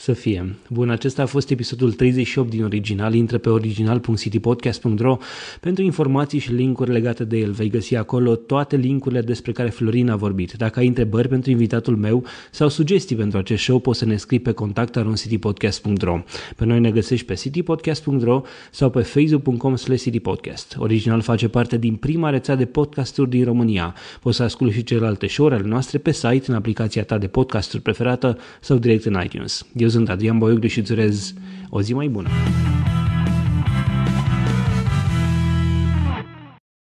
să 0.00 0.12
fie. 0.12 0.54
Bun, 0.68 0.90
acesta 0.90 1.22
a 1.22 1.26
fost 1.26 1.50
episodul 1.50 1.92
38 1.92 2.50
din 2.50 2.64
original. 2.64 3.14
Intră 3.14 3.38
pe 3.38 3.48
original.citypodcast.ro 3.48 5.18
pentru 5.60 5.84
informații 5.84 6.38
și 6.38 6.52
linkuri 6.52 6.90
legate 6.90 7.24
de 7.24 7.38
el. 7.38 7.50
Vei 7.50 7.68
găsi 7.68 7.96
acolo 7.96 8.34
toate 8.34 8.76
linkurile 8.76 9.20
despre 9.20 9.52
care 9.52 9.68
Florin 9.68 10.10
a 10.10 10.16
vorbit. 10.16 10.52
Dacă 10.52 10.78
ai 10.78 10.86
întrebări 10.86 11.28
pentru 11.28 11.50
invitatul 11.50 11.96
meu 11.96 12.24
sau 12.50 12.68
sugestii 12.68 13.16
pentru 13.16 13.38
acest 13.38 13.62
show, 13.62 13.78
poți 13.78 13.98
să 13.98 14.04
ne 14.04 14.16
scrii 14.16 14.40
pe 14.40 14.52
contactaroncitypodcast.ro. 14.52 16.22
Pe 16.56 16.64
noi 16.64 16.80
ne 16.80 16.90
găsești 16.90 17.26
pe 17.26 17.34
citypodcast.ro 17.34 18.42
sau 18.70 18.90
pe 18.90 19.00
facebook.com 19.00 19.74
citypodcast. 19.76 20.76
Original 20.78 21.20
face 21.20 21.48
parte 21.48 21.76
din 21.76 21.94
prima 21.94 22.30
rețea 22.30 22.54
de 22.54 22.64
podcasturi 22.64 23.30
din 23.30 23.44
România. 23.44 23.94
Poți 24.20 24.36
să 24.36 24.42
asculti 24.42 24.74
și 24.74 24.82
celelalte 24.82 25.26
show-uri 25.26 25.54
ale 25.54 25.68
noastre 25.68 25.98
pe 25.98 26.12
site, 26.12 26.44
în 26.46 26.54
aplicația 26.54 27.04
ta 27.04 27.18
de 27.18 27.26
podcasturi 27.26 27.82
preferată 27.82 28.38
sau 28.60 28.76
direct 28.76 29.04
în 29.04 29.20
iTunes. 29.24 29.66
Eu 29.76 29.88
sunt 29.90 30.08
Adrian 30.08 30.38
Boiuc 30.38 30.66
și 30.66 30.78
îți 30.78 30.92
urez 30.92 31.34
o 31.68 31.82
zi 31.82 31.94
mai 31.94 32.08
bună. 32.08 32.28